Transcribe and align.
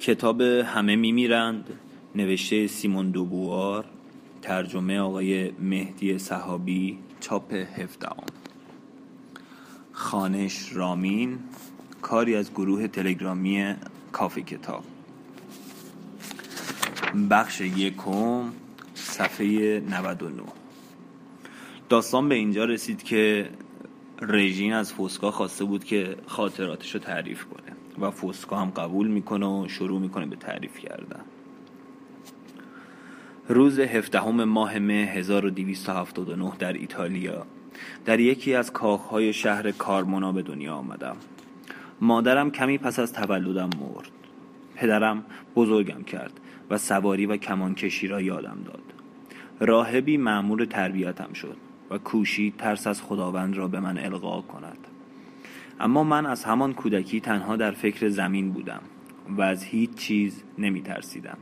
کتاب 0.00 0.40
همه 0.40 0.96
میمیرند 0.96 1.64
نوشته 2.14 2.66
سیمون 2.66 3.10
دوبوار 3.10 3.84
ترجمه 4.42 4.98
آقای 4.98 5.50
مهدی 5.50 6.18
صحابی 6.18 6.98
چاپ 7.20 7.52
هفدهم. 7.52 8.26
خانش 9.92 10.72
رامین 10.72 11.38
کاری 12.02 12.36
از 12.36 12.50
گروه 12.50 12.88
تلگرامی 12.88 13.74
کافی 14.12 14.42
کتاب. 14.42 14.84
بخش 17.30 17.60
یکم 17.60 18.52
صفحه 18.94 19.80
99 19.80 20.42
داستان 21.88 22.28
به 22.28 22.34
اینجا 22.34 22.64
رسید 22.64 23.02
که 23.02 23.50
رژین 24.22 24.72
از 24.72 24.92
فوسکا 24.92 25.30
خواسته 25.30 25.64
بود 25.64 25.84
که 25.84 26.16
خاطراتش 26.26 26.94
رو 26.94 27.00
تعریف 27.00 27.44
کنه. 27.44 27.75
و 28.00 28.10
فوسکا 28.10 28.56
هم 28.56 28.70
قبول 28.70 29.08
می‌کنه 29.08 29.46
و 29.46 29.68
شروع 29.68 30.00
می‌کنه 30.00 30.26
به 30.26 30.36
تعریف 30.36 30.78
کردن. 30.78 31.20
روز 33.48 33.78
هفدهم 33.78 34.44
ماه 34.44 34.78
مه 34.78 34.92
1279 34.92 36.52
در 36.58 36.72
ایتالیا. 36.72 37.46
در 38.04 38.20
یکی 38.20 38.54
از 38.54 38.72
کاخهای 38.72 39.32
شهر 39.32 39.70
کارمونا 39.70 40.32
به 40.32 40.42
دنیا 40.42 40.74
آمدم. 40.74 41.16
مادرم 42.00 42.50
کمی 42.50 42.78
پس 42.78 42.98
از 42.98 43.12
تولدم 43.12 43.70
مرد. 43.80 44.10
پدرم 44.74 45.24
بزرگم 45.56 46.02
کرد 46.02 46.40
و 46.70 46.78
سواری 46.78 47.26
و 47.26 47.36
کمانکشی 47.36 48.08
را 48.08 48.20
یادم 48.20 48.58
داد. 48.64 48.82
راهبی 49.60 50.16
معمور 50.16 50.64
تربیتم 50.64 51.32
شد 51.32 51.56
و 51.90 51.98
کوشید 51.98 52.56
ترس 52.56 52.86
از 52.86 53.02
خداوند 53.02 53.56
را 53.56 53.68
به 53.68 53.80
من 53.80 53.98
القا 53.98 54.40
کند. 54.40 54.78
اما 55.80 56.04
من 56.04 56.26
از 56.26 56.44
همان 56.44 56.74
کودکی 56.74 57.20
تنها 57.20 57.56
در 57.56 57.70
فکر 57.70 58.08
زمین 58.08 58.52
بودم 58.52 58.80
و 59.28 59.42
از 59.42 59.62
هیچ 59.62 59.94
چیز 59.94 60.42
نمی 60.58 60.82
ترسیدم 60.82 61.38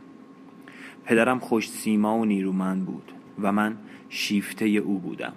پدرم 1.04 1.38
خوش 1.38 1.68
سیما 1.68 2.18
و 2.18 2.24
نیرومند 2.24 2.84
بود 2.84 3.12
و 3.42 3.52
من 3.52 3.76
شیفته 4.08 4.64
او 4.64 4.98
بودم 4.98 5.32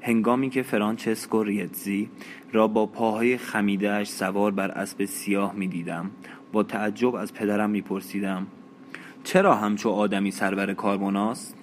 هنگامی 0.00 0.50
که 0.50 0.62
فرانچسکو 0.62 1.42
ریتزی 1.42 2.10
را 2.52 2.68
با 2.68 2.86
پاهای 2.86 3.38
خمیدهش 3.38 4.08
سوار 4.08 4.50
بر 4.50 4.70
اسب 4.70 5.04
سیاه 5.04 5.54
می 5.54 5.68
دیدم 5.68 6.10
با 6.52 6.62
تعجب 6.62 7.14
از 7.14 7.34
پدرم 7.34 7.70
می 7.70 7.80
پرسیدم 7.82 8.46
چرا 9.24 9.54
همچو 9.54 9.90
آدمی 9.90 10.30
سرور 10.30 10.74
کاربوناست؟ 10.74 11.56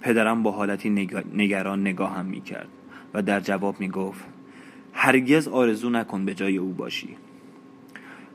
پدرم 0.00 0.42
با 0.42 0.50
حالتی 0.50 0.90
نگران 1.34 1.80
نگاهم 1.80 2.26
می 2.26 2.40
کرد 2.40 2.68
و 3.14 3.22
در 3.22 3.40
جواب 3.40 3.80
می 3.80 3.88
گفت 3.88 4.31
هرگز 4.92 5.48
آرزو 5.48 5.90
نکن 5.90 6.24
به 6.24 6.34
جای 6.34 6.56
او 6.56 6.72
باشی. 6.72 7.16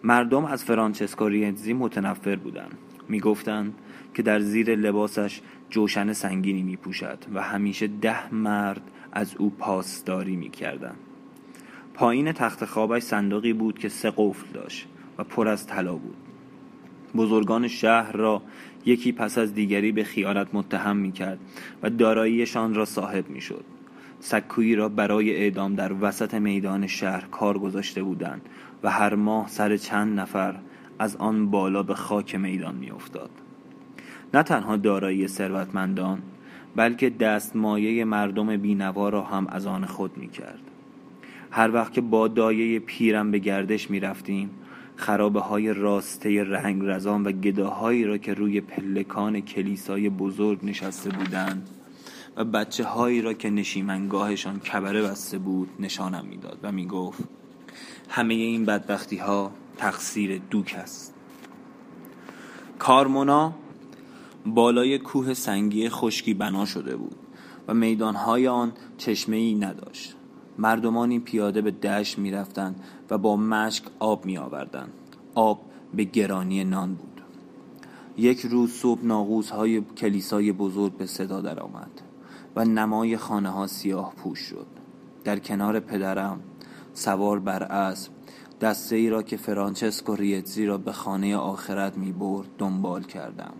مردم 0.03 0.45
از 0.45 0.63
فرانچسکو 0.63 1.27
ریتزی 1.27 1.73
متنفر 1.73 2.35
بودند. 2.35 2.77
می‌گفتند 3.09 3.73
که 4.13 4.23
در 4.23 4.39
زیر 4.39 4.75
لباسش 4.75 5.41
جوشن 5.69 6.13
سنگینی 6.13 6.63
می 6.63 6.75
پوشد 6.75 7.17
و 7.33 7.41
همیشه 7.41 7.87
ده 7.87 8.33
مرد 8.33 8.81
از 9.11 9.35
او 9.35 9.49
پاسداری 9.49 10.35
می 10.35 10.49
کردن. 10.49 10.95
پایین 11.93 12.31
تخت 12.31 12.65
خوابش 12.65 13.03
صندوقی 13.03 13.53
بود 13.53 13.79
که 13.79 13.89
سه 13.89 14.13
قفل 14.17 14.47
داشت 14.53 14.87
و 15.17 15.23
پر 15.23 15.47
از 15.47 15.67
طلا 15.67 15.95
بود. 15.95 16.15
بزرگان 17.15 17.67
شهر 17.67 18.11
را 18.11 18.41
یکی 18.85 19.11
پس 19.11 19.37
از 19.37 19.53
دیگری 19.53 19.91
به 19.91 20.03
خیانت 20.03 20.47
متهم 20.53 20.97
می 20.97 21.11
کرد 21.11 21.39
و 21.83 21.89
داراییشان 21.89 22.73
را 22.73 22.85
صاحب 22.85 23.29
می 23.29 23.41
شد 23.41 23.65
سکویی 24.19 24.75
را 24.75 24.89
برای 24.89 25.35
اعدام 25.35 25.75
در 25.75 25.91
وسط 26.01 26.33
میدان 26.33 26.87
شهر 26.87 27.25
کار 27.31 27.59
گذاشته 27.59 28.03
بودند 28.03 28.41
و 28.83 28.91
هر 28.91 29.15
ماه 29.15 29.47
سر 29.47 29.77
چند 29.77 30.19
نفر 30.19 30.55
از 30.99 31.15
آن 31.15 31.49
بالا 31.49 31.83
به 31.83 31.95
خاک 31.95 32.35
میدان 32.35 32.75
میافتاد 32.75 33.29
نه 34.33 34.43
تنها 34.43 34.77
دارایی 34.77 35.27
ثروتمندان 35.27 36.21
بلکه 36.75 37.09
دستمایه 37.09 38.05
مردم 38.05 38.57
بینوا 38.57 39.09
را 39.09 39.21
هم 39.21 39.47
از 39.47 39.65
آن 39.65 39.85
خود 39.85 40.17
می 40.17 40.27
کرد. 40.27 40.59
هر 41.51 41.71
وقت 41.73 41.93
که 41.93 42.01
با 42.01 42.27
دایه 42.27 42.79
پیرم 42.79 43.31
به 43.31 43.39
گردش 43.39 43.89
می 43.89 43.99
رفتیم 43.99 44.49
خرابه 44.95 45.39
های 45.39 45.73
راسته 45.73 46.43
رنگ 46.43 46.81
رزان 46.85 47.23
و 47.23 47.31
گداهایی 47.31 48.03
را 48.03 48.17
که 48.17 48.33
روی 48.33 48.61
پلکان 48.61 49.41
کلیسای 49.41 50.09
بزرگ 50.09 50.65
نشسته 50.65 51.09
بودند 51.09 51.69
و 52.37 52.43
بچه 52.43 52.83
هایی 52.83 53.21
را 53.21 53.33
که 53.33 53.49
نشیمنگاهشان 53.49 54.59
کبره 54.59 55.01
بسته 55.01 55.37
بود 55.37 55.69
نشانم 55.79 56.25
می‌داد 56.25 56.59
و 56.63 56.71
می 56.71 56.87
گفت 56.87 57.23
همه 58.09 58.33
این 58.33 58.65
بدبختی 58.65 59.17
ها 59.17 59.51
تقصیر 59.77 60.41
دوک 60.49 60.75
است. 60.79 61.13
کارمونا 62.79 63.53
بالای 64.45 64.97
کوه 64.97 65.33
سنگی 65.33 65.89
خشکی 65.89 66.33
بنا 66.33 66.65
شده 66.65 66.95
بود 66.95 67.15
و 67.67 67.73
میدانهای 67.73 68.47
آن 68.47 68.73
چشمه 68.97 69.35
ای 69.35 69.55
نداشت. 69.55 70.15
مردمانی 70.57 71.19
پیاده 71.19 71.61
به 71.61 71.71
دشت 71.71 72.19
می 72.19 72.31
رفتن 72.31 72.75
و 73.09 73.17
با 73.17 73.35
مشک 73.35 73.83
آب 73.99 74.25
می 74.25 74.37
آوردن. 74.37 74.89
آب 75.35 75.61
به 75.93 76.03
گرانی 76.03 76.63
نان 76.63 76.95
بود. 76.95 77.21
یک 78.17 78.39
روز 78.39 78.71
صبح 78.71 79.05
ناغوز 79.05 79.49
های 79.49 79.81
کلیسای 79.81 80.51
بزرگ 80.51 80.97
به 80.97 81.05
صدا 81.05 81.41
در 81.41 81.59
آمد 81.59 82.01
و 82.57 82.65
نمای 82.65 83.17
خانه 83.17 83.49
ها 83.49 83.67
سیاه 83.67 84.13
پوش 84.13 84.39
شد. 84.39 84.67
در 85.23 85.39
کنار 85.39 85.79
پدرم 85.79 86.39
سوار 86.93 87.39
بر 87.39 87.63
اسب 87.63 88.11
دسته 88.61 88.95
ای 88.95 89.09
را 89.09 89.23
که 89.23 89.37
فرانچسکو 89.37 90.15
ریتزی 90.15 90.65
را 90.65 90.77
به 90.77 90.91
خانه 90.91 91.35
آخرت 91.35 91.97
می 91.97 92.11
برد 92.11 92.47
دنبال 92.57 93.03
کردم. 93.03 93.53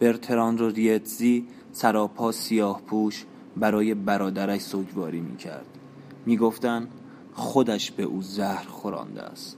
برتراندو 0.00 0.68
ریتزی 0.68 1.46
سراپا 1.72 2.32
سیاه 2.32 2.82
پوش 2.82 3.24
برای 3.56 3.94
برادرش 3.94 4.60
سوگواری 4.60 5.20
می 5.20 5.36
کرد 5.36 5.66
می 6.26 6.36
گفتن 6.36 6.88
خودش 7.32 7.90
به 7.90 8.02
او 8.02 8.22
زهر 8.22 8.64
خورانده 8.68 9.22
است. 9.22 9.56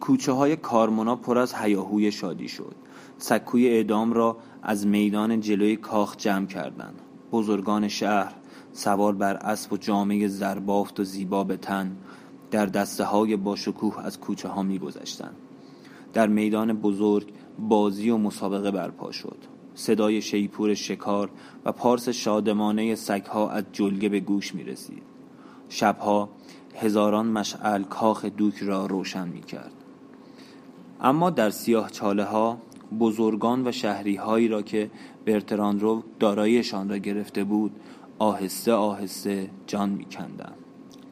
کوچه 0.00 0.32
های 0.32 0.56
کارمونا 0.56 1.16
پر 1.16 1.38
از 1.38 1.54
هیاهوی 1.54 2.12
شادی 2.12 2.48
شد. 2.48 2.74
سکوی 3.18 3.68
اعدام 3.68 4.12
را 4.12 4.36
از 4.62 4.86
میدان 4.86 5.40
جلوی 5.40 5.76
کاخ 5.76 6.16
جمع 6.16 6.46
کردند. 6.46 7.00
بزرگان 7.32 7.88
شهر 7.88 8.34
سوار 8.72 9.14
بر 9.14 9.34
اسب 9.34 9.72
و 9.72 9.76
جامعه 9.76 10.28
زربافت 10.28 11.00
و 11.00 11.04
زیبا 11.04 11.44
به 11.44 11.56
تن 11.56 11.96
در 12.50 12.66
دسته 12.66 13.04
های 13.04 13.36
با 13.36 13.56
شکوه 13.56 14.04
از 14.04 14.20
کوچه 14.20 14.48
ها 14.48 14.62
می. 14.62 14.80
در 16.12 16.26
میدان 16.26 16.72
بزرگ 16.72 17.32
بازی 17.58 18.10
و 18.10 18.16
مسابقه 18.16 18.70
برپا 18.70 19.12
شد. 19.12 19.38
صدای 19.74 20.22
شیپور 20.22 20.74
شکار 20.74 21.30
و 21.64 21.72
پارس 21.72 22.08
شادمانه 22.08 22.94
سگها 22.94 23.50
از 23.50 23.64
جلگه 23.72 24.08
به 24.08 24.20
گوش 24.20 24.54
می 24.54 24.64
رسید 24.64 25.02
شبها 25.68 26.28
هزاران 26.74 27.26
مشعل 27.26 27.82
کاخ 27.82 28.24
دوک 28.24 28.58
را 28.62 28.86
روشن 28.86 29.28
می 29.28 29.40
کرد 29.40 29.72
اما 31.00 31.30
در 31.30 31.50
سیاه 31.50 31.90
چاله 31.90 32.24
ها 32.24 32.58
بزرگان 33.00 33.68
و 33.68 33.72
شهری 33.72 34.16
هایی 34.16 34.48
را 34.48 34.62
که 34.62 34.90
برتران 35.26 35.80
رو 35.80 36.02
دارایشان 36.20 36.88
را 36.88 36.98
گرفته 36.98 37.44
بود 37.44 37.72
آهسته 38.18 38.72
آهسته 38.72 39.50
جان 39.66 39.90
می 39.90 40.04
کندن. 40.04 40.52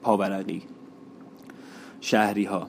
پاورقی 0.03 0.62
شهری 2.00 2.44
ها 2.44 2.69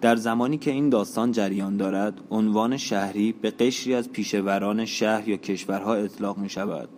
در 0.00 0.16
زمانی 0.16 0.58
که 0.58 0.70
این 0.70 0.88
داستان 0.88 1.32
جریان 1.32 1.76
دارد 1.76 2.20
عنوان 2.30 2.76
شهری 2.76 3.32
به 3.32 3.50
قشری 3.50 3.94
از 3.94 4.10
پیشوران 4.10 4.84
شهر 4.84 5.28
یا 5.28 5.36
کشورها 5.36 5.94
اطلاق 5.94 6.38
می 6.38 6.48
شود 6.48 6.88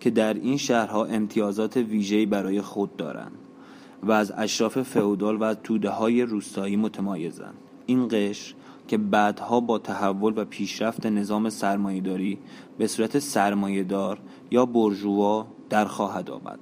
که 0.00 0.10
در 0.10 0.34
این 0.34 0.56
شهرها 0.56 1.04
امتیازات 1.04 1.76
ویژه‌ای 1.76 2.26
برای 2.26 2.60
خود 2.60 2.96
دارند 2.96 3.32
و 4.02 4.12
از 4.12 4.32
اشراف 4.36 4.82
فئودال 4.82 5.36
و 5.40 5.54
توده 5.54 5.90
های 5.90 6.22
روستایی 6.22 6.76
متمایزند 6.76 7.54
این 7.86 8.08
قشر 8.10 8.54
که 8.88 8.98
بعدها 8.98 9.60
با 9.60 9.78
تحول 9.78 10.38
و 10.38 10.44
پیشرفت 10.44 11.06
نظام 11.06 11.50
سرمایهداری 11.50 12.38
به 12.78 12.86
صورت 12.86 13.18
سرمایهدار 13.18 14.18
یا 14.50 14.66
برجوا 14.66 15.46
در 15.70 15.84
خواهد 15.84 16.30
آمد. 16.30 16.58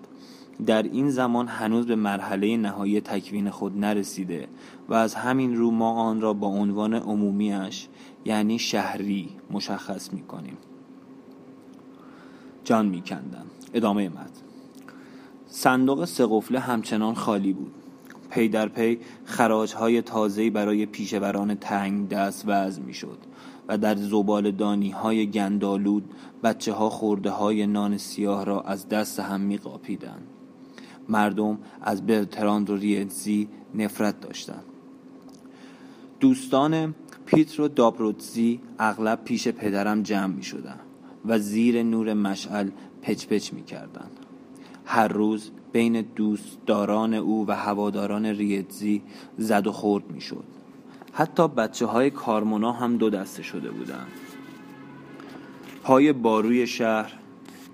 در 0.67 0.83
این 0.83 1.11
زمان 1.11 1.49
هنوز 1.49 1.87
به 1.87 1.97
مرحله 1.97 2.57
نهایی 2.57 3.01
تکوین 3.01 3.51
خود 3.51 3.79
نرسیده 3.79 4.49
و 4.89 4.95
از 4.95 5.15
همین 5.15 5.57
رو 5.57 5.71
ما 5.71 5.91
آن 5.91 6.21
را 6.21 6.33
با 6.33 6.47
عنوان 6.47 6.95
عمومیش 6.95 7.89
یعنی 8.25 8.59
شهری 8.59 9.31
مشخص 9.51 10.13
می 10.13 10.23
کنیم 10.23 10.57
جان 12.65 12.87
می 12.87 13.01
کندن. 13.01 13.45
ادامه 13.75 14.09
مد 14.09 14.31
صندوق 15.47 16.05
سه‌قفله 16.05 16.59
همچنان 16.59 17.15
خالی 17.15 17.53
بود. 17.53 17.82
پی 18.33 18.49
در 18.49 18.69
پی 18.69 18.99
خراج 19.25 19.75
های 19.75 20.03
تازه‌ای 20.03 20.51
برای 20.51 20.87
پیشه‌وران 20.87 21.55
تنگ 21.55 22.09
دست 22.09 22.45
وضع 22.47 22.83
می 22.83 22.95
شد 22.95 23.19
و 23.69 23.79
در 23.79 23.97
زباله‌دانی 23.97 24.91
های 24.91 25.27
گندآلود 25.27 26.11
بچه 26.43 26.73
ها 26.73 26.91
خرده 26.91 27.31
های 27.31 27.67
نان 27.67 27.99
سیاه 27.99 28.45
را 28.45 28.61
از 28.61 28.89
دست 28.89 29.21
هم 29.21 29.41
می 29.41 29.59
قاپیدن. 29.59 30.19
مردم 31.09 31.59
از 31.83 32.07
برتراند 32.07 32.71
و 32.71 32.77
ریتزی 32.77 33.49
نفرت 33.75 34.21
داشتند 34.21 34.65
دوستان 36.21 36.95
پیترو 37.27 37.69
دابروتزی 37.69 38.61
اغلب 38.79 39.25
پیش 39.25 39.49
پدرم 39.49 40.03
جمع 40.03 40.35
می 40.35 40.43
شدن 40.43 40.81
و 41.25 41.39
زیر 41.39 41.83
نور 41.83 42.15
مشعل 42.15 42.71
پچ 43.03 43.27
پچ 43.27 43.53
می 43.53 43.63
کردن. 43.63 44.11
هر 44.85 45.09
روز 45.09 45.51
بین 45.73 46.01
دوستداران 46.01 47.15
او 47.15 47.47
و 47.49 47.53
هواداران 47.53 48.27
ریتزی 48.27 49.03
زد 49.39 49.67
و 49.67 49.73
خورد 49.73 50.11
می 50.11 50.21
شد. 50.21 50.45
حتی 51.13 51.49
بچه 51.49 51.87
های 51.87 52.11
کارمونا 52.11 52.73
هم 52.73 52.97
دو 52.97 53.11
دسته 53.11 53.43
شده 53.43 53.71
بودند. 53.71 54.13
پای 55.83 56.13
باروی 56.13 56.67
شهر 56.67 57.13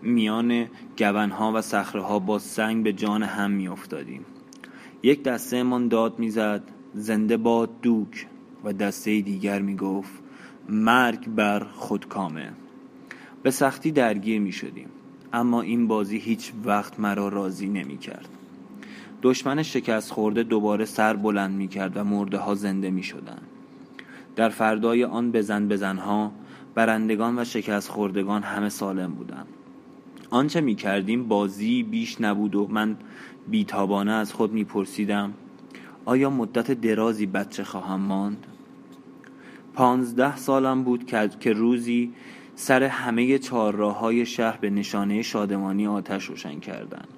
میان 0.03 0.67
گونها 0.99 1.53
و 1.55 1.62
ها 1.95 2.19
با 2.19 2.39
سنگ 2.39 2.85
به 2.85 2.93
جان 2.93 3.23
هم 3.23 3.50
می 3.50 3.69
افتادیم. 3.69 4.25
یک 5.03 5.23
دسته 5.23 5.62
من 5.62 5.89
داد 5.89 6.19
می‌زد 6.19 6.62
زنده 6.95 7.37
باد 7.37 7.81
دوک 7.83 8.27
و 8.65 8.73
دسته 8.73 9.21
دیگر 9.21 9.62
می 9.62 9.77
گفت 9.77 10.12
مرگ 10.69 11.29
بر 11.29 11.65
خودکامه 11.65 12.53
به 13.43 13.50
سختی 13.50 13.91
درگیر 13.91 14.41
می 14.41 14.53
شدیم 14.53 14.89
اما 15.33 15.63
این 15.63 15.89
بازی 15.89 16.19
هیچ 16.19 16.53
وقت 16.65 17.01
مرا 17.01 17.29
راضی 17.29 17.69
نمی 17.69 17.99
کرد 17.99 18.29
دشمن 19.23 19.63
شکست 19.63 20.13
خورده 20.13 20.43
دوباره 20.43 20.85
سر 20.85 21.17
بلند 21.17 21.55
می 21.55 21.69
کرد 21.69 21.97
و 21.97 22.05
مرده 22.05 22.39
ها 22.39 22.55
زنده 22.55 22.91
می 22.91 23.03
شدن. 23.03 23.39
در 24.37 24.49
فردای 24.49 25.05
آن 25.05 25.33
بزن 25.33 25.69
بزنها 25.69 26.33
برندگان 26.75 27.39
و 27.39 27.45
شکست 27.45 27.89
خوردگان 27.89 28.43
همه 28.43 28.69
سالم 28.69 29.13
بودند. 29.13 29.47
آنچه 30.31 30.61
می 30.61 30.75
کردیم 30.75 31.29
بازی 31.29 31.83
بیش 31.83 32.21
نبود 32.21 32.55
و 32.55 32.67
من 32.71 32.97
بیتابانه 33.49 34.13
از 34.13 34.33
خود 34.33 34.53
می 34.53 34.65
پرسیدم 34.65 35.35
آیا 36.05 36.31
مدت 36.31 36.73
درازی 36.73 37.27
بچه 37.27 37.65
خواهم 37.65 38.01
ماند؟ 38.01 38.47
پانزده 39.75 40.37
سالم 40.37 40.83
بود 40.83 41.07
که 41.41 41.53
روزی 41.53 42.13
سر 42.61 42.83
همه 42.83 43.39
چهارراه 43.39 43.99
های 43.99 44.27
شهر 44.27 44.57
به 44.57 44.71
نشانه 44.71 45.23
شادمانی 45.23 45.87
آتش 45.87 46.25
روشن 46.25 46.61
کردند. 46.61 47.09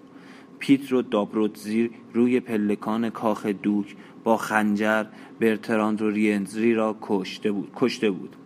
پیترو 0.59 1.03
دابروتزیر 1.03 1.91
روی 2.15 2.41
پلکان 2.41 3.11
کاخ 3.11 3.47
دوک 3.47 3.97
با 4.25 4.37
خنجر 4.37 5.05
برتراند 5.41 6.03
و 6.03 6.11
رینزری 6.11 6.75
را 6.75 6.97
کشته 7.01 7.53
بود, 7.53 7.73
کشته 7.77 8.11
بود 8.11 8.37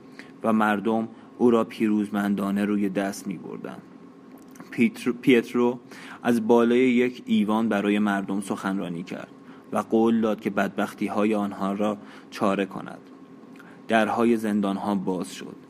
و 0.42 0.52
مردم 0.52 1.08
او 1.38 1.50
را 1.50 1.64
پیروزمندانه 1.64 2.64
روی 2.64 2.88
دست 2.88 3.26
می 3.26 3.38
بردن. 3.38 3.78
پیترو 5.22 5.78
از 6.22 6.46
بالای 6.46 6.90
یک 6.90 7.22
ایوان 7.26 7.68
برای 7.68 7.98
مردم 7.98 8.40
سخنرانی 8.40 9.02
کرد 9.02 9.32
و 9.72 9.78
قول 9.78 10.20
داد 10.20 10.40
که 10.40 10.50
بدبختی 10.50 11.06
های 11.06 11.34
آنها 11.34 11.72
را 11.72 11.98
چاره 12.30 12.66
کند 12.66 13.00
درهای 13.88 14.36
زندان 14.36 14.76
ها 14.76 14.94
باز 14.94 15.34
شد 15.34 15.63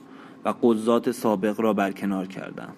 و 0.44 0.55
قضات 0.62 1.11
سابق 1.11 1.61
را 1.61 1.73
برکنار 1.73 2.26
کردند 2.26 2.76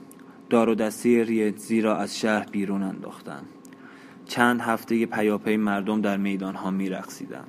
دار 0.51 0.69
و 0.69 0.75
دستی 0.75 1.25
ریتزی 1.25 1.81
را 1.81 1.97
از 1.97 2.19
شهر 2.19 2.47
بیرون 2.51 2.83
انداختند 2.83 3.47
چند 4.27 4.61
هفته 4.61 5.07
پیاپی 5.07 5.57
مردم 5.57 6.01
در 6.01 6.17
میدان 6.17 6.55
ها 6.55 6.71
می 6.71 6.89
رقصیدن. 6.89 7.45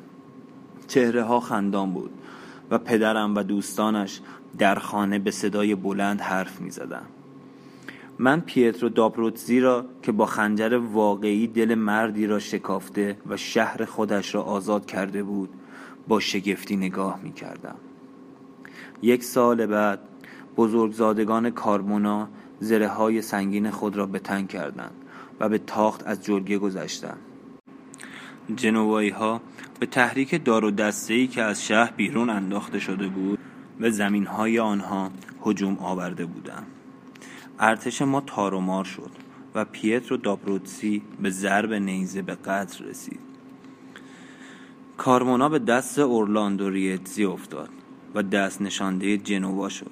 چهره 0.88 1.24
ها 1.24 1.40
خندان 1.40 1.94
بود 1.94 2.12
و 2.72 2.78
پدرم 2.78 3.36
و 3.36 3.44
دوستانش 3.44 4.22
در 4.58 4.76
خانه 4.76 5.20
به 5.20 5.32
صدای 5.32 5.76
بلند 5.76 6.22
حرف 6.22 6.62
می 6.62 6.70
زدن. 6.70 7.06
من 8.20 8.42
پیترو 8.42 8.90
دابروتزی 8.90 9.60
را 9.60 9.86
که 10.02 10.12
با 10.12 10.26
خنجر 10.26 10.74
واقعی 10.74 11.48
دل 11.48 11.76
مردی 11.76 12.28
را 12.28 12.40
شکافته 12.40 13.18
و 13.30 13.38
شهر 13.38 13.86
خودش 13.86 14.36
را 14.36 14.44
آزاد 14.44 14.86
کرده 14.86 15.24
بود 15.24 15.50
با 16.08 16.20
شگفتی 16.20 16.76
نگاه 16.76 17.20
می 17.24 17.34
کردم. 17.34 17.76
یک 19.02 19.24
سال 19.24 19.66
بعد 19.66 20.00
بزرگزادگان 20.58 21.50
کارمونا 21.50 22.28
زره 22.60 22.88
های 22.88 23.22
سنگین 23.22 23.72
خود 23.72 23.98
را 23.98 24.06
به 24.06 24.20
تنگ 24.20 24.48
کردند 24.48 24.96
و 25.40 25.50
به 25.50 25.58
تاخت 25.58 26.08
از 26.08 26.26
جلگه 26.26 26.58
گذشتند. 26.58 27.20
جنوایی 28.56 29.10
ها 29.10 29.42
به 29.80 29.86
تحریک 29.86 30.46
دار 30.46 30.66
و 30.66 30.72
دسته 30.72 31.28
که 31.28 31.42
از 31.42 31.66
شهر 31.66 31.92
بیرون 31.92 32.30
انداخته 32.30 32.80
شده 32.80 33.08
بود 33.08 33.40
به 33.80 33.90
زمین 33.90 34.26
های 34.26 34.60
آنها 34.60 35.12
هجوم 35.46 35.78
آورده 35.80 36.26
بودند. 36.26 36.68
ارتش 37.60 38.02
ما 38.02 38.22
تارومار 38.22 38.86
شد 38.86 39.12
و 39.56 39.66
پیترو 39.66 40.18
دابروتسی 40.18 41.02
به 41.22 41.30
ضرب 41.30 41.74
نیزه 41.74 42.22
به 42.22 42.36
قتل 42.36 42.86
رسید 42.86 43.20
کارمونا 44.98 45.50
به 45.50 45.60
دست 45.60 46.00
اورلاندو 46.00 46.70
ریتزی 46.70 47.26
افتاد 47.26 47.70
و 48.16 48.24
دست 48.24 48.62
نشانده 48.62 49.18
جنوا 49.18 49.70
شد 49.70 49.92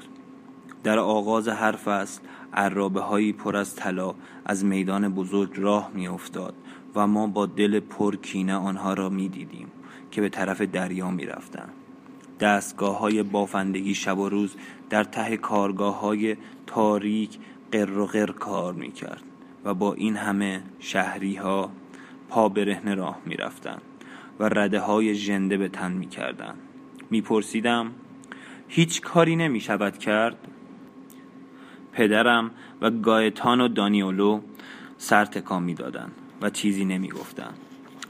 در 0.84 1.00
آغاز 1.00 1.48
هر 1.48 1.72
فصل 1.72 2.22
عرابه 2.54 3.02
هایی 3.02 3.34
پر 3.34 3.58
از 3.58 3.76
طلا 3.76 4.16
از 4.46 4.66
میدان 4.66 5.10
بزرگ 5.10 5.52
راه 5.56 5.92
می 5.94 6.08
افتاد 6.08 6.54
و 6.96 7.08
ما 7.08 7.28
با 7.28 7.46
دل 7.46 7.80
پر 7.80 8.16
کینه 8.16 8.56
آنها 8.56 8.94
را 8.94 9.10
می 9.10 9.30
دیدیم 9.30 9.68
که 10.12 10.22
به 10.22 10.30
طرف 10.30 10.62
دریا 10.62 11.12
می 11.12 11.26
رفتن. 11.26 11.70
دستگاه 12.40 13.00
های 13.00 13.24
بافندگی 13.24 13.96
شب 13.96 14.18
و 14.18 14.30
روز 14.30 14.56
در 14.90 15.04
ته 15.04 15.38
کارگاه 15.38 16.00
های 16.00 16.38
تاریک 16.68 17.40
قر 17.72 17.98
و 17.98 18.06
قر 18.06 18.32
کار 18.32 18.74
می 18.74 18.92
کرد 18.92 19.24
و 19.66 19.74
با 19.74 19.94
این 19.94 20.16
همه 20.16 20.64
شهری 20.80 21.36
ها 21.36 21.72
پا 22.30 22.50
برهنه 22.50 22.96
راه 22.96 23.20
می 23.26 23.36
رفتن 23.36 23.78
و 24.40 24.50
رده 24.50 24.80
های 24.80 25.16
جنده 25.16 25.58
به 25.58 25.70
تن 25.70 25.92
می 25.92 26.08
کردن 26.08 26.56
می 27.10 27.22
پرسیدم 27.22 27.92
هیچ 28.68 29.02
کاری 29.02 29.36
نمی 29.36 29.60
شود 29.60 29.98
کرد 29.98 30.38
پدرم 31.92 32.52
و 32.82 32.92
گایتان 32.92 33.62
و 33.62 33.68
دانیولو 33.68 34.42
سر 34.98 35.26
تکان 35.26 35.64
می 35.64 35.74
دادن 35.74 36.12
و 36.42 36.50
چیزی 36.50 36.86
نمی 36.86 37.10
گفتن. 37.10 37.54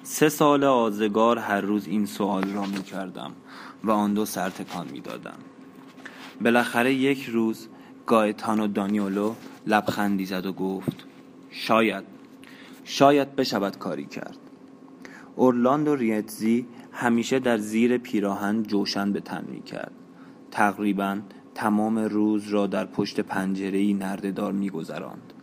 سه 0.04 0.30
سال 0.30 0.64
آزگار 0.64 1.38
هر 1.38 1.62
روز 1.62 1.88
این 1.88 2.06
سوال 2.06 2.54
را 2.54 2.66
می 2.66 2.84
کردم 2.84 3.32
و 3.84 3.92
آن 3.92 4.14
دو 4.14 4.26
سر 4.26 4.50
تکان 4.50 4.88
می 4.92 5.00
دادن. 5.00 5.38
بالاخره 6.42 6.94
یک 6.94 7.26
روز 7.26 7.68
گایتان 8.06 8.60
و 8.60 8.68
دانیولو 8.68 9.36
لبخندی 9.68 10.26
زد 10.26 10.46
و 10.46 10.54
گفت 10.54 11.06
شاید 11.50 12.04
شاید 12.84 13.36
بشود 13.36 13.78
کاری 13.78 14.06
کرد 14.06 14.38
اورلاندو 15.36 15.96
ریتزی 15.96 16.68
همیشه 16.92 17.40
در 17.40 17.58
زیر 17.58 17.98
پیراهن 17.98 18.64
جوشن 18.64 19.14
به 19.14 19.20
تن 19.20 19.46
می 19.48 19.62
کرد 19.62 19.92
تقریبا 20.56 21.20
تمام 21.56 22.00
روز 22.00 22.48
را 22.48 22.68
در 22.68 22.86
پشت 22.86 23.20
پنجره 23.20 23.94
نردهدار 23.94 24.52
می 24.52 24.70
گذراند. 24.70 25.34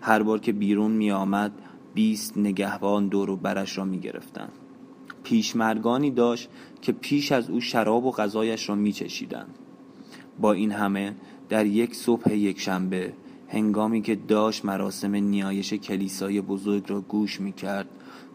هر 0.00 0.22
بار 0.22 0.40
که 0.40 0.52
بیرون 0.52 0.90
می 0.90 1.10
آمد 1.10 1.52
بیست 1.94 2.38
نگهبان 2.38 3.08
دور 3.08 3.30
و 3.30 3.36
برش 3.36 3.78
را 3.78 3.84
می 3.84 3.98
گرفتن. 3.98 4.48
پیشمرگانی 5.24 6.10
داشت 6.10 6.48
که 6.82 6.92
پیش 6.92 7.32
از 7.32 7.50
او 7.50 7.60
شراب 7.60 8.04
و 8.04 8.10
غذایش 8.10 8.68
را 8.68 8.74
می 8.74 8.92
چشیدن. 8.92 9.46
با 10.40 10.52
این 10.52 10.72
همه 10.72 11.14
در 11.48 11.66
یک 11.66 11.94
صبح 11.94 12.34
یک 12.34 12.60
شنبه 12.60 13.12
هنگامی 13.48 14.02
که 14.02 14.14
داشت 14.14 14.64
مراسم 14.64 15.14
نیایش 15.14 15.74
کلیسای 15.74 16.40
بزرگ 16.40 16.84
را 16.88 17.00
گوش 17.00 17.40
می 17.40 17.52
کرد 17.52 17.88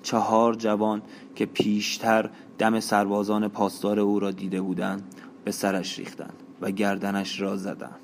چهار 0.04 0.56
جوان 0.56 1.02
که 1.36 1.46
پیشتر 1.46 2.30
دم 2.58 2.80
سربازان 2.80 3.48
پاسدار 3.48 4.00
او 4.00 4.20
را 4.20 4.32
دیده 4.32 4.62
بودند 4.62 5.04
به 5.48 5.52
سرش 5.52 6.00
ریختند 6.00 6.34
و 6.62 6.72
گردنش 6.72 7.42
را 7.42 7.58
زدند 7.58 8.00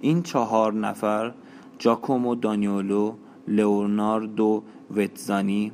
این 0.00 0.22
چهار 0.22 0.72
نفر 0.72 1.32
جاکومو 1.78 2.34
دانیولو 2.34 3.14
لئوناردو 3.48 4.62
وتزانی 4.96 5.72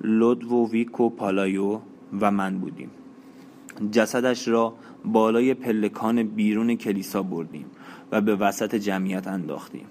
لودوویکو 0.00 1.10
پالایو 1.10 1.80
و 2.20 2.30
من 2.30 2.58
بودیم 2.58 2.90
جسدش 3.90 4.48
را 4.48 4.74
بالای 5.04 5.54
پلکان 5.54 6.22
بیرون 6.22 6.76
کلیسا 6.76 7.22
بردیم 7.22 7.66
و 8.12 8.20
به 8.20 8.36
وسط 8.36 8.74
جمعیت 8.74 9.26
انداختیم 9.26 9.86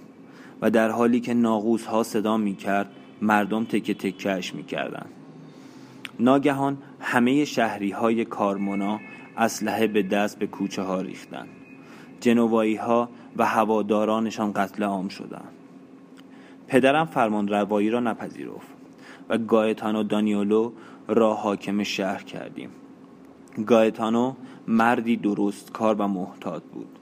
و 0.62 0.70
در 0.70 0.90
حالی 0.90 1.20
که 1.20 1.34
ناقوس 1.34 1.86
ها 1.86 2.04
صدا 2.04 2.38
می 2.38 2.56
کرد 2.56 2.92
مردم 3.22 3.66
تکه 3.66 3.94
تکهش 3.94 4.54
می 4.54 4.64
کردن. 4.64 5.06
ناگهان 6.20 6.78
همه 7.00 7.46
شهری 7.46 7.92
های 7.92 8.26
کارمونا 8.26 9.00
اسلحه 9.42 9.88
به 9.88 10.04
دست 10.04 10.40
به 10.40 10.48
کوچه 10.48 10.82
ها 10.82 11.02
ریختند. 11.02 11.50
جنوایی 12.20 12.76
ها 12.76 13.10
و 13.38 13.46
هوادارانشان 13.46 14.54
قتل 14.54 14.84
عام 14.84 15.08
شدند. 15.08 15.52
پدرم 16.68 17.06
فرمان 17.06 17.48
روایی 17.48 17.90
را 17.90 18.00
نپذیرفت 18.00 18.68
و 19.30 19.38
گایتانو 19.38 20.04
دانیولو 20.04 20.72
را 21.08 21.34
حاکم 21.34 21.84
شهر 21.84 22.24
کردیم. 22.24 22.70
گایتانو 23.66 24.34
مردی 24.68 25.18
درست 25.18 25.72
کار 25.72 25.96
و 25.96 26.08
محتاط 26.08 26.64
بود. 26.64 27.00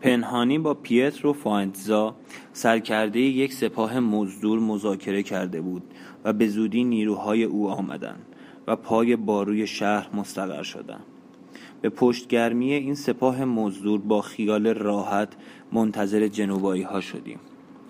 پنهانی 0.00 0.58
با 0.58 0.74
پیترو 0.74 1.32
فاینتزا 1.32 2.14
سرکرده 2.52 3.20
یک 3.20 3.52
سپاه 3.52 4.00
مزدور 4.00 4.58
مذاکره 4.58 5.22
کرده 5.22 5.60
بود 5.60 5.82
و 6.24 6.32
به 6.32 6.48
زودی 6.48 6.84
نیروهای 6.84 7.44
او 7.44 7.70
آمدند 7.70 8.33
و 8.66 8.76
پای 8.76 9.16
باروی 9.16 9.66
شهر 9.66 10.08
مستقر 10.14 10.62
شدم 10.62 11.00
به 11.80 11.88
پشتگرمی 11.88 12.72
این 12.72 12.94
سپاه 12.94 13.44
مزدور 13.44 14.00
با 14.00 14.20
خیال 14.20 14.66
راحت 14.66 15.28
منتظر 15.72 16.28
جنوبایی 16.28 16.82
ها 16.82 17.00
شدیم 17.00 17.38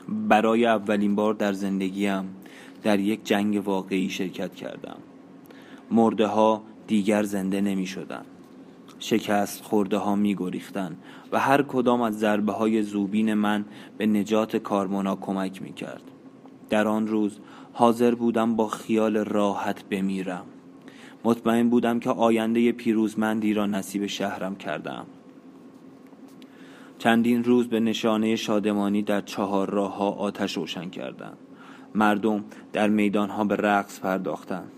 برای 0.09 0.67
اولین 0.67 1.15
بار 1.15 1.35
در 1.35 1.53
زندگیم 1.53 2.37
در 2.83 3.01
یک 3.01 3.25
جنگ 3.25 3.67
واقعی 3.67 4.11
شرکت 4.11 4.55
کردم 4.55 4.97
مرده 5.91 6.27
ها 6.27 6.63
دیگر 6.87 7.23
زنده 7.23 7.61
نمی 7.61 7.87
شدن. 7.87 8.23
شکست 8.99 9.63
خورده 9.63 9.97
ها 9.97 10.17
می 10.17 10.35
گریختن 10.35 10.97
و 11.33 11.39
هر 11.39 11.63
کدام 11.63 12.03
از 12.03 12.19
ضربه 12.19 12.53
های 12.53 12.83
زوبین 12.83 13.35
من 13.35 13.65
به 13.99 14.07
نجات 14.07 14.57
کارمونا 14.57 15.17
کمک 15.17 15.63
می 15.63 15.73
کرد. 15.73 16.03
در 16.71 16.89
آن 16.89 17.07
روز 17.07 17.39
حاضر 17.73 18.15
بودم 18.15 18.57
با 18.57 18.69
خیال 18.69 19.17
راحت 19.17 19.85
بمیرم 19.85 20.45
مطمئن 21.25 21.69
بودم 21.69 22.01
که 22.01 22.11
آینده 22.11 22.73
پیروزمندی 22.73 23.55
را 23.55 23.67
نصیب 23.67 24.07
شهرم 24.07 24.57
کردم. 24.57 25.07
چندین 26.99 27.45
روز 27.45 27.69
به 27.69 27.81
نشانه 27.81 28.37
شادمانی 28.37 29.03
در 29.03 29.21
چهار 29.21 29.71
راه 29.71 29.97
ها 29.97 30.11
آتش 30.11 30.57
روشن 30.57 30.91
کردند 30.91 31.39
مردم 31.95 32.45
در 32.73 32.89
میدان 32.89 33.31
ها 33.31 33.45
به 33.45 33.57
رقص 33.57 34.01
پرداختند. 34.01 34.71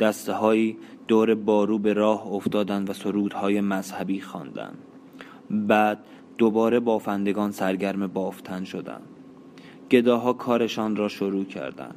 دسته 0.00 0.32
هایی 0.32 0.76
دور 1.08 1.34
بارو 1.34 1.78
به 1.78 1.92
راه 1.92 2.26
افتادند 2.26 2.90
و 2.90 2.92
سرودهای 2.92 3.60
مذهبی 3.60 4.20
خواندند. 4.20 4.78
بعد 5.50 5.98
دوباره 6.38 6.80
بافندگان 6.80 7.52
سرگرم 7.52 8.06
بافتن 8.06 8.64
شدند. 8.64 9.08
گداها 9.90 10.32
کارشان 10.32 10.96
را 10.96 11.08
شروع 11.08 11.44
کردند. 11.44 11.96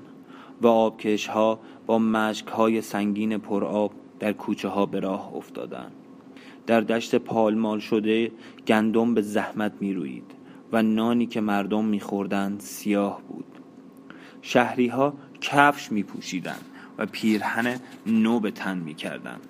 و 0.61 0.67
آبکش 0.67 1.27
ها 1.27 1.59
با 1.85 1.99
مشک 1.99 2.47
های 2.47 2.81
سنگین 2.81 3.37
پرآب 3.37 3.91
در 4.19 4.33
کوچه 4.33 4.67
ها 4.67 4.85
به 4.85 4.99
راه 4.99 5.35
افتادند. 5.35 5.91
در 6.67 6.81
دشت 6.81 7.15
پالمال 7.15 7.79
شده 7.79 8.31
گندم 8.67 9.13
به 9.13 9.21
زحمت 9.21 9.73
می 9.79 9.93
روید 9.93 10.31
و 10.71 10.83
نانی 10.83 11.25
که 11.25 11.41
مردم 11.41 11.85
می 11.85 11.99
خوردند 11.99 12.59
سیاه 12.59 13.21
بود. 13.27 13.45
شهری 14.41 14.87
ها 14.87 15.13
کفش 15.41 15.91
می 15.91 16.03
پوشیدند 16.03 16.65
و 16.97 17.05
پیرهن 17.05 17.79
نو 18.05 18.39
به 18.39 18.51
تن 18.51 18.77
می 18.77 18.93
کردند 18.93 19.41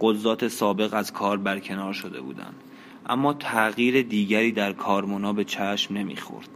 قضات 0.00 0.48
سابق 0.48 0.94
از 0.94 1.12
کار 1.12 1.38
برکنار 1.38 1.92
شده 1.92 2.20
بودند. 2.20 2.54
اما 3.06 3.32
تغییر 3.32 4.02
دیگری 4.02 4.52
در 4.52 4.72
کارمونا 4.72 5.32
به 5.32 5.44
چشم 5.44 5.94
نمی‌خورد. 5.94 6.48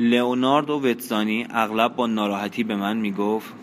لئوناردو 0.00 0.74
وتزانی 0.74 1.46
اغلب 1.50 1.96
با 1.96 2.06
ناراحتی 2.06 2.64
به 2.64 2.76
من 2.76 2.96
می‌گفت 2.96 3.54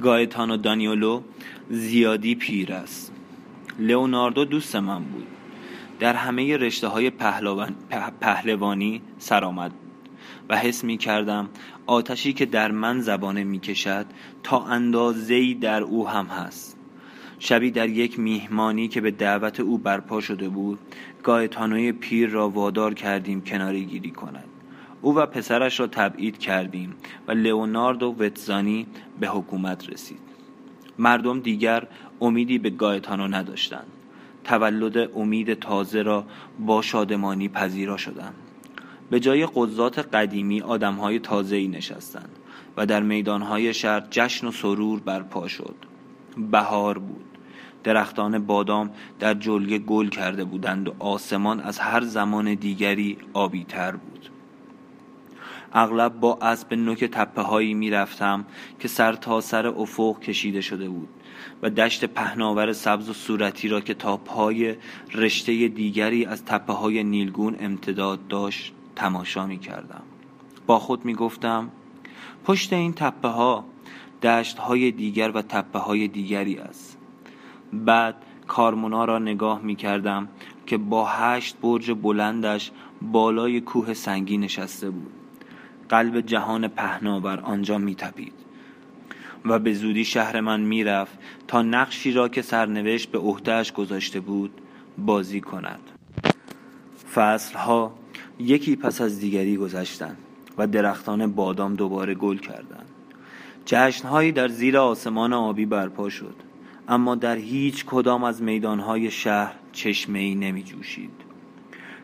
گایتانو 0.00 0.56
دانیولو 0.56 1.22
زیادی 1.70 2.34
پیر 2.34 2.72
است. 2.72 3.12
لئوناردو 3.78 4.44
دوست 4.44 4.76
من 4.76 5.04
بود. 5.04 5.26
در 5.98 6.14
همه 6.14 6.56
رشته 6.56 6.88
های 6.88 7.10
پهلوانی 8.20 9.02
سرآمد 9.18 9.72
و 10.48 10.56
حس 10.56 10.84
می 10.84 10.96
کردم 10.96 11.48
آتشی 11.86 12.32
که 12.32 12.46
در 12.46 12.70
من 12.70 13.00
زبانه 13.00 13.44
می 13.44 13.58
کشد 13.58 14.06
تا 14.42 14.64
اندازه‌ای 14.64 15.54
در 15.54 15.82
او 15.82 16.08
هم 16.08 16.26
هست. 16.26 16.78
شبی 17.38 17.70
در 17.70 17.88
یک 17.88 18.18
میهمانی 18.18 18.88
که 18.88 19.00
به 19.00 19.10
دعوت 19.10 19.60
او 19.60 19.78
برپا 19.78 20.20
شده 20.20 20.48
بود 20.48 20.78
گایتانوی 21.22 21.92
پیر 21.92 22.28
را 22.28 22.48
وادار 22.48 22.94
کردیم 22.94 23.40
کناری 23.40 23.84
گیری 23.84 24.10
کند. 24.10 24.51
او 25.02 25.14
و 25.14 25.26
پسرش 25.26 25.80
را 25.80 25.86
تبعید 25.86 26.38
کردیم 26.38 26.94
و 27.28 27.32
لئوناردو 27.32 28.16
وتزانی 28.18 28.86
به 29.20 29.28
حکومت 29.28 29.90
رسید. 29.90 30.20
مردم 30.98 31.40
دیگر 31.40 31.86
امیدی 32.20 32.58
به 32.58 32.70
گایتانو 32.70 33.28
نداشتند. 33.28 33.86
تولد 34.44 35.10
امید 35.16 35.54
تازه 35.54 36.02
را 36.02 36.24
با 36.58 36.82
شادمانی 36.82 37.48
پذیرا 37.48 37.96
شدند. 37.96 38.34
به 39.10 39.20
جای 39.20 39.46
قضات 39.54 39.98
قدیمی 39.98 40.60
آدمهای 40.60 41.18
تازه‌ای 41.18 41.68
نشستند 41.68 42.38
و 42.76 42.86
در 42.86 43.02
میدانهای 43.02 43.74
شهر 43.74 44.06
جشن 44.10 44.46
و 44.46 44.52
سرور 44.52 45.00
برپا 45.00 45.48
شد. 45.48 45.76
بهار 46.50 46.98
بود. 46.98 47.24
درختان 47.84 48.46
بادام 48.46 48.90
در 49.20 49.34
جلگه 49.34 49.78
گل 49.78 50.08
کرده 50.08 50.44
بودند 50.44 50.88
و 50.88 50.94
آسمان 50.98 51.60
از 51.60 51.78
هر 51.78 52.00
زمان 52.00 52.54
دیگری 52.54 53.18
آبی 53.32 53.64
تر 53.64 53.92
بود. 53.96 54.30
اغلب 55.74 56.20
با 56.20 56.38
اسب 56.42 56.74
نوک 56.74 57.04
تپه 57.04 57.42
هایی 57.42 57.74
می 57.74 57.90
رفتم 57.90 58.44
که 58.78 58.88
سر 58.88 59.12
تا 59.12 59.40
سر 59.40 59.66
افق 59.66 60.20
کشیده 60.20 60.60
شده 60.60 60.88
بود 60.88 61.08
و 61.62 61.70
دشت 61.70 62.04
پهناور 62.04 62.72
سبز 62.72 63.08
و 63.08 63.12
صورتی 63.12 63.68
را 63.68 63.80
که 63.80 63.94
تا 63.94 64.16
پای 64.16 64.76
رشته 65.14 65.68
دیگری 65.68 66.24
از 66.24 66.44
تپه 66.44 66.72
های 66.72 67.04
نیلگون 67.04 67.56
امتداد 67.60 68.28
داشت 68.28 68.74
تماشا 68.96 69.46
می 69.46 69.58
کردم 69.58 70.02
با 70.66 70.78
خود 70.78 71.04
می 71.04 71.14
گفتم 71.14 71.70
پشت 72.44 72.72
این 72.72 72.92
تپه 72.92 73.28
ها 73.28 73.64
دشت 74.22 74.58
های 74.58 74.90
دیگر 74.90 75.30
و 75.30 75.42
تپه 75.42 75.78
های 75.78 76.08
دیگری 76.08 76.58
است. 76.58 76.98
بعد 77.72 78.14
کارمونا 78.46 79.04
را 79.04 79.18
نگاه 79.18 79.60
می 79.62 79.76
کردم 79.76 80.28
که 80.66 80.78
با 80.78 81.06
هشت 81.06 81.56
برج 81.56 81.90
بلندش 81.90 82.70
بالای 83.02 83.60
کوه 83.60 83.94
سنگی 83.94 84.38
نشسته 84.38 84.90
بود. 84.90 85.21
قلب 85.92 86.20
جهان 86.20 86.68
پهناور 86.68 87.40
آنجا 87.40 87.78
می 87.78 87.94
تپید 87.94 88.32
و 89.44 89.58
به 89.58 89.74
زودی 89.74 90.04
شهر 90.04 90.40
من 90.40 90.60
می‌رفت 90.60 91.18
تا 91.48 91.62
نقشی 91.62 92.12
را 92.12 92.28
که 92.28 92.42
سرنوشت 92.42 93.10
به 93.10 93.18
عهدهش 93.18 93.72
گذاشته 93.72 94.20
بود 94.20 94.60
بازی 94.98 95.40
کند. 95.40 95.80
فصلها 97.14 97.94
یکی 98.38 98.76
پس 98.76 99.00
از 99.00 99.20
دیگری 99.20 99.56
گذشتند 99.56 100.16
و 100.58 100.66
درختان 100.66 101.32
بادام 101.32 101.74
دوباره 101.74 102.14
گل 102.14 102.38
کردند. 102.38 102.88
جشنهایی 103.66 104.32
در 104.32 104.48
زیر 104.48 104.78
آسمان 104.78 105.32
آبی 105.32 105.66
برپا 105.66 106.08
شد 106.08 106.34
اما 106.88 107.14
در 107.14 107.36
هیچ 107.36 107.84
کدام 107.84 108.24
از 108.24 108.42
میدانهای 108.42 109.10
شهر 109.10 109.54
چشمه 109.72 110.18
ای 110.18 110.34
نمی 110.34 110.62
جوشید 110.62 111.10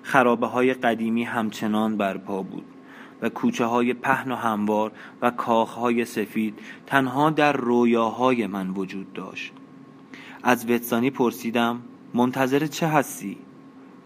خرابه 0.03 0.47
های 0.47 0.75
قدیمی 0.75 1.25
همچنان 1.25 1.97
برپا 1.97 2.43
بود. 2.43 2.65
و 3.23 3.29
کوچه 3.29 3.65
های 3.65 3.95
پهن 3.95 4.33
و 4.33 4.35
هموار 4.35 4.93
و 5.23 5.31
کاخ 5.31 5.75
های 5.75 6.05
سفید 6.05 6.59
تنها 6.87 7.31
در 7.31 7.53
رویاهای 7.53 8.47
من 8.47 8.71
وجود 8.71 9.13
داشت 9.13 9.53
از 10.43 10.71
وتسانی 10.71 11.11
پرسیدم 11.11 11.81
منتظر 12.15 12.67
چه 12.67 12.87
هستی؟ 12.87 13.39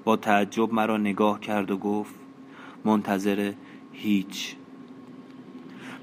با 0.05 0.17
تعجب 0.17 0.73
مرا 0.73 0.97
نگاه 0.97 1.41
کرد 1.41 1.71
و 1.71 1.77
گفت 1.77 2.15
منتظر 2.85 3.53
هیچ 3.93 4.57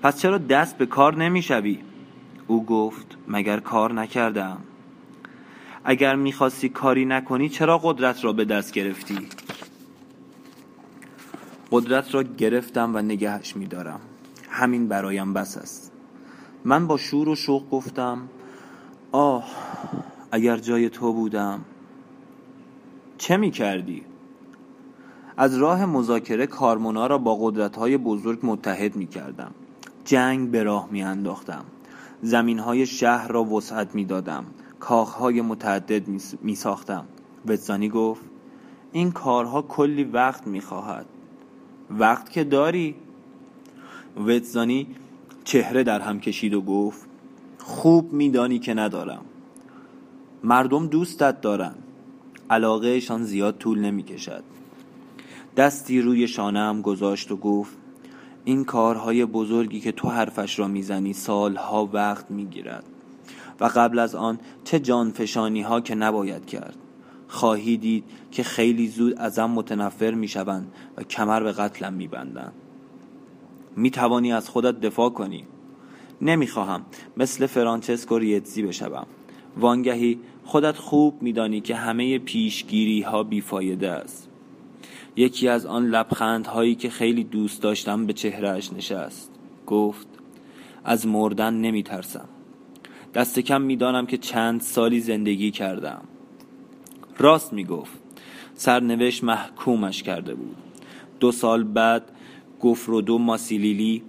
پس 0.01 0.21
چرا 0.21 0.37
دست 0.37 0.77
به 0.77 0.85
کار 0.85 1.15
نمی‌شوی؟ 1.15 1.79
او 2.47 2.65
گفت 2.65 3.17
مگر 3.27 3.59
کار 3.59 3.93
نکردم 3.93 4.57
اگر 5.83 6.15
می‌خواستی 6.15 6.69
کاری 6.69 7.05
نکنی 7.05 7.49
چرا 7.49 7.77
قدرت 7.77 8.23
را 8.25 8.33
به 8.33 8.45
دست 8.45 8.73
گرفتی؟ 8.73 9.17
قدرت 11.71 12.13
را 12.15 12.23
گرفتم 12.23 12.95
و 12.95 13.01
نگهش 13.01 13.55
میدارم. 13.55 13.99
همین 14.49 14.87
برایم 14.87 15.33
بس 15.33 15.57
است. 15.57 15.91
من 16.65 16.87
با 16.87 16.97
شور 16.97 17.29
و 17.29 17.35
شوق 17.35 17.69
گفتم 17.69 18.29
آه 19.11 19.45
اگر 20.31 20.57
جای 20.57 20.89
تو 20.89 21.13
بودم 21.13 21.61
چه 23.17 23.37
می 23.37 23.51
کردی؟ 23.51 24.03
از 25.37 25.57
راه 25.57 25.85
مذاکره 25.85 26.47
کارمونا 26.47 27.07
را 27.07 27.17
با 27.17 27.35
قدرت‌های 27.35 27.97
بزرگ 27.97 28.39
متحد 28.43 28.95
می 28.95 29.07
کردم 29.07 29.51
جنگ 30.05 30.51
به 30.51 30.63
راه 30.63 30.87
می 30.91 31.03
انداختم 31.03 31.65
زمین 32.21 32.59
های 32.59 32.85
شهر 32.85 33.27
را 33.27 33.43
وسعت 33.43 33.95
می 33.95 34.05
دادم 34.05 34.45
کاخ 34.79 35.13
های 35.13 35.41
متعدد 35.41 36.07
می 36.41 36.55
ساختم 36.55 37.05
وزانی 37.45 37.89
گفت 37.89 38.21
این 38.91 39.11
کارها 39.11 39.61
کلی 39.61 40.03
وقت 40.03 40.47
می 40.47 40.61
خواهد 40.61 41.05
وقت 41.89 42.29
که 42.29 42.43
داری. 42.43 42.95
وزانی 44.27 44.87
چهره 45.43 45.83
در 45.83 45.99
هم 45.99 46.19
کشید 46.19 46.53
و 46.53 46.61
گفت 46.61 47.07
خوب 47.57 48.13
میدانی 48.13 48.59
که 48.59 48.73
ندارم. 48.73 49.25
مردم 50.43 50.87
دوستت 50.87 51.41
دارن. 51.41 51.75
علاقهشان 52.49 53.23
زیاد 53.23 53.57
طول 53.57 53.79
نمی 53.79 54.03
کشد 54.03 54.43
دستی 55.57 56.01
روی 56.01 56.27
شانه 56.27 56.81
گذاشت 56.81 57.31
و 57.31 57.35
گفت 57.35 57.77
این 58.45 58.65
کارهای 58.65 59.25
بزرگی 59.25 59.79
که 59.79 59.91
تو 59.91 60.09
حرفش 60.09 60.59
را 60.59 60.67
می‌زنی 60.67 61.13
سالها 61.13 61.89
وقت 61.93 62.31
می‌گیرد. 62.31 62.83
و 63.59 63.65
قبل 63.65 63.99
از 63.99 64.15
آن 64.15 64.39
چه 64.63 64.79
جانفشانی 64.79 65.61
ها 65.61 65.81
که 65.81 65.95
نباید 65.95 66.45
کرد. 66.45 66.75
خواهی 67.29 67.77
دید 67.77 68.03
که 68.31 68.43
خیلی 68.43 68.87
زود 68.87 69.13
ازم 69.17 69.45
متنفر 69.45 70.11
می‌شوند 70.11 70.71
و 70.97 71.03
کمر 71.03 71.43
به 71.43 71.51
قتلم 71.51 71.93
میبندند 71.93 72.53
می 73.75 73.91
توانی 73.91 74.33
از 74.33 74.49
خودت 74.49 74.79
دفاع 74.81 75.09
کنی. 75.09 75.43
نمی‌خواهم 76.21 76.85
مثل 77.17 77.45
فرانچسکو 77.45 78.17
ریتزی 78.17 78.63
بشوم. 78.63 79.07
وانگهی 79.57 80.19
خودت 80.43 80.77
خوب 80.77 81.21
میدانی 81.21 81.61
که 81.61 81.75
همه 81.75 82.19
پیشگیری 82.19 83.01
ها 83.01 83.23
بیفایده 83.23 83.89
است. 83.89 84.29
یکی 85.15 85.47
از 85.47 85.65
آن 85.65 85.89
لبخندهایی 85.89 86.75
که 86.75 86.89
خیلی 86.89 87.23
دوست 87.23 87.61
داشتم 87.61 88.05
به 88.05 88.13
چهرهش 88.13 88.73
نشست. 88.73 89.31
گفت 89.67 90.07
از 90.83 91.07
مردن 91.07 91.53
نمی 91.53 91.83
ترسم. 91.83 92.29
دست 93.13 93.39
کم 93.39 93.61
می‌دانم 93.61 94.05
که 94.05 94.17
چند 94.17 94.61
سالی 94.61 94.99
زندگی 94.99 95.51
کردم. 95.51 96.01
راست 97.19 97.53
می 97.53 97.63
گفت 97.63 97.99
سرنوشت 98.55 99.23
محکومش 99.23 100.03
کرده 100.03 100.35
بود. 100.35 100.55
دو 101.19 101.31
سال 101.31 101.63
بعد 101.63 102.11
گفرودو 102.59 103.17
ماسیلیلی 103.17 104.03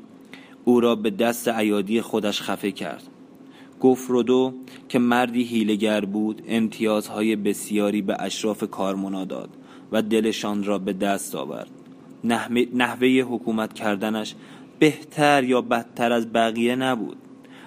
او 0.64 0.80
را 0.80 0.94
به 0.94 1.10
دست 1.10 1.48
عیادی 1.48 2.00
خودش 2.00 2.42
خفه 2.42 2.72
کرد. 2.72 3.02
گفرودو 3.80 4.54
که 4.88 4.98
مردی 4.98 5.42
هیلگر 5.42 6.04
بود 6.04 6.42
امتیازهای 6.48 7.36
بسیاری 7.36 8.02
به 8.02 8.16
اشراف 8.20 8.64
کارمنا 8.70 9.24
داد 9.24 9.50
و 9.92 10.02
دلشان 10.02 10.64
را 10.64 10.78
به 10.78 10.92
دست 10.92 11.34
آورد. 11.34 11.70
نحوه 12.74 13.08
حکومت 13.08 13.72
کردنش 13.72 14.34
بهتر 14.78 15.44
یا 15.44 15.60
بدتر 15.60 16.12
از 16.12 16.32
بقیه 16.32 16.76
نبود. 16.76 17.16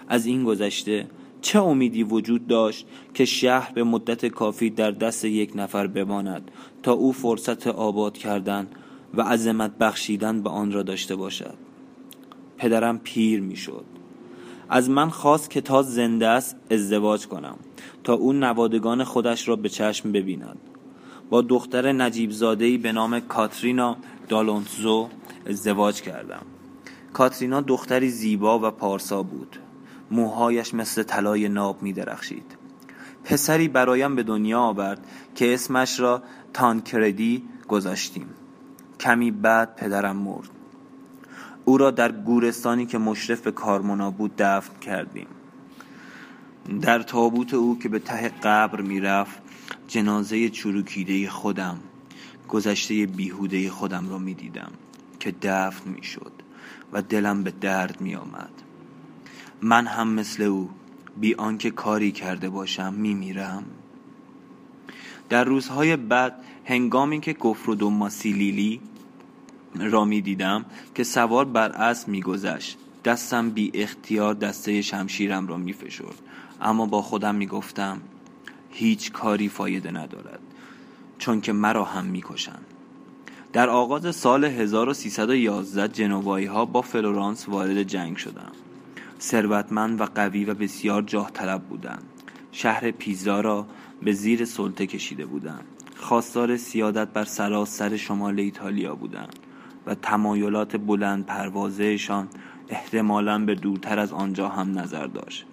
از 0.07 0.25
این 0.25 0.43
گذشته 0.43 1.07
چه 1.43 1.59
امیدی 1.61 2.03
وجود 2.03 2.47
داشت 2.47 2.87
که 3.13 3.25
شهر 3.25 3.71
به 3.73 3.83
مدت 3.83 4.25
کافی 4.25 4.69
در 4.69 4.91
دست 4.91 5.25
یک 5.25 5.51
نفر 5.55 5.87
بماند 5.87 6.51
تا 6.83 6.91
او 6.91 7.11
فرصت 7.11 7.67
آباد 7.67 8.17
کردن 8.17 8.67
و 9.13 9.21
عظمت 9.21 9.77
بخشیدن 9.77 10.41
به 10.41 10.49
آن 10.49 10.71
را 10.71 10.83
داشته 10.83 11.15
باشد؟ 11.15 11.55
پدرم 12.57 12.97
پیر 12.97 13.41
می‌شد. 13.41 13.85
از 14.69 14.89
من 14.89 15.09
خواست 15.09 15.49
که 15.49 15.61
تا 15.61 15.81
زنده 15.81 16.27
است 16.27 16.55
ازدواج 16.71 17.27
کنم 17.27 17.55
تا 18.03 18.13
او 18.13 18.33
نوادگان 18.33 19.03
خودش 19.03 19.47
را 19.47 19.55
به 19.55 19.69
چشم 19.69 20.11
ببیند. 20.11 20.57
با 21.29 21.41
دختر 21.41 21.91
نجیب 21.91 22.31
زادهی 22.31 22.77
به 22.77 22.91
نام 22.91 23.19
کاترینا 23.19 23.97
دالونتزو 24.29 25.09
ازدواج 25.45 26.01
کردم. 26.01 26.45
کاترینا 27.13 27.61
دختری 27.61 28.09
زیبا 28.09 28.59
و 28.59 28.71
پارسا 28.71 29.23
بود. 29.23 29.57
موهایش 30.13 30.73
مثل 30.73 31.03
طلای 31.03 31.49
ناب 31.49 31.83
می 31.83 31.93
درخشید 31.93 32.57
پسری 33.23 33.67
برایم 33.67 34.15
به 34.15 34.23
دنیا 34.23 34.59
آورد 34.59 35.07
که 35.35 35.53
اسمش 35.53 35.99
را 35.99 36.23
تانکردی 36.53 37.43
گذاشتیم. 37.67 38.29
کمی 38.99 39.31
بعد 39.31 39.75
پدرم 39.75 40.15
مرد. 40.15 40.49
او 41.65 41.77
را 41.77 41.91
در 41.91 42.11
گورستانی 42.11 42.85
که 42.85 42.97
مشرف 42.97 43.41
به 43.41 43.51
کارمنا 43.51 44.11
بود 44.11 44.33
دفن 44.37 44.79
کردیم. 44.79 45.27
در 46.81 47.01
تابوت 47.01 47.53
او 47.53 47.79
که 47.79 47.89
به 47.89 47.99
ته 47.99 48.29
قبر 48.29 48.81
می‌رفت 48.81 49.41
جنازه 49.87 50.49
چروکیده 50.49 51.29
خودم 51.29 51.79
گذشته 52.49 53.05
بیهوده 53.05 53.69
خودم 53.69 54.09
را 54.09 54.17
می‌دیدم 54.17 54.71
که 55.19 55.33
دفن 55.41 55.89
می‌شد 55.89 56.31
و 56.93 57.01
دلم 57.01 57.43
به 57.43 57.51
درد 57.51 58.01
می 58.01 58.15
آمد 58.15 58.62
من 59.63 59.87
هم 59.87 60.07
مثل 60.07 60.43
او 60.43 60.69
بی 61.17 61.33
آنکه 61.33 61.71
کاری 61.71 62.11
کرده 62.11 62.49
باشم 62.49 62.93
میمیرم. 62.93 63.63
در 65.29 65.43
روزهای 65.43 65.95
بعد 65.95 66.35
هنگامی 66.65 67.19
که 67.19 67.33
گفر 67.33 67.83
و 67.83 67.89
ماسیلیلی 67.89 68.81
را 69.75 70.05
می 70.05 70.21
دیدم 70.21 70.65
که 70.95 71.03
سوار 71.03 71.45
بر 71.45 71.69
اسب 71.69 72.07
میگذشت 72.07 72.77
دستم 73.05 73.49
بی 73.49 73.71
اختیار 73.73 74.33
دسته 74.33 74.81
شمشیرم 74.81 75.47
را 75.47 75.57
می 75.57 75.73
فشرد 75.73 76.21
اما 76.61 76.85
با 76.85 77.01
خودم 77.01 77.35
می 77.35 77.47
گفتم 77.47 78.01
هیچ 78.69 79.11
کاری 79.11 79.49
فایده 79.49 79.91
ندارد 79.91 80.39
چون 81.17 81.41
که 81.41 81.53
مرا 81.53 81.83
هم 81.83 82.05
می‌کشند. 82.05 82.65
در 83.53 83.69
آغاز 83.69 84.15
سال 84.15 84.45
1311 84.45 85.87
جنوایی 85.87 86.45
ها 86.45 86.65
با 86.65 86.81
فلورانس 86.81 87.49
وارد 87.49 87.83
جنگ 87.83 88.17
شدند 88.17 88.55
ثروتمند 89.23 90.01
و 90.01 90.05
قوی 90.05 90.45
و 90.45 90.53
بسیار 90.53 91.01
جاه 91.01 91.31
طلب 91.31 91.61
بودند. 91.63 92.03
شهر 92.51 92.91
پیزا 92.91 93.41
را 93.41 93.65
به 94.01 94.11
زیر 94.11 94.45
سلطه 94.45 94.85
کشیده 94.85 95.25
بودند. 95.25 95.63
خواستار 95.95 96.57
سیادت 96.57 97.07
بر 97.07 97.23
سراسر 97.23 97.97
شمال 97.97 98.39
ایتالیا 98.39 98.95
بودند 98.95 99.39
و 99.85 99.95
تمایلات 99.95 100.77
بلند 100.77 101.25
پروازهشان 101.25 102.27
احتمالا 102.69 103.45
به 103.45 103.55
دورتر 103.55 103.99
از 103.99 104.13
آنجا 104.13 104.49
هم 104.49 104.79
نظر 104.79 105.07
داشت. 105.07 105.45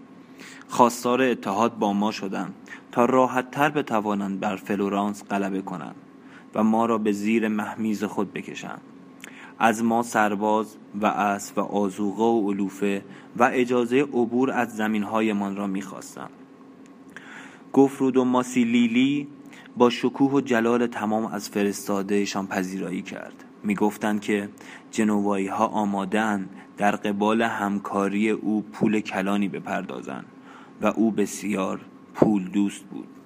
خواستار 0.69 1.23
اتحاد 1.23 1.79
با 1.79 1.93
ما 1.93 2.11
شدند 2.11 2.55
تا 2.93 3.05
راحت 3.05 3.51
تر 3.51 3.71
بتوانند 3.71 4.41
بر 4.41 4.57
فلورانس 4.57 5.25
غلبه 5.31 5.63
کنند 5.63 5.97
و 6.55 6.65
ما 6.65 6.87
را 6.87 6.99
به 6.99 7.13
زیر 7.13 7.49
محمیز 7.49 8.05
خود 8.05 8.33
بکشند. 8.33 8.81
از 9.61 9.85
ما 9.85 10.03
سرباز 10.03 10.77
و 11.01 11.07
اسب 11.07 11.59
و 11.59 11.61
آزوغه 11.61 12.23
و 12.23 12.51
علوفه 12.51 13.05
و 13.37 13.51
اجازه 13.53 14.03
عبور 14.03 14.51
از 14.51 14.77
زمینهایمان 14.77 15.57
را 15.57 15.67
می‌خواستند 15.67 16.31
گفرود 17.73 18.17
و 18.17 18.25
ماسیلیلی 18.25 19.29
با 19.77 19.91
شکوه 19.91 20.33
و 20.33 20.41
جلال 20.41 20.87
تمام 20.87 21.27
از 21.27 21.49
فرستادهشان 21.49 22.47
پذیرایی 22.47 23.03
کرد. 23.03 23.45
می‌گفتند 23.65 24.21
که 24.21 24.49
جنوایی 24.91 25.47
ها 25.47 25.67
آمادن 25.67 26.49
در 26.77 26.97
قبال 26.97 27.43
همکاری 27.43 28.31
او 28.31 28.63
پول 28.63 29.01
کلانی 29.01 29.49
بپردازند 29.49 30.25
و 30.83 30.87
او 30.87 31.11
بسیار 31.11 31.81
پول 32.15 32.49
دوست 32.49 32.85
بود. 32.85 33.20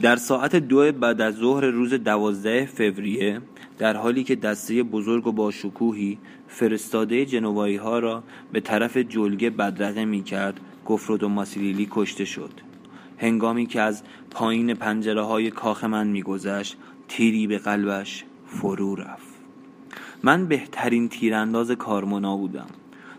در 0.00 0.16
ساعت 0.16 0.56
دو 0.56 0.92
بعد 0.92 1.20
از 1.20 1.34
ظهر 1.34 1.64
روز 1.64 1.94
دوازده 1.94 2.66
فوریه 2.66 3.40
در 3.78 3.96
حالی 3.96 4.24
که 4.24 4.36
دسته 4.36 4.82
بزرگ 4.82 5.26
و 5.26 5.32
با 5.32 5.50
شکوهی 5.50 6.18
فرستاده 6.48 7.26
جنوایی 7.26 7.76
ها 7.76 7.98
را 7.98 8.22
به 8.52 8.60
طرف 8.60 8.96
جلگه 8.96 9.50
بدرقه 9.50 10.04
می 10.04 10.22
کرد 10.22 10.60
گفرود 10.86 11.22
و 11.22 11.28
ماسیلیلی 11.28 11.88
کشته 11.90 12.24
شد. 12.24 12.50
هنگامی 13.18 13.66
که 13.66 13.80
از 13.80 14.02
پایین 14.30 14.74
پنجره 14.74 15.22
های 15.22 15.50
کاخ 15.50 15.84
من 15.84 16.06
میگذشت 16.06 16.76
تیری 17.08 17.46
به 17.46 17.58
قلبش 17.58 18.24
فرو 18.46 18.94
رفت. 18.94 19.34
من 20.22 20.46
بهترین 20.46 21.08
تیرانداز 21.08 21.70
کارمنا 21.70 22.36
بودم. 22.36 22.66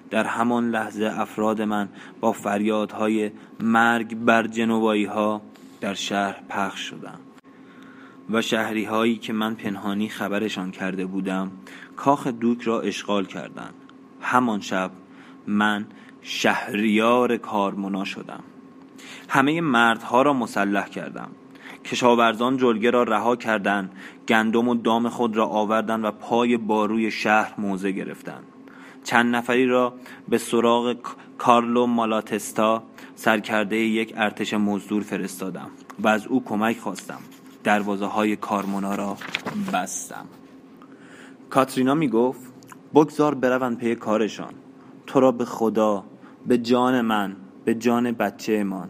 در 0.10 0.24
همان 0.24 0.70
لحظه 0.70 1.12
افراد 1.16 1.62
من 1.62 1.90
با 2.20 2.32
فریادهای 2.32 3.32
مرگ 3.60 4.16
بر 4.16 4.48
جنوبایی 4.48 5.06
ها 5.06 5.42
در 5.82 5.94
شهر 5.94 6.36
پخش 6.50 6.80
شدم. 6.80 7.20
و 8.30 8.42
شهری 8.42 8.86
هایی 8.86 9.16
که 9.16 9.34
من 9.34 9.56
پنهانی 9.56 10.10
خبرشان 10.10 10.72
کرده 10.72 11.06
بودم 11.06 11.52
کاخ 11.96 12.28
دوک 12.28 12.62
را 12.62 12.82
اشغال 12.82 13.26
کردند. 13.26 13.74
همان 14.22 14.62
شب 14.62 14.92
من 15.48 15.86
شهریار 16.22 17.38
کارمنا 17.38 18.06
شدم. 18.06 18.44
همه 19.30 19.62
مردها 19.62 20.22
را 20.22 20.34
مسلح 20.34 20.90
کردم. 20.90 21.32
کشاورزان 21.86 22.58
جلگه 22.58 22.92
را 22.92 23.04
رها 23.04 23.36
کردند. 23.36 23.92
گندم 24.28 24.68
و 24.68 24.76
دام 24.76 25.10
خود 25.10 25.38
را 25.38 25.46
آوردند 25.46 26.06
و 26.06 26.12
پای 26.12 26.58
باروی 26.58 27.12
شهر 27.12 27.54
موضع 27.58 27.92
گرفتند. 27.92 28.44
چند 29.04 29.36
نفری 29.36 29.66
را 29.66 29.94
به 30.30 30.38
سراغ 30.38 30.96
کارلو 31.40 31.86
مالاتستا 31.86 32.84
سرکرده 33.16 33.76
یک 33.76 34.14
ارتش 34.18 34.54
مزدور 34.54 35.04
فرستادم 35.04 35.70
و 36.00 36.08
از 36.08 36.28
او 36.28 36.44
کمک 36.44 36.80
خواستم. 36.80 37.20
دروازه 37.64 38.06
های 38.06 38.36
کارمونا 38.36 38.96
را 38.96 39.18
بستم. 39.74 40.26
کاترینا 41.50 41.94
می 41.94 42.08
گفت 42.08 42.40
بگذار 42.94 43.36
بروند 43.36 43.78
پی 43.78 43.96
کارشان. 43.96 44.54
تو 45.08 45.20
را 45.20 45.32
به 45.32 45.46
خدا 45.46 46.04
به 46.48 46.58
جان 46.58 47.02
من 47.02 47.36
به 47.66 47.76
جان 47.76 48.12
بچه 48.12 48.64
من. 48.64 48.90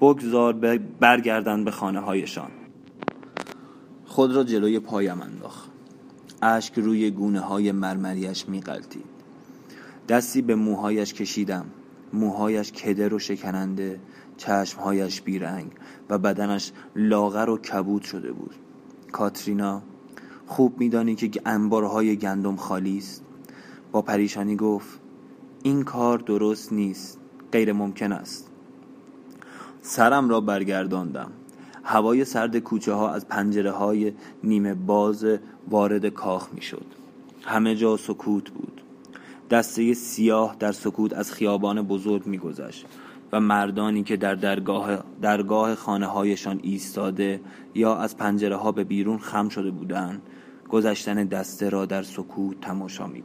بگذار 0.00 0.52
برگردن 1.00 1.64
به 1.64 1.70
خانه 1.70 2.00
هایشان 2.00 2.50
خود 4.06 4.36
را 4.36 4.44
جلوی 4.44 4.78
پایم 4.78 5.20
انداخت. 5.20 5.70
اشک 6.42 6.78
روی 6.78 7.10
گونه 7.10 7.40
های 7.40 7.72
مرمریش 7.72 8.48
می 8.48 8.62
دستی 10.08 10.42
به 10.42 10.54
موهایش 10.54 11.14
کشیدم. 11.14 11.66
موهایش 12.12 12.72
کدر 12.72 13.14
و 13.14 13.18
شکننده 13.18 14.00
چشمهایش 14.36 15.22
بیرنگ 15.22 15.72
و 16.10 16.18
بدنش 16.18 16.72
لاغر 16.96 17.50
و 17.50 17.58
کبود 17.58 18.02
شده 18.02 18.32
بود. 18.32 18.54
کاترینا 19.12 19.82
خوب 20.46 20.80
میدانی 20.80 21.14
که 21.14 21.40
انبارهای 21.46 22.16
گندم 22.16 22.56
خالی 22.56 22.98
است. 22.98 23.24
با 23.92 24.02
پریشانی 24.02 24.56
گفت 24.56 25.00
این 25.62 25.82
کار 25.82 26.18
درست 26.18 26.72
نیست 26.72 27.18
غیر 27.52 27.72
ممکن 27.72 28.12
است. 28.12 28.50
سرم 29.82 30.28
را 30.28 30.40
برگرداندم. 30.40 31.32
هوای 31.84 32.24
سرد 32.24 32.58
کوچه 32.58 32.92
ها 32.92 33.10
از 33.10 33.28
پنجره 33.28 33.70
های 33.70 34.12
نیمه 34.44 34.74
باز 34.74 35.26
وارد 35.70 36.06
کاخ 36.06 36.48
می 36.52 36.62
شد 36.62 36.86
همه 37.44 37.74
جا 37.76 37.96
سکوت 37.96 38.50
بود. 38.50 38.81
دسته 39.52 39.94
سیاه 39.94 40.56
در 40.58 40.72
سکوت 40.72 41.12
از 41.12 41.32
خیابان 41.32 41.82
بزرگ 41.82 42.26
میگذشت 42.26 42.86
و 43.32 43.40
مردانی 43.40 44.02
که 44.02 44.16
در 44.16 44.34
درگاه, 44.34 45.04
درگاه 45.22 45.74
خانه 45.74 46.06
هایشان 46.06 46.60
ایستاده 46.62 47.40
یا 47.74 47.96
از 47.96 48.16
پنجره 48.16 48.56
ها 48.56 48.72
به 48.72 48.84
بیرون 48.84 49.18
خم 49.18 49.48
شده 49.48 49.70
بودند 49.70 50.22
گذشتن 50.68 51.24
دسته 51.24 51.68
را 51.68 51.86
در 51.86 52.02
سکوت 52.02 52.60
تماشا 52.60 53.06
می. 53.06 53.22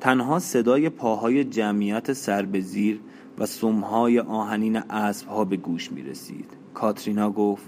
تنها 0.00 0.38
صدای 0.38 0.88
پاهای 0.88 1.44
جمعیت 1.44 2.12
سر 2.12 2.42
به 2.42 2.60
زیر 2.60 3.00
و 3.38 3.46
سمهای 3.46 4.20
آهنین 4.20 4.76
اسب 4.76 5.28
ها 5.28 5.44
به 5.44 5.56
گوش 5.56 5.92
می 5.92 6.02
رسید 6.02 6.50
کاترینا 6.74 7.30
گفت 7.30 7.64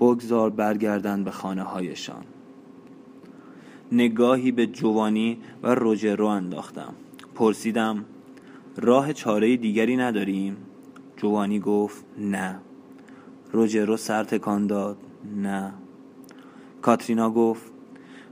بگذار 0.00 0.50
برگردن 0.50 1.24
به 1.24 1.30
خانه 1.30 1.62
هایشان 1.62 2.24
نگاهی 3.92 4.52
به 4.52 4.66
جوانی 4.66 5.38
و 5.62 5.74
روجرو 5.74 6.26
انداختم. 6.26 6.94
پرسیدم 7.34 8.04
راه 8.76 9.12
چاره 9.12 9.56
دیگری 9.56 9.96
نداریم؟ 9.96 10.56
جوانی 11.16 11.60
گفت 11.60 12.04
نه. 12.18 12.58
روجرو 13.52 13.96
سر 13.96 14.24
تکان 14.24 14.66
داد 14.66 14.96
نه. 15.36 15.72
کاترینا 16.82 17.30
گفت 17.30 17.72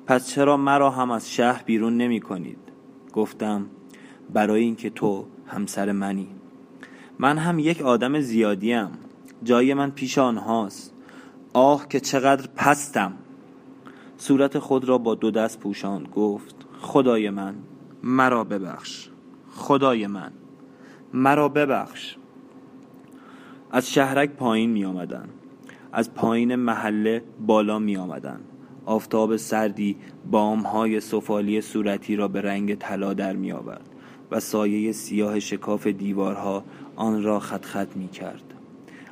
پس 0.06 0.28
چرا 0.28 0.56
مرا 0.56 0.90
هم 0.90 1.10
از 1.10 1.32
شهر 1.32 1.62
بیرون 1.62 1.96
نمی 1.96 2.20
کنید؟ 2.20 2.58
گفتم 3.12 3.66
برای 4.32 4.62
اینکه 4.62 4.90
تو 4.90 5.26
همسر 5.46 5.92
منی. 5.92 6.28
من 7.18 7.38
هم 7.38 7.58
یک 7.58 7.82
آدم 7.82 8.20
زیادیم. 8.20 8.88
جای 9.42 9.74
من 9.74 9.90
پیش 9.90 10.18
آنهاست. 10.18 10.94
آه 11.52 11.88
که 11.88 12.00
چقدر 12.00 12.48
پستم. 12.56 13.12
صورت 14.18 14.58
خود 14.58 14.84
را 14.84 14.98
با 14.98 15.14
دو 15.14 15.30
دست 15.30 15.60
پوشاند 15.60 16.08
گفت 16.08 16.66
خدای 16.80 17.30
من 17.30 17.54
مرا 18.02 18.44
ببخش 18.44 19.08
خدای 19.50 20.06
من 20.06 20.32
مرا 21.14 21.48
ببخش 21.48 22.16
از 23.70 23.92
شهرک 23.92 24.30
پایین 24.30 24.70
می 24.70 24.84
آمدن. 24.84 25.28
از 25.92 26.14
پایین 26.14 26.54
محله 26.54 27.22
بالا 27.46 27.78
می 27.78 27.96
آمدن. 27.96 28.40
آفتاب 28.86 29.36
سردی 29.36 29.96
بام 30.30 30.60
های 30.60 31.00
سفالی 31.00 31.60
صورتی 31.60 32.16
را 32.16 32.28
به 32.28 32.40
رنگ 32.40 32.74
طلا 32.74 33.14
در 33.14 33.36
می 33.36 33.52
آورد 33.52 33.88
و 34.30 34.40
سایه 34.40 34.92
سیاه 34.92 35.40
شکاف 35.40 35.86
دیوارها 35.86 36.64
آن 36.96 37.22
را 37.22 37.40
خط 37.40 37.64
خط 37.64 37.96
می 37.96 38.08
کرد 38.08 38.45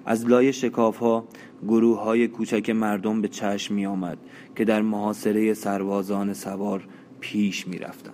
از 0.06 0.26
لای 0.26 0.52
شکاف 0.52 0.98
ها 0.98 1.24
گروه 1.68 2.00
های 2.00 2.28
کوچک 2.28 2.70
مردم 2.70 3.22
به 3.22 3.28
چشم 3.28 3.74
می 3.74 3.86
آمد 3.86 4.18
که 4.56 4.64
در 4.64 4.82
محاصره 4.82 5.54
سربازان 5.54 6.34
سوار 6.34 6.84
پیش 7.20 7.68
می 7.68 7.78
رفتن. 7.78 8.12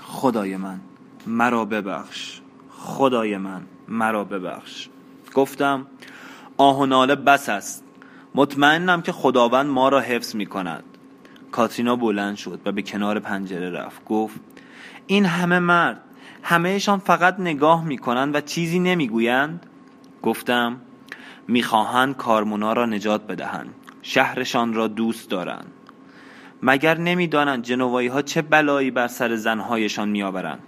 خدای 0.00 0.56
من 0.56 0.80
مرا 1.26 1.64
ببخش. 1.64 2.40
خدای 2.70 3.36
من 3.36 3.62
مرا 3.88 4.24
ببخش. 4.24 4.88
گفتم 5.34 5.86
آه 6.56 6.80
و 6.80 6.86
ناله 6.86 7.14
بس 7.14 7.48
است. 7.48 7.84
مطمئنم 8.34 9.02
که 9.02 9.12
خداوند 9.12 9.66
ما 9.66 9.88
را 9.88 10.00
حفظ 10.00 10.36
می 10.36 10.46
کند 10.46 10.84
کاترینا 11.52 11.96
بلند 11.96 12.36
شد 12.36 12.60
و 12.64 12.72
به 12.72 12.82
کنار 12.82 13.18
پنجره 13.18 13.70
رفت. 13.70 14.04
گفت 14.04 14.40
این 15.06 15.24
همه 15.24 15.58
مرد 15.58 16.00
همهشان 16.42 16.98
فقط 16.98 17.40
نگاه 17.40 17.84
می 17.84 17.98
کنند 17.98 18.34
و 18.34 18.40
چیزی 18.40 18.78
نمی 18.78 19.08
گویند 19.08 19.66
گفتم 20.22 20.80
می‌خواهند 21.48 22.16
کارمونا 22.16 22.72
را 22.72 22.86
نجات 22.86 23.26
بدهند 23.26 23.74
شهرشان 24.02 24.74
را 24.74 24.88
دوست 24.88 25.30
دارند. 25.30 25.72
مگر 26.62 26.98
نمی‌دانند 26.98 27.62
جنوایی 27.62 28.08
ها 28.08 28.22
چه 28.22 28.42
بلایی 28.42 28.90
بر 28.90 29.08
سر 29.08 29.36
زنهایشان 29.36 30.08
میآورند. 30.08 30.62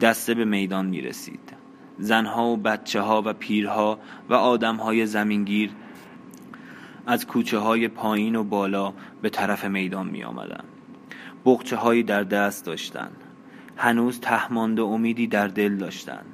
دسته 0.00 0.34
به 0.34 0.44
میدان 0.44 0.86
می 0.86 1.00
رسید 1.00 1.52
زنها 1.98 2.46
و 2.46 2.56
بچه 2.56 3.00
ها 3.00 3.22
و 3.26 3.32
پیرها 3.32 3.98
و 4.28 4.34
آدم 4.34 4.76
های 4.76 5.06
زمینگیر 5.06 5.70
از 7.06 7.26
کوچه 7.26 7.58
های 7.58 7.88
پایین 7.88 8.36
و 8.36 8.44
بالا 8.44 8.92
به 9.22 9.30
طرف 9.30 9.64
میدان 9.64 10.06
می 10.06 10.24
آمدن. 10.24 10.64
بخچه 11.44 11.76
هایی 11.76 12.02
در 12.02 12.22
دست 12.22 12.66
داشتند. 12.66 13.16
هنوز 13.76 14.20
تهمانده 14.20 14.82
امیدی 14.82 15.26
در 15.26 15.48
دل 15.48 15.76
داشتند. 15.76 16.26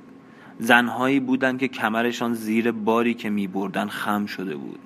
زنهایی 0.58 1.20
بودند 1.20 1.58
که 1.58 1.68
کمرشان 1.68 2.34
زیر 2.34 2.72
باری 2.72 3.14
که 3.14 3.30
می 3.30 3.46
بردن 3.46 3.88
خم 3.88 4.26
شده 4.26 4.56
بود. 4.56 4.78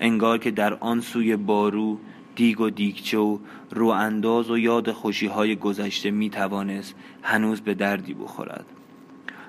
انگار 0.00 0.38
که 0.38 0.50
در 0.50 0.74
آن 0.74 1.00
سوی 1.00 1.36
بارو 1.36 1.98
دیگ 2.36 2.60
و 2.60 2.70
دیگچه 2.70 3.18
و 3.18 3.38
رو 3.70 3.86
انداز 3.86 4.50
و 4.50 4.58
یاد 4.58 4.92
خوشی 4.92 5.26
های 5.26 5.56
گذشته 5.56 6.10
می 6.10 6.30
توانست 6.30 6.94
هنوز 7.22 7.60
به 7.60 7.74
دردی 7.74 8.14
بخورد. 8.14 8.66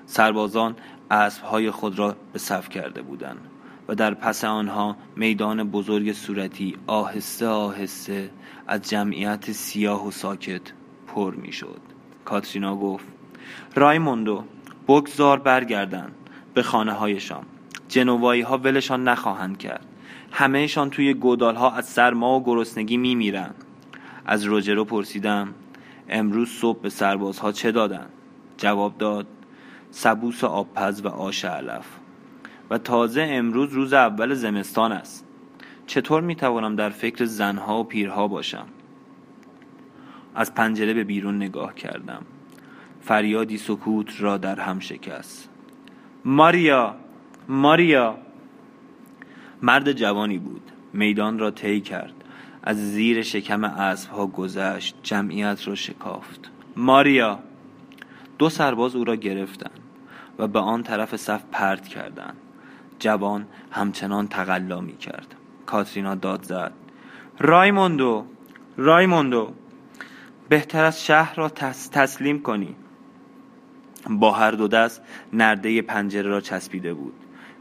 سربازان 0.06 0.76
اسب 1.10 1.42
های 1.42 1.70
خود 1.70 1.98
را 1.98 2.16
به 2.32 2.38
صف 2.38 2.68
کرده 2.68 3.02
بودند 3.02 3.40
و 3.88 3.94
در 3.94 4.14
پس 4.14 4.44
آنها 4.44 4.96
میدان 5.16 5.70
بزرگ 5.70 6.12
صورتی 6.12 6.76
آهسته 6.86 7.46
آهسته 7.46 8.30
از 8.66 8.82
جمعیت 8.82 9.52
سیاه 9.52 10.06
و 10.06 10.10
ساکت 10.10 10.62
پر 11.06 11.34
می 11.34 11.52
شد 11.52 11.80
کاترینا 12.24 12.76
گفت 12.76 13.06
رایموندو 13.74 14.44
بگذار 14.90 15.38
برگردن 15.38 16.10
به 16.54 16.62
خانه 16.62 16.92
هایشان 16.92 17.42
جنوایی 17.88 18.42
ها 18.42 18.58
ولشان 18.58 19.08
نخواهند 19.08 19.58
کرد. 19.58 19.86
همهشان 20.30 20.90
توی 20.90 21.14
گودال 21.14 21.54
ها 21.54 21.70
از 21.70 21.88
سرما 21.88 22.38
و 22.38 22.44
گرسنگی 22.44 22.96
می 22.96 23.14
میرن 23.14 23.50
از 24.26 24.44
روجرو 24.44 24.84
پرسیدم 24.84 25.54
امروز 26.08 26.48
صبح 26.48 26.80
به 26.80 26.88
سربازها 26.88 27.52
چه 27.52 27.72
دادن؟ 27.72 28.06
جواب 28.56 28.98
داد 28.98 29.26
سبوس 29.90 30.44
آبپز 30.44 31.04
و 31.04 31.08
آش 31.08 31.44
علف. 31.44 31.86
و 32.70 32.78
تازه 32.78 33.26
امروز 33.30 33.72
روز 33.72 33.92
اول 33.92 34.34
زمستان 34.34 34.92
است. 34.92 35.26
چطور 35.86 36.22
می 36.22 36.36
توانم 36.36 36.76
در 36.76 36.90
فکر 36.90 37.24
زنها 37.24 37.80
و 37.80 37.84
پیرها 37.84 38.28
باشم؟ 38.28 38.66
از 40.34 40.54
پنجره 40.54 40.94
به 40.94 41.04
بیرون 41.04 41.36
نگاه 41.36 41.74
کردم. 41.74 42.22
فریادی 43.02 43.58
سکوت 43.58 44.20
را 44.20 44.36
در 44.36 44.60
هم 44.60 44.78
شکست. 44.78 45.48
ماریا 46.24 46.96
ماریا. 47.48 48.18
مرد 49.62 49.92
جوانی 49.92 50.38
بود. 50.38 50.62
میدان 50.92 51.38
را 51.38 51.50
طی 51.50 51.80
کرد. 51.80 52.12
از 52.62 52.92
زیر 52.92 53.22
شکم 53.22 53.64
اسب 53.64 54.10
ها 54.10 54.26
گذشت. 54.26 54.96
جمعیت 55.02 55.68
را 55.68 55.74
شکافت. 55.74 56.50
ماریا 56.76 57.38
دو 58.38 58.48
سرباز 58.48 58.96
او 58.96 59.04
را 59.04 59.16
گرفتند 59.16 59.80
و 60.38 60.46
به 60.46 60.58
آن 60.58 60.82
طرف 60.82 61.16
صف 61.16 61.42
پرت 61.52 61.88
کردند 61.88 62.36
جوان 62.98 63.46
همچنان 63.70 64.28
تقلا 64.28 64.80
می 64.80 64.96
کرد. 64.96 65.34
کاترینا 65.66 66.14
داد 66.14 66.42
زد. 66.42 66.72
رایموندو 67.38 68.26
رایموندو 68.76 69.52
بهتر 70.48 70.84
از 70.84 71.04
شهر 71.04 71.34
را 71.34 71.48
تسلیم 71.92 72.42
کنی. 72.42 72.76
با 74.08 74.32
هر 74.32 74.50
دو 74.50 74.68
دست 74.68 75.02
نرده 75.32 75.82
پنجره 75.82 76.30
را 76.30 76.40
چسبیده 76.40 76.94
بود. 76.94 77.14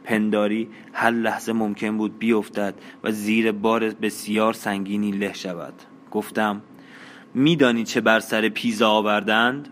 پنداری 0.04 0.70
هر 0.94 1.12
لحظه 1.12 1.54
ممکن 1.54 1.98
بود 1.98 2.20
بیفتد 2.20 2.74
و 3.04 3.12
زیر 3.12 3.52
بار 3.52 3.90
بسیار 3.90 4.54
سنگینی 4.54 5.12
له 5.12 5.34
شود. 5.34 5.74
گفتم 6.12 6.62
میدانی 7.34 7.84
چه 7.84 8.02
بر 8.02 8.20
سر 8.20 8.50
پیزا 8.50 8.90
آوردند؟ 8.90 9.70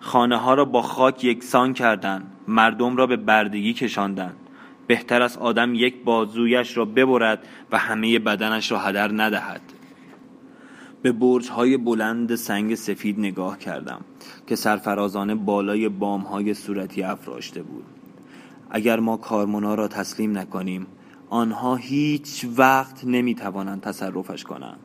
خانه 0.00 0.36
ها 0.36 0.54
را 0.54 0.64
با 0.64 0.82
خاک 0.82 1.24
یکسان 1.24 1.74
کردند. 1.74 2.32
مردم 2.48 2.96
را 2.96 3.06
به 3.06 3.16
بردگی 3.16 3.72
کشاندند. 3.72 4.36
بهتر 4.86 5.22
از 5.22 5.36
آدم 5.36 5.74
یک 5.74 6.04
بازویش 6.04 6.76
را 6.76 6.84
ببرد 6.84 7.46
و 7.72 7.78
همه 7.78 8.18
بدنش 8.18 8.72
را 8.72 8.78
هدر 8.78 9.10
ندهد. 9.12 9.60
به 11.02 11.12
برج 11.12 11.48
های 11.48 11.76
بلند 11.76 12.34
سنگ 12.34 12.74
سفید 12.74 13.18
نگاه 13.18 13.58
کردم 13.58 14.00
که 14.46 14.56
سرفرازانه 14.56 15.34
بالای 15.34 15.88
بام 15.88 16.20
های 16.20 16.54
صورتی 16.54 17.02
افراشته 17.02 17.62
بود. 17.62 17.84
اگر 18.70 19.00
ما 19.00 19.16
کارمونا 19.16 19.74
را 19.74 19.88
تسلیم 19.88 20.38
نکنیم 20.38 20.86
آنها 21.30 21.76
هیچ 21.76 22.46
وقت 22.56 23.04
نمی 23.04 23.34
توانند 23.34 23.80
تصرفش 23.80 24.44
کنند. 24.44 24.78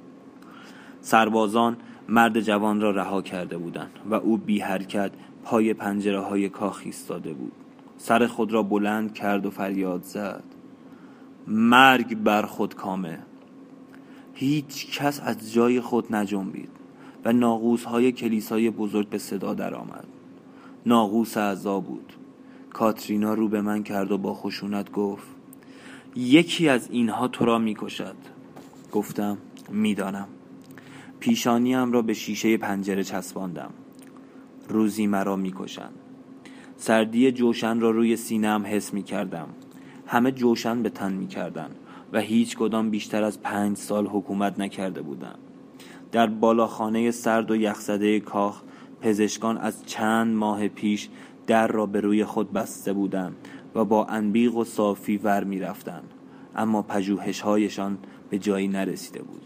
سربازان 1.02 1.78
مرد 2.10 2.40
جوان 2.40 2.82
را 2.82 2.92
رها 2.92 3.22
کرده 3.22 3.58
بودند 3.58 3.92
و 4.10 4.14
او 4.14 4.38
بی 4.38 4.60
حرکت 4.60 5.12
پای 5.44 5.74
پنجره 5.74 6.20
های 6.20 6.50
کاخ 6.50 6.82
ایستاده 6.86 7.34
بود. 7.34 7.52
سر 7.98 8.28
خود 8.28 8.54
را 8.54 8.64
بلند 8.64 9.14
کرد 9.14 9.46
و 9.46 9.50
فریاد 9.50 10.04
زد. 10.04 10.44
مرگ 11.48 12.18
بر 12.18 12.42
خود 12.42 12.76
کامه. 12.76 13.20
هیچ 14.44 15.00
کس 15.00 15.22
از 15.24 15.54
جای 15.54 15.82
خود 15.82 16.16
نجنبید 16.16 16.70
و 17.26 17.34
ناغوس 17.34 17.84
های 17.84 18.12
کلیسای 18.12 18.70
بزرگ 18.70 19.10
به 19.10 19.18
صدا 19.18 19.54
درآمد. 19.54 20.08
ناغوس 20.86 21.38
اعضا 21.38 21.80
بود. 21.80 22.14
کاترینا 22.70 23.34
رو 23.34 23.48
به 23.48 23.62
من 23.62 23.84
کرد 23.84 24.12
و 24.12 24.18
با 24.18 24.34
خشونت 24.34 24.92
گفت 24.92 25.28
یکی 26.16 26.70
از 26.70 26.90
اینها 26.92 27.28
تو 27.28 27.46
را 27.46 27.58
می‌کشد. 27.58 28.16
گفتم 28.92 29.38
می‌دانم. 29.70 30.28
پیشانیم 31.20 31.92
را 31.92 32.02
به 32.02 32.14
شیشه 32.14 32.58
پنجره 32.58 33.04
چسباندم. 33.04 33.70
روزی 34.70 35.08
مرا 35.08 35.36
می‌کشند. 35.36 35.94
سردی 36.78 37.32
جوشن 37.32 37.80
را 37.80 37.92
روی 37.92 38.16
سینم 38.16 38.66
حس 38.66 38.94
می 38.94 39.04
کردم 39.04 39.48
همه 40.08 40.32
جوشن 40.32 40.84
به 40.84 40.90
تن 40.90 41.14
می 41.14 41.28
کردن 41.28 41.70
و 42.14 42.20
هیچ 42.20 42.58
کدام 42.58 42.90
بیشتر 42.90 43.24
از 43.24 43.42
پنج 43.42 43.78
سال 43.78 44.08
حکومت 44.08 44.60
نکرده 44.60 45.02
بودم 45.02 45.36
در 46.12 46.28
بالاخانه 46.28 47.12
سرد 47.12 47.52
و 47.52 47.56
یخزده 47.56 48.20
کاخ 48.20 48.62
پزشکان 49.02 49.58
از 49.58 49.86
چند 49.86 50.36
ماه 50.36 50.68
پیش 50.68 51.10
در 51.48 51.68
را 51.68 51.86
به 51.86 52.02
روی 52.02 52.26
خود 52.26 52.54
بسته 52.54 52.94
بودند 52.94 53.36
و 53.76 53.86
با 53.86 54.06
انبیق 54.06 54.56
و 54.56 54.64
صافی 54.64 55.18
ور 55.18 55.44
می 55.44 55.60
رفتن. 55.60 56.02
اما 56.56 56.82
پژوهش 56.82 57.42
هایشان 57.42 57.98
به 58.30 58.40
جایی 58.40 58.68
نرسیده 58.68 59.22
بود. 59.22 59.42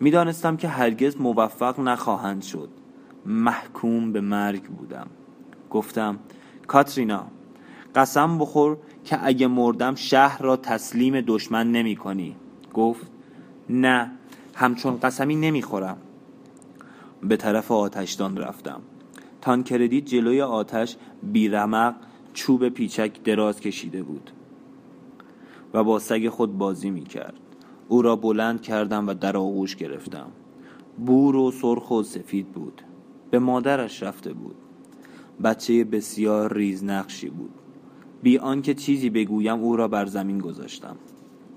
می‌دانستم 0.00 0.56
که 0.56 0.68
هرگز 0.68 1.16
موفق 1.20 1.80
نخواهند 1.80 2.42
شد. 2.42 2.68
محکوم 3.26 4.12
به 4.12 4.20
مرگ 4.20 4.62
بودم. 4.62 5.06
گفتم 5.70 6.18
کاترینا 6.66 7.26
قسم 7.94 8.38
بخور 8.38 8.78
که 9.06 9.26
اگه 9.26 9.46
مردم 9.46 9.94
شهر 9.94 10.42
را 10.42 10.56
تسلیم 10.56 11.20
دشمن 11.20 11.72
نمی 11.72 11.96
کنی. 11.96 12.36
گفت 12.74 13.06
نه 13.70 14.10
همچون 14.54 14.98
قسمی 15.00 15.36
نمی‌خورم 15.36 15.96
به 17.22 17.36
طرف 17.36 17.70
آتشدان 17.70 18.36
رفتم. 18.36 18.80
تانکردی 19.40 20.00
جلوی 20.00 20.40
آتش 20.40 20.96
بیرمق 21.22 21.94
چوب 22.34 22.68
پیچک 22.68 23.22
دراز 23.22 23.60
کشیده 23.60 24.02
بود 24.02 24.30
و 25.74 25.84
با 25.84 25.98
سگ 25.98 26.28
خود 26.28 26.58
بازی 26.58 26.90
می 26.90 27.04
کرد. 27.04 27.34
او 27.88 28.02
را 28.02 28.16
بلند 28.16 28.62
کردم 28.62 29.08
و 29.08 29.14
در 29.14 29.36
آغوش 29.36 29.76
گرفتم. 29.76 30.26
بور 31.06 31.36
و 31.36 31.50
سرخ 31.50 31.90
و 31.90 32.02
سفید 32.02 32.52
بود. 32.52 32.82
به 33.30 33.38
مادرش 33.38 34.02
رفته 34.02 34.32
بود. 34.32 34.56
بچه 35.44 35.84
بسیار 35.84 36.54
ریزنقشی 36.54 37.28
بود. 37.28 37.65
بی 38.26 38.38
آنکه 38.38 38.74
چیزی 38.74 39.10
بگویم 39.10 39.60
او 39.60 39.76
را 39.76 39.88
بر 39.88 40.06
زمین 40.06 40.38
گذاشتم. 40.38 40.96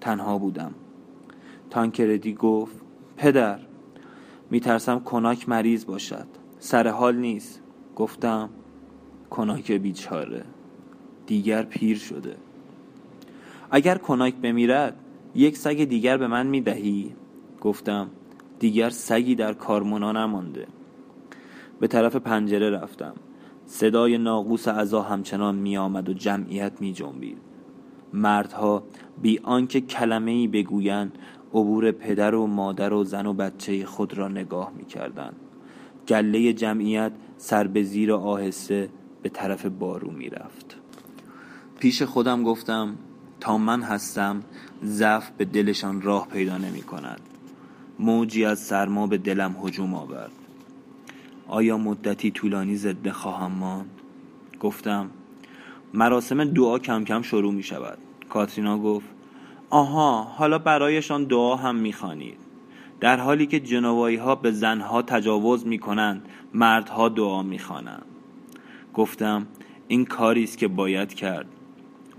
تنها 0.01 0.37
بودم. 0.37 0.71
تانکردی 1.69 2.33
گفت 2.33 2.75
پدر 3.17 3.59
میترسم 4.51 4.99
کناک 4.99 5.49
مریض 5.49 5.85
باشد. 5.85 6.25
سر 6.59 6.87
حال 6.87 7.15
نیست. 7.15 7.61
گفتم 7.95 8.49
کناک 9.29 9.71
بیچاره. 9.71 10.43
دیگر 11.25 11.63
پیر 11.63 11.97
شده. 11.97 12.35
اگر 13.71 13.97
کناک 13.97 14.35
بمیرد 14.35 14.95
یک 15.35 15.57
سگ 15.57 15.83
دیگر 15.83 16.17
به 16.17 16.27
من 16.27 16.47
می‌دهی؟ 16.47 17.13
گفتم 17.61 18.09
دیگر 18.59 18.89
سگی 18.89 19.35
در 19.35 19.53
کارمونا 19.53 20.11
نمانده. 20.11 20.67
به 21.79 21.87
طرف 21.87 22.15
پنجره 22.15 22.69
رفتم. 22.69 23.13
صدای 23.71 24.17
ناقوس 24.17 24.67
عزا 24.67 25.01
همچنان 25.01 25.55
می 25.55 25.77
آمد 25.77 26.09
و 26.09 26.13
جمعیت 26.13 26.81
می 26.81 26.93
جنبید 26.93 27.37
مردها 28.13 28.83
بی 29.21 29.39
آنکه 29.43 29.81
کلمه 29.81 30.31
ای 30.31 30.47
بگویند 30.47 31.17
عبور 31.53 31.91
پدر 31.91 32.35
و 32.35 32.47
مادر 32.47 32.93
و 32.93 33.03
زن 33.03 33.25
و 33.25 33.33
بچه 33.33 33.85
خود 33.85 34.17
را 34.17 34.27
نگاه 34.27 34.71
می 34.77 34.85
کردن. 34.85 35.33
گله 36.07 36.53
جمعیت 36.53 37.11
سر 37.37 37.67
به 37.67 37.83
زیر 37.83 38.13
آهسته 38.13 38.89
به 39.21 39.29
طرف 39.29 39.65
بارو 39.65 40.11
می 40.11 40.29
رفت. 40.29 40.75
پیش 41.79 42.01
خودم 42.01 42.43
گفتم 42.43 42.95
تا 43.39 43.57
من 43.57 43.81
هستم 43.81 44.43
ضعف 44.83 45.29
به 45.29 45.45
دلشان 45.45 46.01
راه 46.01 46.27
پیدا 46.27 46.57
نمی 46.57 46.81
کند 46.81 47.21
موجی 47.99 48.45
از 48.45 48.59
سرما 48.59 49.07
به 49.07 49.17
دلم 49.17 49.55
هجوم 49.63 49.93
آورد 49.93 50.31
آیا 51.49 51.77
مدتی 51.77 52.31
طولانی 52.31 52.75
زده 52.75 53.11
خواهم 53.11 53.51
ماند؟ 53.51 53.89
گفتم 54.59 55.09
مراسم 55.93 56.43
دعا 56.43 56.79
کم 56.79 57.03
کم 57.03 57.21
شروع 57.21 57.53
می 57.53 57.63
شود. 57.63 57.97
کاترینا 58.29 58.77
گفت 58.77 59.07
آها 59.69 60.23
حالا 60.23 60.59
برایشان 60.59 61.23
دعا 61.23 61.55
هم 61.55 61.75
می‌خوانید 61.75 62.37
در 62.99 63.19
حالی 63.19 63.45
که 63.45 63.59
جنوایی 63.59 64.17
ها 64.17 64.35
به 64.35 64.51
زنها 64.51 65.01
تجاوز 65.01 65.67
می‌کنند 65.67 66.29
مردها 66.53 67.09
دعا 67.09 67.43
می‌خوانند 67.43 68.05
گفتم 68.93 69.47
این 69.87 70.05
کاری 70.05 70.43
است 70.43 70.57
که 70.57 70.67
باید 70.67 71.13
کرد. 71.13 71.45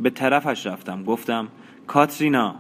به 0.00 0.10
طرفش 0.10 0.66
رفتم. 0.66 1.04
گفتم 1.04 1.48
کاترینا. 1.86 2.54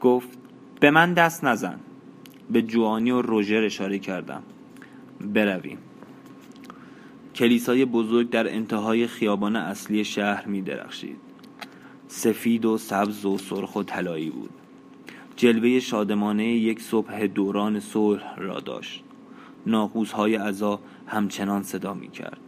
گفت 0.00 0.38
به 0.80 0.90
من 0.90 1.14
دست 1.14 1.44
نزن. 1.44 1.80
به 2.50 2.62
جوانی 2.62 3.10
و 3.10 3.22
روژر 3.22 3.64
اشاره 3.64 3.98
کردم. 3.98 4.42
برویم. 5.32 5.78
کلیسای 7.34 7.84
بزرگ 7.84 8.30
در 8.30 8.54
انتهای 8.54 9.06
خیابان 9.06 9.56
اصلی 9.56 10.04
شهر 10.04 10.46
می 10.46 10.62
درخشید. 10.62 11.16
سفید 12.08 12.64
و 12.64 12.78
سبز 12.78 13.24
و 13.24 13.38
سرخ 13.38 13.76
و 13.76 13.82
طلایی 13.82 14.30
بود. 14.30 14.50
جلوه 15.36 15.80
شادمانه 15.80 16.46
یک 16.46 16.80
صبح 16.80 17.26
دوران 17.26 17.80
صلح 17.80 18.36
را 18.36 18.60
داشت. 18.60 19.04
ناقوس 19.66 20.12
های 20.12 20.36
عزا 20.36 20.80
همچنان 21.06 21.62
صدا 21.62 21.94
می 21.94 22.08
کرد 22.08 22.38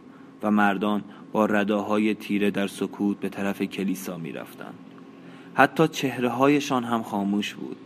و 0.43 0.51
مردان 0.51 1.03
با 1.31 1.45
رداهای 1.45 2.13
تیره 2.13 2.51
در 2.51 2.67
سکوت 2.67 3.19
به 3.19 3.29
طرف 3.29 3.61
کلیسا 3.61 4.17
می 4.17 4.31
رفتن. 4.31 4.73
حتی 5.53 5.87
چهره 5.87 6.29
هایشان 6.29 6.83
هم 6.83 7.03
خاموش 7.03 7.53
بود. 7.53 7.77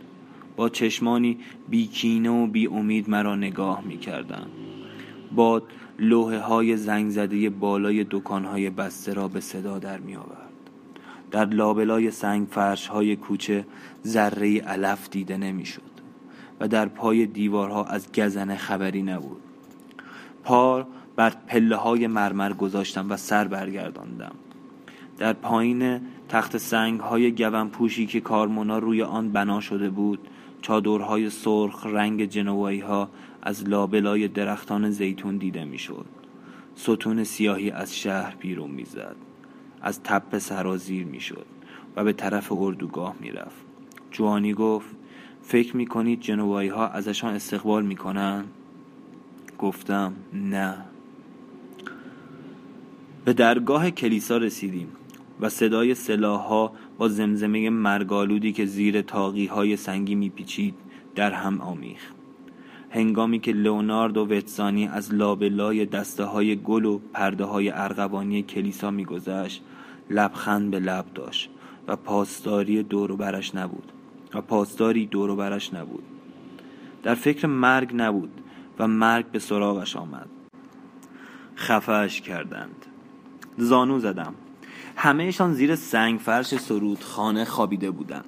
با 0.56 0.68
چشمانی 0.68 1.38
بیکینه 1.68 2.30
و 2.30 2.46
بی 2.46 2.66
امید 2.66 3.10
مرا 3.10 3.36
نگاه 3.36 3.84
می 3.84 3.98
کردن. 3.98 4.46
باد 5.34 5.62
لوحه 5.98 6.38
های 6.38 6.76
زنگ 6.76 7.10
زده 7.10 7.50
بالای 7.50 8.06
دکان 8.10 8.44
های 8.44 8.70
بسته 8.70 9.14
را 9.14 9.28
به 9.28 9.40
صدا 9.40 9.78
در 9.78 9.98
می 9.98 10.16
آورد. 10.16 10.52
در 11.30 11.44
لابلای 11.44 12.10
سنگ 12.10 12.48
فرش 12.50 12.86
های 12.86 13.16
کوچه 13.16 13.66
ذره 14.06 14.60
علف 14.60 15.10
دیده 15.10 15.36
نمی‌شد 15.36 15.92
و 16.60 16.68
در 16.68 16.86
پای 16.86 17.26
دیوارها 17.26 17.84
از 17.84 18.12
گزنه 18.12 18.56
خبری 18.56 19.02
نبود 19.02 19.40
پا 20.44 20.86
بر 21.16 21.32
پله 21.46 21.76
های 21.76 22.06
مرمر 22.06 22.52
گذاشتم 22.52 23.10
و 23.10 23.16
سر 23.16 23.48
برگرداندم 23.48 24.34
در 25.18 25.32
پایین 25.32 26.00
تخت 26.28 26.56
سنگ 26.56 27.00
های 27.00 27.32
گون 27.32 27.68
پوشی 27.68 28.06
که 28.06 28.20
کارمونا 28.20 28.78
روی 28.78 29.02
آن 29.02 29.32
بنا 29.32 29.60
شده 29.60 29.90
بود 29.90 30.28
چادرهای 30.62 31.30
سرخ 31.30 31.86
رنگ 31.86 32.24
جنوایی 32.24 32.80
ها 32.80 33.08
از 33.42 33.68
لابلای 33.68 34.28
درختان 34.28 34.90
زیتون 34.90 35.36
دیده 35.36 35.64
می‌شد. 35.64 36.06
ستون 36.74 37.24
سیاهی 37.24 37.70
از 37.70 37.96
شهر 37.96 38.34
بیرون 38.34 38.70
می‌زد. 38.70 39.16
از 39.82 40.02
تپه 40.02 40.38
سرازیر 40.38 41.04
می‌شد 41.06 41.46
و 41.96 42.04
به 42.04 42.12
طرف 42.12 42.52
اردوگاه 42.52 43.14
می‌رفت 43.20 43.64
جوانی 44.10 44.54
گفت 44.54 44.96
فکر 45.42 45.76
می‌کنید 45.76 46.20
جنوایی 46.20 46.68
ها 46.68 46.88
ازشان 46.88 47.34
استقبال 47.34 47.84
می‌کنن؟ 47.84 48.44
گفتم 49.58 50.12
نه 50.32 50.76
به 53.24 53.32
درگاه 53.32 53.90
کلیسا 53.90 54.36
رسیدیم 54.36 54.88
و 55.40 55.48
صدای 55.48 55.94
سلاح 55.94 56.72
با 56.98 57.08
زمزمه 57.08 57.70
مرگالودی 57.70 58.52
که 58.52 58.66
زیر 58.66 59.02
تاقی 59.02 59.46
های 59.46 59.76
سنگی 59.76 60.14
میپیچید 60.14 60.74
در 61.14 61.32
هم 61.32 61.60
آمیخت 61.60 62.21
هنگامی 62.94 63.38
که 63.38 63.52
لئوناردو 63.52 64.20
وتزانی 64.20 64.88
از 64.88 65.14
لابلای 65.14 65.86
دسته 65.86 66.24
های 66.24 66.56
گل 66.56 66.84
و 66.84 67.00
پرده 67.12 67.44
های 67.44 67.70
ارغوانی 67.70 68.42
کلیسا 68.42 68.90
میگذشت 68.90 69.62
لبخند 70.10 70.70
به 70.70 70.78
لب 70.78 71.04
داشت 71.14 71.50
و 71.88 71.96
پاسداری 71.96 72.82
دور 72.82 73.16
برش 73.16 73.54
نبود 73.54 73.92
و 74.34 74.40
پاسداری 74.40 75.06
دور 75.06 75.36
برش 75.36 75.74
نبود. 75.74 76.02
در 77.02 77.14
فکر 77.14 77.46
مرگ 77.46 77.90
نبود 77.94 78.40
و 78.78 78.88
مرگ 78.88 79.26
به 79.26 79.38
سراغش 79.38 79.96
آمد. 79.96 80.28
خفهش 81.56 82.20
کردند. 82.20 82.86
زانو 83.56 83.98
زدم. 83.98 84.34
همهشان 84.96 85.54
زیر 85.54 85.74
سنگ 85.74 86.20
فرش 86.20 86.54
خانه 87.00 87.44
خوابیده 87.44 87.90
بودند. 87.90 88.24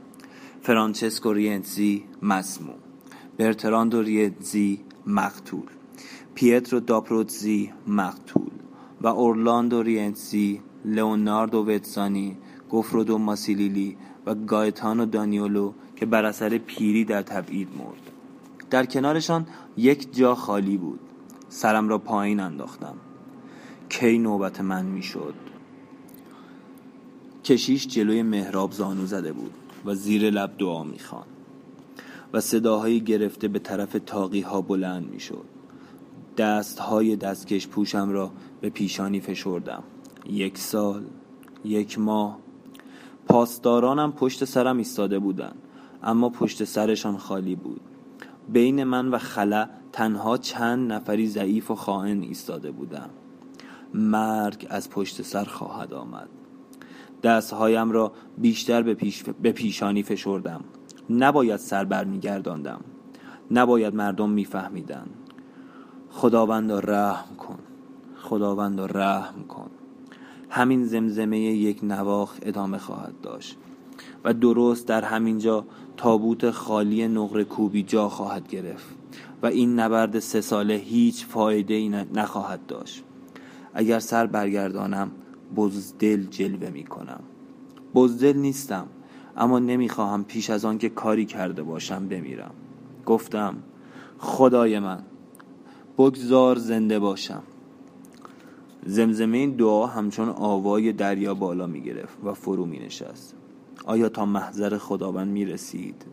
فرانچسکو 0.63 1.33
رینزی 1.33 2.05
مسموم. 2.23 2.84
برتراندو 3.39 4.03
رینزی 4.03 4.81
مقتول 5.07 5.69
پیترو 6.35 6.81
داپروتزی 6.81 7.73
مقتول 7.87 8.51
و 9.01 9.07
اورلاندو 9.07 9.83
رینزی 9.83 10.61
لئوناردو 10.85 11.59
وتسانی 11.67 12.37
گفرودو 12.71 13.19
ماسیلیلی 13.19 13.97
و 14.27 14.35
گایتانو 14.35 15.07
دانیولو 15.07 15.73
که 15.97 16.07
بر 16.07 16.25
اثر 16.25 16.59
پیری 16.59 17.05
در 17.05 17.23
تبعید 17.23 17.69
مرد. 17.79 18.11
در 18.71 18.87
کنارشان 18.87 19.47
یک 19.77 20.15
جا 20.15 20.35
خالی 20.35 20.77
بود. 20.77 21.01
سرم 21.49 21.89
را 21.89 21.99
پایین 21.99 22.41
انداختم. 22.41 22.95
کی 23.89 24.19
نوبت 24.19 24.61
من 24.61 24.85
می‌شد؟ 24.85 25.35
کشیش 27.45 27.87
جلوی 27.87 28.23
محراب 28.23 28.73
زانو 28.73 29.07
زده 29.07 29.33
بود 29.33 29.55
و 29.85 29.95
زیر 29.95 30.31
لب 30.31 30.59
دعا 30.59 30.85
می‌خوان 30.85 31.27
و 32.35 32.41
صداهایی 32.41 33.01
گرفته 33.01 33.49
به 33.49 33.59
طرف 33.59 33.97
تاقی 34.07 34.41
ها 34.41 34.61
بلند 34.61 35.11
می 35.11 35.21
شد 35.21 35.45
دست 36.37 36.79
های 36.79 37.17
دستکش 37.17 37.69
پوشم 37.69 38.11
را 38.11 38.31
به 38.61 38.71
پیشانی 38.71 39.21
فشردم. 39.21 39.83
یک 40.27 40.59
سال 40.59 41.05
یک 41.65 41.99
ماه. 41.99 42.39
پاسدارانم 43.29 44.13
پشت 44.13 44.45
سرم 44.45 44.77
ایستاده 44.77 45.19
بودند 45.19 45.55
اما 46.03 46.29
پشت 46.29 46.65
سرشان 46.65 47.17
خالی 47.17 47.55
بود. 47.55 47.81
بین 48.49 48.85
من 48.85 49.09
و 49.09 49.19
خلا 49.19 49.69
تنها 49.93 50.39
چند 50.39 50.93
نفری 50.93 51.29
ضعیف 51.29 51.71
و 51.71 51.75
خائن 51.75 52.23
ایستاده 52.23 52.71
بودم 52.71 53.11
مرگ 53.95 54.67
از 54.71 54.91
پشت 54.91 55.23
سر 55.23 55.45
خواهد 55.45 55.95
آمد. 55.95 56.29
دستهایم 57.23 57.91
را 57.91 58.13
بیشتر 58.39 58.83
به, 58.83 58.95
پیش 58.95 59.23
به 59.23 59.53
پیشانی 59.53 60.03
فشردم. 60.03 60.65
نباید 61.11 61.57
سر 61.57 61.85
برمیگرداندم. 61.85 62.81
نباید 63.51 63.95
مردم 63.95 64.31
میفهمیدند 64.31 65.11
خداوند 66.11 66.73
رحم 66.73 67.37
کن. 67.37 67.59
خداوند 68.21 68.81
رحم 68.81 69.43
کن. 69.49 69.71
همین 70.51 70.85
زمزمه 70.85 71.39
یک 71.39 71.81
نواخ 71.83 72.39
ادامه 72.43 72.79
خواهد 72.79 73.21
داشت 73.23 73.57
و 74.25 74.35
درست 74.35 74.89
در 74.89 75.05
همینجا 75.05 75.65
تابوت 75.97 76.51
خالی 76.51 77.09
نقر 77.09 77.43
کوبی 77.43 77.83
جا 77.83 78.09
خواهد 78.09 78.49
گرفت 78.49 78.87
و 79.43 79.47
این 79.47 79.81
نبرد 79.81 80.19
سه 80.19 80.41
ساله 80.41 80.75
هیچ 80.75 81.27
فایده 81.27 81.75
ای 81.75 81.89
نخواهد 81.89 82.67
داشت. 82.67 83.05
اگر 83.75 83.99
سر 83.99 84.27
برگردانم 84.27 85.11
بزدل 85.57 86.27
جلوه 86.27 86.71
می 86.71 86.85
کنم 86.85 87.21
بزدل 87.95 88.37
نیستم. 88.37 88.87
اما 89.37 89.59
نمی‌خواهم 89.59 90.25
پیش 90.25 90.51
از 90.51 90.65
آن 90.65 90.79
که 90.79 90.89
کاری 90.89 91.27
کرده 91.27 91.63
باشم 91.63 92.09
بمیرم. 92.09 92.51
گفتم 93.07 93.57
خدای 94.19 94.79
من 94.79 95.03
بگذار 95.99 96.57
زنده 96.57 96.99
باشم. 96.99 97.43
زمزمه 98.87 99.39
این 99.39 99.51
دعا 99.51 99.87
همچون 99.87 100.29
آوای 100.29 100.93
دریا 100.93 101.35
بالا 101.35 101.67
می 101.67 101.81
گرفت 101.81 102.19
و 102.25 102.35
فرو 102.35 102.67
می 102.67 102.79
نشست 102.79 103.35
آیا 103.85 104.09
تا 104.09 104.27
محضر 104.27 104.79
خداوند 104.79 105.29
می 105.29 105.45
رسید؟ 105.45 106.05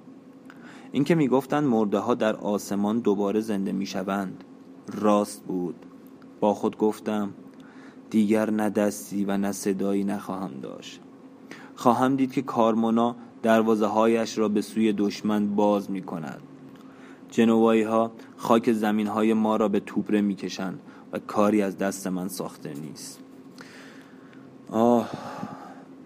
اینکه 0.91 1.15
می 1.15 1.27
گفتند 1.27 1.63
مرده 1.63 1.97
ها 1.97 2.15
در 2.15 2.35
آسمان 2.35 2.99
دوباره 2.99 3.39
زنده 3.39 3.71
می 3.71 3.85
شوند 3.85 4.43
راست 4.93 5.43
بود. 5.43 5.75
با 6.39 6.53
خود 6.53 6.77
گفتم 6.77 7.33
دیگر 8.09 8.49
نه 8.49 8.69
دستی 8.69 9.25
و 9.25 9.37
نه 9.37 9.51
صدایی 9.51 10.03
نخواهم 10.03 10.51
داشت. 10.61 11.01
خواهم 11.81 12.15
دید 12.15 12.31
که 12.31 12.41
کارمونا 12.41 13.15
دروازه 13.41 13.85
هایش 13.85 14.37
را 14.37 14.49
به 14.49 14.61
سوی 14.61 14.93
دشمن 14.93 15.55
باز 15.55 15.91
می 15.91 16.01
کند 16.01 16.41
جنوایی 17.31 17.81
ها 17.83 18.11
خاک 18.37 18.71
زمین 18.71 19.07
های 19.07 19.33
ما 19.33 19.55
را 19.55 19.67
به 19.67 19.79
توبره 19.79 20.21
می 20.21 20.35
کشند 20.35 20.79
و 21.11 21.19
کاری 21.19 21.61
از 21.61 21.77
دست 21.77 22.07
من 22.07 22.27
ساخته 22.27 22.73
نیست. 22.73 23.19
آه 24.71 25.09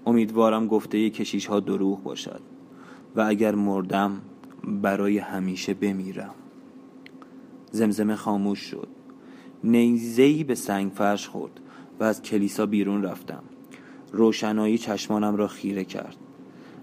امیدوارم 0.06 0.68
گفته 0.68 1.10
کشیش 1.10 1.46
ها 1.46 1.60
دروغ 1.60 2.04
باشد 2.04 2.42
و 3.16 3.22
اگر 3.22 3.56
مردم 3.56 4.22
برای 4.64 5.18
همیشه 5.18 5.74
بمیرم. 5.74 6.34
زمزمه 7.72 8.16
خاموش 8.16 8.60
شد. 8.60 8.88
نیزهی 9.64 10.44
به 10.44 10.56
سنگ 10.56 10.92
فرش 10.92 11.28
خورد 11.28 11.60
و 12.00 12.04
از 12.04 12.22
کلیسا 12.22 12.66
بیرون 12.66 13.04
رفتم. 13.04 13.44
روشنایی 14.16 14.78
چشمانم 14.78 15.36
را 15.36 15.48
خیره 15.48 15.86
کرد. 15.86 16.16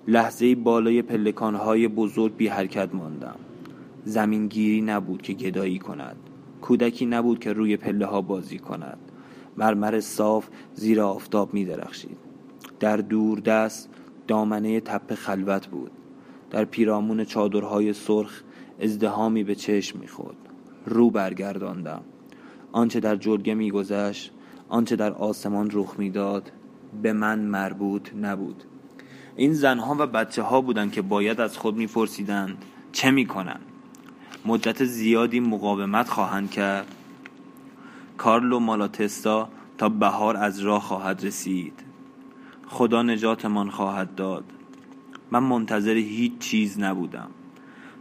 لحظه 0.09 0.55
بالای 0.55 1.03
پلکانهای 1.03 1.89
بزرگ 1.89 2.37
بی 2.37 2.49
حرکت 2.49 2.95
ماندم. 2.95 3.37
زمینگیری 4.05 4.81
نبود 4.81 5.23
که 5.23 5.33
گدایی 5.33 5.79
کند. 5.79 6.17
کودکی 6.61 7.07
نبود 7.07 7.39
که 7.39 7.53
روی 7.53 7.77
پله 7.77 8.07
ها 8.07 8.21
بازی 8.21 8.59
کند. 8.59 8.99
مرمر 9.57 10.01
صاف 10.01 10.49
زیر 10.75 11.01
آفتاب 11.01 11.55
می 11.55 11.65
درخشید. 11.65 12.17
در 12.81 12.97
دور 12.97 13.39
دست 13.41 13.89
دامنه 14.27 14.81
تپه 14.81 15.15
خلوت 15.15 15.67
بود. 15.67 15.91
در 16.51 16.65
پیرامون 16.65 17.25
چادرهای 17.25 17.93
سرخ 17.93 18.43
ازدهامی 18.81 19.45
به 19.45 19.55
چشم 19.55 19.99
می‌خورد 19.99 20.37
رو 20.87 21.11
برگرداندم. 21.11 22.03
آنچه 22.73 23.01
در 23.01 23.17
جلگه 23.17 23.55
میگذشت 23.55 24.33
آنچه 24.69 24.97
در 24.97 25.13
آسمان 25.13 25.71
رخ 25.73 25.95
می‌داد 25.99 26.53
به 27.03 27.13
من 27.13 27.39
مربوط 27.39 28.15
نبود. 28.15 28.65
این 29.37 29.53
زنها 29.53 29.97
و 29.99 30.07
بچه 30.07 30.43
ها 30.43 30.61
بودند 30.61 30.93
که 30.93 31.03
باید 31.03 31.41
از 31.41 31.59
خود 31.59 31.77
میپرسیدند 31.77 32.65
چه 32.93 33.11
می‌کنند 33.11 33.63
مدت 34.47 34.85
زیادی 34.85 35.41
مقاومت 35.41 36.09
خواهند 36.09 36.51
کرد. 36.51 36.95
کارلو 38.17 38.59
مالاتستا 38.59 39.49
تا 39.79 39.89
بهار 39.89 40.37
از 40.37 40.61
راه 40.61 40.83
خواهد 40.83 41.25
رسید. 41.25 41.85
خدا 42.67 43.03
نجاتمان 43.03 43.71
خواهد 43.71 44.15
داد. 44.15 44.45
من 45.31 45.43
منتظر 45.43 45.95
هیچ 45.95 46.39
چیز 46.39 46.81
نبودم. 46.81 47.31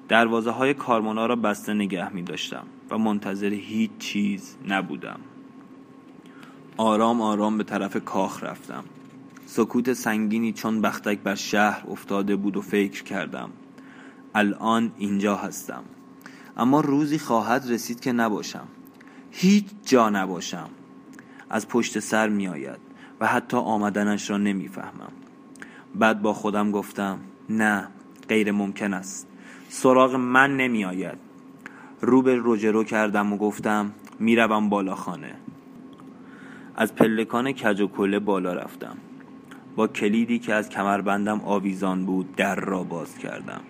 دروازه 0.07 0.51
های 0.51 0.73
کارمونا 0.73 1.25
را 1.25 1.35
بسته 1.35 1.73
نگه 1.73 2.13
می 2.13 2.21
داشتم 2.21 2.63
و 2.89 2.97
منتظر 2.97 3.49
هیچ 3.49 3.91
چیز 3.99 4.57
نبودم. 4.67 5.19
آرام 6.81 7.21
آرام 7.21 7.57
به 7.57 7.63
طرف 7.63 7.97
کاخ 7.97 8.43
رفتم. 8.43 8.83
سکوت 9.45 9.93
سنگینی 9.93 10.53
چون 10.53 10.81
بختک 10.81 11.19
بر 11.19 11.35
شهر 11.35 11.83
افتاده 11.91 12.35
بود 12.35 12.57
و 12.57 12.61
فکر 12.61 13.03
کردم. 13.03 13.49
الان 14.35 14.91
اینجا 14.97 15.35
هستم. 15.35 15.83
اما 16.57 16.79
روزی 16.79 17.19
خواهد 17.19 17.71
رسید 17.71 17.99
که 17.99 18.11
نباشم. 18.11 18.67
هیچ 19.31 19.65
جا 19.85 20.09
نباشم. 20.09 20.69
از 21.49 21.67
پشت 21.67 21.99
سر 21.99 22.29
می 22.29 22.47
آید 22.47 22.79
و 23.19 23.27
حتی 23.27 23.57
آمدنش 23.57 24.29
را 24.29 24.37
نمی‌فهمم 24.37 25.11
بعد 25.95 26.21
با 26.21 26.33
خودم 26.33 26.71
گفتم 26.71 27.19
نه 27.49 27.87
غیر 28.29 28.51
ممکن 28.51 28.93
است. 28.93 29.27
سراغ 29.69 30.15
من 30.15 30.57
نمی 30.57 30.85
آید. 30.85 31.17
رو 32.01 32.21
به 32.21 32.35
روجرو 32.35 32.83
کردم 32.83 33.33
و 33.33 33.37
گفتم 33.37 33.91
می‌روم 34.19 34.69
بالا 34.69 34.95
خانه. 34.95 35.35
از 36.75 36.95
پلکان 36.95 37.51
کج 37.51 37.81
و 37.81 37.87
کله 37.87 38.19
بالا 38.19 38.53
رفتم. 38.53 38.97
با 39.75 39.87
کلیدی 39.87 40.39
که 40.39 40.53
از 40.53 40.69
کمربندم 40.69 41.41
آویزان 41.41 42.05
بود 42.05 42.35
در 42.35 42.55
را 42.55 42.83
باز 42.83 43.17
کردم. 43.17 43.61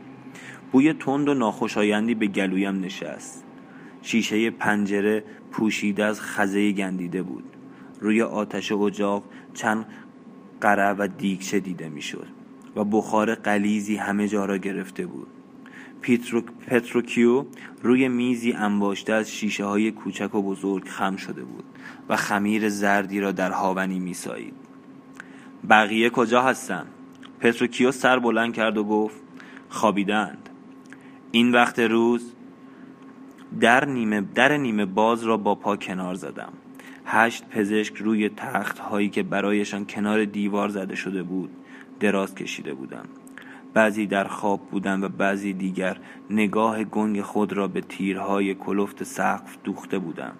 بوی 0.71 0.93
تند 0.93 1.29
و 1.29 1.33
ناخوشایندی 1.33 2.15
به 2.15 2.27
گلویم 2.27 2.79
نشست. 2.79 3.43
شیشه 4.01 4.49
پنجره 4.49 5.23
پوشیده 5.51 6.05
از 6.05 6.21
خزه 6.21 6.71
گندیده 6.71 7.23
بود. 7.23 7.43
روی 7.99 8.21
آتش 8.21 8.71
اجاق 8.71 9.23
چند 9.53 9.85
قره 10.61 10.93
و 10.93 11.07
دیگچه 11.17 11.59
دیده 11.59 11.89
می‌شد 11.89 12.27
و 12.75 12.83
بخار 12.83 13.35
قلیزی 13.35 13.95
همه 13.95 14.27
جا 14.27 14.45
را 14.45 14.57
گرفته 14.57 15.05
بود. 15.05 15.27
پیترو... 16.01 16.41
پتروکیو 16.41 17.45
روی 17.83 18.07
میزی 18.07 18.53
انباشته 18.53 19.13
از 19.13 19.31
شیشه 19.31 19.65
های 19.65 19.91
کوچک 19.91 20.35
و 20.35 20.41
بزرگ 20.41 20.87
خم 20.87 21.15
شده 21.15 21.43
بود 21.43 21.63
و 22.09 22.15
خمیر 22.15 22.69
زردی 22.69 23.19
را 23.19 23.31
در 23.31 23.51
هاونی 23.51 23.99
میسایید. 23.99 24.53
بقیه 25.69 26.09
کجا 26.09 26.41
هستن؟ 26.41 26.85
پتروکیو 27.39 27.91
سر 27.91 28.19
بلند 28.19 28.53
کرد 28.53 28.77
و 28.77 28.83
گفت 28.83 29.21
خوابیدند 29.69 30.49
این 31.31 31.51
وقت 31.51 31.79
روز 31.79 32.33
در 33.59 33.85
نیمه, 33.85 34.21
در 34.21 34.57
نیمه 34.57 34.85
باز 34.85 35.23
را 35.23 35.37
با 35.37 35.55
پا 35.55 35.75
کنار 35.75 36.15
زدم. 36.15 36.53
هشت 37.05 37.45
پزشک 37.49 37.95
روی 37.95 38.29
تخت 38.29 38.79
هایی 38.79 39.09
که 39.09 39.23
برایشان 39.23 39.85
کنار 39.85 40.25
دیوار 40.25 40.69
زده 40.69 40.95
شده 40.95 41.23
بود 41.23 41.49
دراز 41.99 42.35
کشیده 42.35 42.73
بودند. 42.73 43.20
بعضی 43.73 44.07
در 44.07 44.27
خواب 44.27 44.69
بودند 44.69 45.03
و 45.03 45.09
بعضی 45.09 45.53
دیگر 45.53 45.97
نگاه 46.29 46.83
گنگ 46.83 47.21
خود 47.21 47.53
را 47.53 47.67
به 47.67 47.81
تیرهای 47.81 48.53
کلفت 48.53 49.03
سقف 49.03 49.57
دوخته 49.63 49.99
بودند 49.99 50.37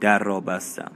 در 0.00 0.18
را 0.18 0.40
بستم. 0.40 0.92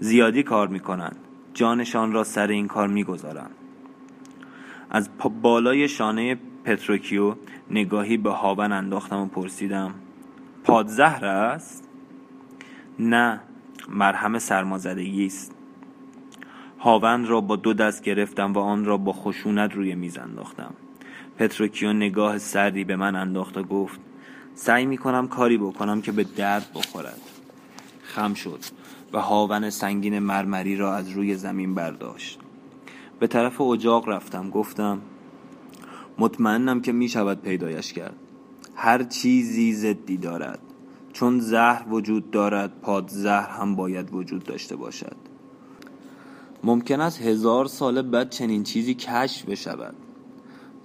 زیادی 0.00 0.42
کار 0.42 0.68
می‌کنند. 0.68 1.16
جانشان 1.54 2.12
را 2.12 2.24
سر 2.24 2.46
این 2.46 2.68
کار 2.68 2.88
می‌گذارند 2.88 3.50
از 4.90 5.10
بالای 5.42 5.88
شانه 5.88 6.38
پتروکیو 6.64 7.34
نگاهی 7.70 8.16
به 8.16 8.30
هاون 8.30 8.72
انداختم 8.72 9.20
و 9.20 9.26
پرسیدم 9.26 9.94
پادزهر 10.64 11.24
است؟ 11.24 11.88
نه 12.98 13.40
مرهم 13.88 14.38
سرمازدگی 14.38 15.26
است. 15.26 15.61
هاون 16.82 17.26
را 17.26 17.40
با 17.40 17.56
دو 17.56 17.74
دست 17.74 18.02
گرفتم 18.02 18.52
و 18.52 18.58
آن 18.58 18.84
را 18.84 18.96
با 18.96 19.12
خشونت 19.12 19.74
روی 19.74 19.94
میز 19.94 20.18
انداختم. 20.18 20.74
پتروکیو 21.38 21.92
نگاه 21.92 22.38
سردی 22.38 22.84
به 22.84 22.96
من 22.96 23.16
انداخت 23.16 23.56
و 23.56 23.62
گفت 23.62 24.00
سعی 24.54 24.86
می 24.86 24.98
کنم 24.98 25.28
کاری 25.28 25.58
بکنم 25.58 26.02
که 26.02 26.12
به 26.12 26.24
درد 26.24 26.66
بخورد. 26.74 27.20
خم 28.02 28.34
شد 28.34 28.58
و 29.12 29.20
هاون 29.20 29.70
سنگین 29.70 30.18
مرمری 30.18 30.76
را 30.76 30.94
از 30.94 31.10
روی 31.10 31.34
زمین 31.34 31.74
برداشت. 31.74 32.38
به 33.20 33.26
طرف 33.26 33.60
اجاق 33.60 34.08
رفتم 34.08 34.50
گفتم 34.50 34.98
مطمئنم 36.18 36.80
که 36.80 36.92
می 36.92 37.08
شود 37.08 37.42
پیدایش 37.42 37.92
کرد. 37.92 38.16
هر 38.74 39.02
چیزی 39.02 39.72
زدی 39.72 40.16
دارد. 40.16 40.58
چون 41.12 41.40
زهر 41.40 41.84
وجود 41.88 42.30
دارد 42.30 42.80
پاد 42.80 43.08
زهر 43.08 43.50
هم 43.50 43.76
باید 43.76 44.14
وجود 44.14 44.44
داشته 44.44 44.76
باشد. 44.76 45.21
ممکن 46.64 47.00
است 47.00 47.22
هزار 47.22 47.66
سال 47.66 48.02
بعد 48.02 48.30
چنین 48.30 48.62
چیزی 48.62 48.94
کشف 48.94 49.44
بشود. 49.44 49.94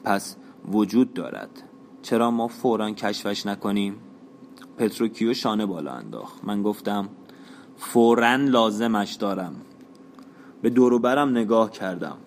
پس 0.04 0.36
وجود 0.72 1.14
دارد. 1.14 1.50
چرا 2.02 2.32
ما 2.32 2.48
فورا 2.48 2.92
کشفش 2.92 3.46
نکنیم؟ 3.46 3.96
پتروکیو 4.78 5.34
شانه 5.34 5.66
بالا 5.66 5.92
انداخت. 5.92 6.44
من 6.44 6.64
گفتم 6.64 7.10
فورا 7.78 8.36
لازمش 8.36 9.14
دارم. 9.14 9.56
به 10.62 10.70
دوروبرم 10.70 11.30
نگاه 11.30 11.72
کردم. 11.72 12.18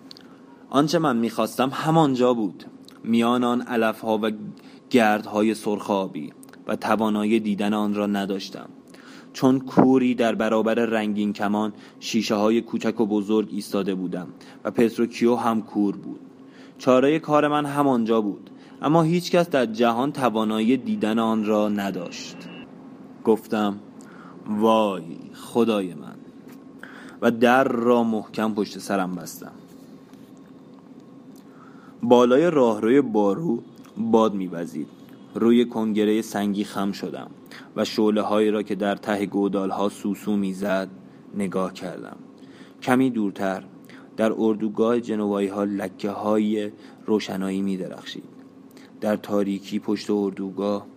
آنچه 0.69 0.99
من 0.99 1.17
می‌خواستم 1.17 1.69
همانجا 1.69 2.33
بود. 2.33 2.65
میان 3.03 3.43
آن 3.43 3.61
علفها 3.61 4.19
و 4.23 4.31
گردهای 4.89 5.53
سرخابی 5.53 6.33
و 6.67 6.75
توانایی 6.75 7.39
دیدن 7.39 7.73
آن 7.73 7.93
را 7.93 8.07
نداشتم. 8.07 8.69
چون 9.33 9.59
کوری 9.59 10.15
در 10.15 10.35
برابر 10.35 10.75
رنگین 10.75 11.33
کمان 11.33 11.73
شیشه 11.99 12.35
های 12.35 12.61
کوچک 12.61 12.99
و 13.01 13.05
بزرگ 13.05 13.49
ایستاده 13.51 13.95
بودم 13.95 14.27
و 14.63 14.71
پتروکیو 14.71 15.35
هم 15.35 15.61
کور 15.61 15.95
بود. 15.95 16.19
چاره 16.77 17.19
کار 17.19 17.47
من 17.47 17.65
همانجا 17.65 18.21
بود 18.21 18.49
اما 18.81 19.01
هیچکس 19.01 19.49
در 19.49 19.65
جهان 19.65 20.11
توانایی 20.11 20.77
دیدن 20.77 21.19
آن 21.19 21.45
را 21.45 21.69
نداشت. 21.69 22.37
گفتم 23.23 23.79
وای 24.47 25.03
خدای 25.33 25.93
من! 25.93 26.15
و 27.21 27.31
در 27.31 27.63
را 27.63 28.03
محکم 28.03 28.53
پشت 28.53 28.79
سرم 28.79 29.15
بستم. 29.15 29.51
بالای 32.03 32.51
راهروی 32.51 33.01
بارو 33.01 33.63
باد 33.97 34.33
میوزید. 34.33 35.00
روی 35.35 35.65
کنگره 35.65 36.21
سنگی 36.21 36.63
خم 36.63 36.91
شدم 36.91 37.31
و 37.75 37.85
شعله 37.85 38.21
هایی 38.21 38.51
را 38.51 38.63
که 38.63 38.75
در 38.75 38.95
ته 38.95 39.25
گودال 39.25 39.69
ها 39.69 39.89
سوسو 39.89 40.35
می‌زد 40.35 40.89
نگاه 41.35 41.73
کردم. 41.73 42.17
کمی 42.81 43.09
دورتر 43.09 43.63
در 44.17 44.33
اردوگاه 44.37 44.99
جنوایی 44.99 45.47
ها 45.47 45.63
لکه 45.63 46.09
های 46.09 46.71
روشنایی 47.05 47.61
می 47.61 47.77
درخشید 47.77 48.23
در 49.01 49.15
تاریکی 49.15 49.79
پشت 49.79 50.09
اردوگاه 50.09 50.87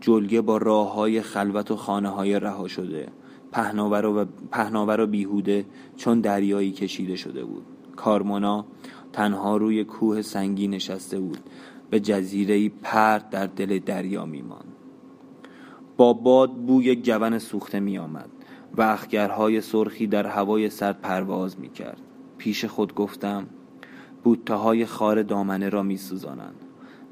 جلگه 0.00 0.40
با 0.40 0.56
راه 0.56 0.94
های 0.94 1.22
خلوت 1.22 1.70
و 1.70 1.76
خانه 1.76 2.08
های 2.08 2.40
رها 2.40 2.68
شده 2.68 3.08
پهناور 3.52 4.06
و, 4.06 4.24
پهناور 4.50 5.00
و 5.00 5.06
بیهوده 5.06 5.66
چون 5.96 6.20
دریایی 6.20 6.72
کشیده 6.72 7.16
شده 7.16 7.44
بود. 7.44 7.64
کارمونا 7.96 8.64
تنها 9.12 9.56
روی 9.56 9.84
کوه 9.84 10.22
سنگی 10.22 10.68
نشسته 10.68 11.20
بود. 11.20 11.38
به 11.94 12.00
جزیره 12.00 12.68
پرد 12.68 13.30
در 13.30 13.46
دل 13.46 13.78
دریا 13.78 14.26
میمان 14.26 14.64
با 15.96 16.12
باد 16.12 16.54
بوی 16.54 16.96
جون 16.96 17.38
سوخته 17.38 17.80
می 17.80 17.98
آمد 17.98 18.28
و 18.76 18.82
اخگرهای 18.82 19.60
سرخی 19.60 20.06
در 20.06 20.26
هوای 20.26 20.70
سرد 20.70 21.00
پرواز 21.00 21.60
می 21.60 21.68
کرد 21.68 22.00
پیش 22.38 22.64
خود 22.64 22.94
گفتم 22.94 23.46
بوته 24.24 24.54
های 24.54 24.86
خار 24.86 25.22
دامنه 25.22 25.68
را 25.68 25.82
می 25.82 25.96
سوزانند 25.96 26.56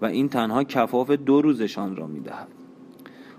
و 0.03 0.07
این 0.07 0.29
تنها 0.29 0.65
کفاف 0.65 1.11
دو 1.11 1.43
روزشان 1.43 1.97
را 1.97 2.07
می 2.07 2.21
دهد 2.21 2.49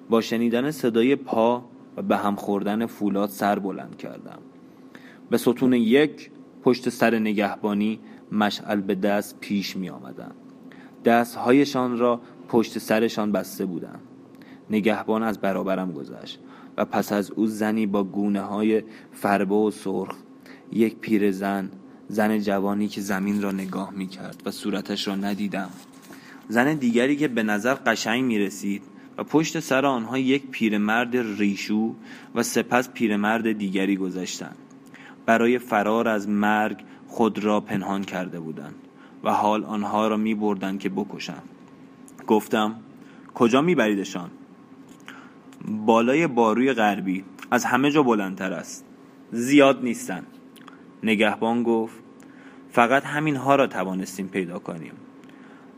با 0.09 0.21
شنیدن 0.21 0.71
صدای 0.71 1.15
پا 1.15 1.65
و 1.97 2.01
به 2.01 2.17
هم 2.17 2.35
خوردن 2.35 2.85
فولاد 2.85 3.29
سر 3.29 3.59
بلند 3.59 3.97
کردم. 3.97 4.39
به 5.29 5.37
ستون 5.37 5.73
یک 5.73 6.31
پشت 6.61 6.89
سر 6.89 7.19
نگهبانی 7.19 7.99
مشعل 8.31 8.81
به 8.81 8.95
دست 8.95 9.39
پیش 9.39 9.77
می 9.77 9.89
آمدن. 9.89 10.31
دستهایشان 11.05 11.97
را 11.97 12.21
پشت 12.47 12.79
سرشان 12.79 13.31
بسته 13.31 13.65
بودند 13.65 14.01
نگهبان 14.69 15.23
از 15.23 15.39
برابرم 15.39 15.91
گذشت 15.91 16.39
و 16.77 16.85
پس 16.85 17.11
از 17.11 17.31
او 17.31 17.47
زنی 17.47 17.85
با 17.85 18.03
گونه 18.03 18.41
های 18.41 18.83
فربه 19.11 19.55
و 19.55 19.71
سرخ 19.71 20.15
یک 20.71 20.95
پیر 20.95 21.31
زن 21.31 21.69
زن 22.07 22.39
جوانی 22.39 22.87
که 22.87 23.01
زمین 23.01 23.41
را 23.41 23.51
نگاه 23.51 23.91
می 23.91 24.07
کرد 24.07 24.41
و 24.45 24.51
صورتش 24.51 25.07
را 25.07 25.15
ندیدم. 25.15 25.69
زن 26.49 26.73
دیگری 26.73 27.15
که 27.15 27.27
به 27.27 27.43
نظر 27.43 27.73
قشنگ 27.73 28.23
می 28.23 28.39
رسید 28.39 28.83
و 29.17 29.23
پشت 29.23 29.59
سر 29.59 29.85
آنها 29.85 30.17
یک 30.17 30.47
پیرمرد 30.47 31.15
ریشو 31.15 31.95
و 32.35 32.43
سپس 32.43 32.89
پیرمرد 32.89 33.51
دیگری 33.51 33.95
گذشتند 33.95 34.55
برای 35.25 35.59
فرار 35.59 36.07
از 36.07 36.29
مرگ 36.29 36.83
خود 37.07 37.43
را 37.43 37.61
پنهان 37.61 38.03
کرده 38.03 38.39
بودند. 38.39 38.75
و 39.23 39.31
حال 39.31 39.63
آنها 39.63 40.07
را 40.07 40.17
می 40.17 40.35
بردن 40.35 40.77
که 40.77 40.89
بکشند. 40.89 41.49
گفتم 42.27 42.75
کجا 43.33 43.61
می 43.61 43.75
بریدشان؟ 43.75 44.29
بالای 45.67 46.27
باروی 46.27 46.73
غربی 46.73 47.23
از 47.51 47.65
همه 47.65 47.91
جا 47.91 48.03
بلندتر 48.03 48.53
است. 48.53 48.85
زیاد 49.31 49.83
نیستند. 49.83 50.27
نگهبان 51.03 51.63
گفت 51.63 51.95
فقط 52.71 53.03
همین 53.03 53.35
ها 53.35 53.55
را 53.55 53.67
توانستیم 53.67 54.27
پیدا 54.27 54.59
کنیم. 54.59 54.93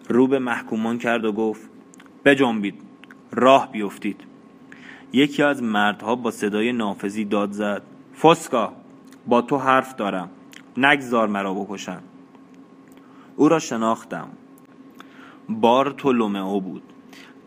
رو 0.10 0.28
به 0.28 0.40
محکومان 0.40 0.98
کرد 0.98 1.26
و 1.26 1.32
گفت 1.32 1.70
بجنبید 2.26 2.76
راه 3.32 3.72
بیفتید. 3.72 4.22
یکی 5.14 5.44
از 5.44 5.64
مردها 5.64 6.16
با 6.16 6.32
صدای 6.32 6.74
نافذی 6.74 7.26
داد 7.26 7.52
زد 7.52 7.82
فسکا 8.22 8.74
با 9.28 9.42
تو 9.42 9.58
حرف 9.58 9.96
دارم. 9.96 10.30
نگذار 10.78 11.28
مرا 11.28 11.54
بکشن 11.54 12.00
او 13.36 13.50
را 13.50 13.60
شناختم. 13.60 14.28
بار 15.50 15.96
او 16.38 16.62
بود. 16.62 16.84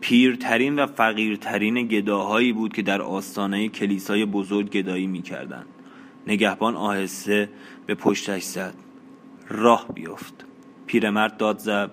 پیرترین 0.01 0.79
و 0.79 0.85
فقیرترین 0.85 1.87
گداهایی 1.87 2.53
بود 2.53 2.73
که 2.73 2.81
در 2.81 3.01
آستانه 3.01 3.67
کلیسای 3.67 4.25
بزرگ 4.25 4.69
گدایی 4.69 5.07
می‌کردند. 5.07 5.65
نگهبان 6.27 6.75
آهسته 6.75 7.49
به 7.85 7.95
پشتش 7.95 8.43
زد. 8.43 8.73
راه 9.49 9.85
بیفت. 9.93 10.45
پیرمرد 10.85 11.37
داد 11.37 11.57
زد. 11.57 11.91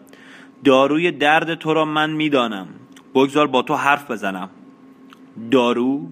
داروی 0.65 1.11
درد 1.11 1.55
تو 1.55 1.75
را 1.75 1.85
من 1.85 2.11
می‌دانم. 2.11 2.69
بگذار 3.15 3.47
با 3.47 3.63
تو 3.63 3.75
حرف 3.75 4.11
بزنم. 4.11 4.51
دارو؟ 5.51 6.09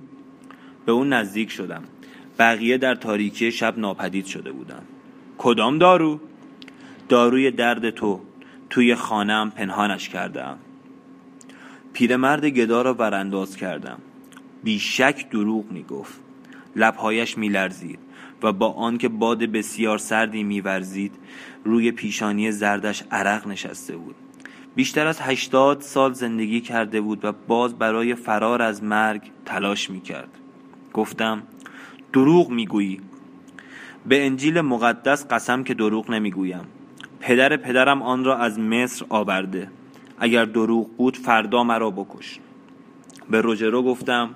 به 0.86 0.92
اون 0.92 1.12
نزدیک 1.12 1.50
شدم. 1.50 1.82
بقیه 2.38 2.78
در 2.78 2.94
تاریکی 2.94 3.52
شب 3.52 3.78
ناپدید 3.78 4.26
شده 4.26 4.52
بودند. 4.52 4.86
کدام 5.38 5.78
دارو؟ 5.78 6.20
داروی 7.08 7.50
درد 7.50 7.90
تو 7.90 8.20
توی 8.70 8.94
خانم 8.94 9.50
پنهانش 9.50 10.08
کردم. 10.08 10.58
پیرمرد 11.92 12.44
گدا 12.44 12.82
را 12.82 12.94
ورانداز 12.94 13.56
کردم. 13.56 13.98
بیشک 14.62 15.30
دروغ 15.30 15.70
می‌گفت. 15.70 16.20
لبهایش 16.76 17.38
میلرزید 17.38 17.98
و 18.42 18.52
با 18.52 18.72
آنکه 18.72 19.08
باد 19.08 19.38
بسیار 19.38 19.98
سردی 19.98 20.42
میورزید 20.42 21.12
روی 21.64 21.92
پیشانی 21.92 22.52
زردش 22.52 23.02
عرق 23.10 23.48
نشسته 23.48 23.96
بود. 23.96 24.14
بیشتر 24.74 25.06
از 25.06 25.20
هشتاد 25.20 25.80
سال 25.80 26.12
زندگی 26.12 26.60
کرده 26.60 27.00
بود 27.00 27.24
و 27.24 27.32
باز 27.32 27.78
برای 27.78 28.14
فرار 28.14 28.62
از 28.62 28.82
مرگ 28.82 29.22
تلاش 29.44 29.90
می‌کرد. 29.90 30.38
گفتم 30.92 31.42
دروغ 32.12 32.50
می‌گویی. 32.50 33.00
به 34.06 34.26
انجیل 34.26 34.60
مقدس 34.60 35.26
قسم 35.26 35.64
که 35.64 35.74
دروغ 35.74 36.10
نمی‌گویم. 36.10 36.64
پدر 37.24 37.56
پدرم 37.56 38.02
آن 38.02 38.24
را 38.24 38.36
از 38.36 38.58
مصر 38.58 39.06
آورده. 39.08 39.70
اگر 40.18 40.44
دروغ 40.44 40.96
بود 40.96 41.16
فردا 41.16 41.64
مرا 41.64 41.90
بکش. 41.90 42.38
به 43.30 43.40
روجرو 43.40 43.82
گفتم 43.82 44.34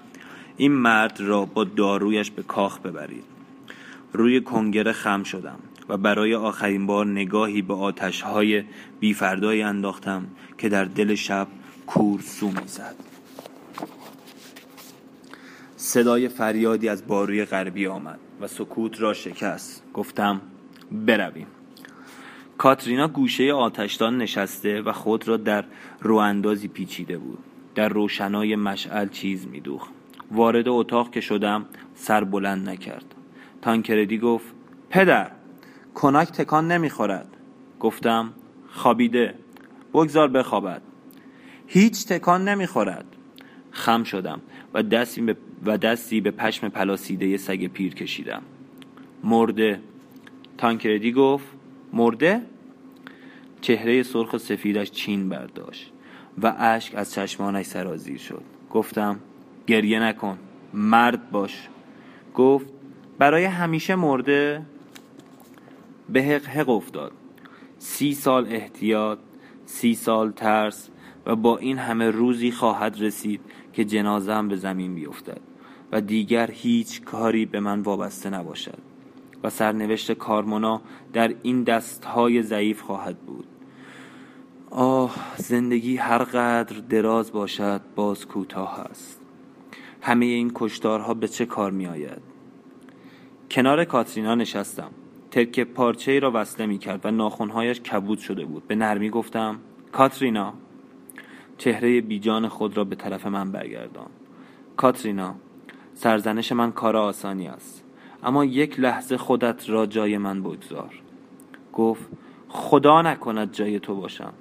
این 0.56 0.72
مرد 0.72 1.20
را 1.20 1.44
با 1.44 1.64
دارویش 1.64 2.30
به 2.30 2.42
کاخ 2.42 2.78
ببرید. 2.78 3.24
روی 4.12 4.40
کنگره 4.40 4.92
خم 4.92 5.22
شدم 5.22 5.58
و 5.88 5.96
برای 5.96 6.34
آخرین 6.34 6.86
بار 6.86 7.06
نگاهی 7.06 7.62
به 7.62 7.74
آتشهای 7.74 8.64
بیفردایی 9.00 9.62
انداختم 9.62 10.26
که 10.58 10.68
در 10.68 10.84
دل 10.84 11.14
شب 11.14 11.46
کورسو 11.86 12.46
می‌زد. 12.46 12.94
صدای 15.76 16.28
فریادی 16.28 16.88
از 16.88 17.06
باروی 17.06 17.44
غربی 17.44 17.86
آمد 17.86 18.18
و 18.40 18.46
سکوت 18.46 19.00
را 19.00 19.14
شکست. 19.14 19.82
گفتم 19.94 20.40
برویم. 20.92 21.57
کاترینا 22.58 23.08
گوشه 23.08 23.52
آتشدان 23.52 24.18
نشسته 24.18 24.82
و 24.82 24.92
خود 24.92 25.28
را 25.28 25.36
در 25.36 25.64
رواندازی 26.00 26.68
پیچیده 26.68 27.18
بود. 27.18 27.38
در 27.74 27.88
روشنای 27.88 28.56
مشعل 28.56 29.08
چیز 29.08 29.46
میدوخت. 29.46 29.90
وارد 30.30 30.68
اتاق 30.68 31.10
که 31.10 31.20
شدم 31.20 31.66
سر 31.94 32.24
بلند 32.24 32.68
نکرد. 32.68 33.14
تانکردی 33.62 34.18
گفت 34.18 34.46
پدر 34.90 35.30
کناک 35.94 36.28
تکان 36.28 36.72
نمی‌خورد. 36.72 37.36
گفتم 37.80 38.32
خوابیده. 38.70 39.34
بگذار 39.94 40.28
بخوابد. 40.28 40.82
هیچ 41.66 42.06
تکان 42.06 42.48
نمی‌خورد. 42.48 43.06
خم 43.70 44.04
شدم 44.04 44.40
و 44.74 44.82
دستی 44.82 45.20
به, 45.20 45.36
و 45.66 45.78
دستی 45.78 46.20
به 46.20 46.30
پشم 46.30 46.68
پلاسیده 46.68 47.36
سگ 47.36 47.66
پیر 47.66 47.94
کشیدم. 47.94 48.42
مرده. 49.24 49.80
تانکردی 50.58 51.12
گفت 51.12 51.57
مرده 51.92 52.42
چهره 53.60 54.02
سرخ 54.02 54.32
و 54.32 54.38
سفیدش 54.38 54.90
چین 54.90 55.28
برداشت 55.28 55.92
و 56.42 56.54
اشک 56.58 56.94
از 56.94 57.12
چشمانش 57.12 57.66
سرازیر 57.66 58.18
شد. 58.18 58.42
گفتم 58.70 59.20
گریه 59.66 60.00
نکن 60.00 60.38
مرد 60.74 61.30
باش. 61.30 61.68
گفت 62.34 62.66
برای 63.18 63.44
همیشه 63.44 63.94
مرده؟ 63.94 64.62
به 66.08 66.22
حق 66.22 66.44
حق 66.44 66.68
افتاد. 66.68 67.12
سی 67.78 68.14
سال 68.14 68.46
احتیاط 68.48 69.18
سی 69.66 69.94
سال 69.94 70.30
ترس 70.30 70.90
و 71.26 71.36
با 71.36 71.58
این 71.58 71.78
همه 71.78 72.10
روزی 72.10 72.50
خواهد 72.50 73.00
رسید 73.00 73.40
که 73.72 73.84
جنازم 73.84 74.48
به 74.48 74.56
زمین 74.56 74.94
بیفتد 74.94 75.40
و 75.92 76.00
دیگر 76.00 76.50
هیچ 76.50 77.02
کاری 77.02 77.46
به 77.46 77.60
من 77.60 77.80
وابسته 77.80 78.30
نباشد. 78.30 78.87
و 79.42 79.50
سرنوشت 79.50 80.12
کارمونا 80.12 80.80
در 81.12 81.34
این 81.42 81.62
دستهای 81.62 82.42
ضعیف 82.42 82.80
خواهد 82.80 83.18
بود. 83.18 83.46
آه 84.70 85.16
زندگی 85.36 85.96
هر 85.96 86.18
قدر 86.18 86.76
دراز 86.88 87.32
باشد 87.32 87.80
باز 87.96 88.26
کوتاه 88.26 88.80
است. 88.80 89.20
همه 90.02 90.26
این 90.26 90.52
کشتارها 90.54 91.14
به 91.14 91.28
چه 91.28 91.46
کار 91.46 91.70
می 91.70 91.86
آید؟ 91.86 92.22
کنار 93.50 93.84
کاترینا 93.84 94.34
نشستم. 94.34 94.90
ترک 95.30 95.60
پارچه 95.60 96.12
ای 96.12 96.20
را 96.20 96.30
وصله 96.34 96.66
می 96.66 96.78
کرد 96.78 97.06
و 97.06 97.10
ناخونهایش 97.10 97.80
کبود 97.80 98.18
شده 98.18 98.44
بود. 98.44 98.66
به 98.66 98.74
نرمی 98.74 99.10
گفتم 99.10 99.58
کاترینا. 99.92 100.54
چهره 101.58 102.00
بیجان 102.00 102.48
خود 102.48 102.76
را 102.76 102.84
به 102.84 102.96
طرف 102.96 103.26
من 103.26 103.52
برگردان. 103.52 104.10
کاترینا 104.76 105.34
سرزنش 105.94 106.52
من 106.52 106.72
کار 106.72 106.96
آسانی 106.96 107.48
است. 107.48 107.87
اما 108.22 108.44
یک 108.44 108.80
لحظه 108.80 109.16
خودت 109.16 109.70
را 109.70 109.86
جای 109.86 110.18
من 110.18 110.42
بگذار. 110.42 110.94
گفت 111.72 112.08
خدا 112.48 113.02
نکند 113.02 113.52
جای 113.52 113.80
تو 113.80 113.94
باشم. 113.94 114.32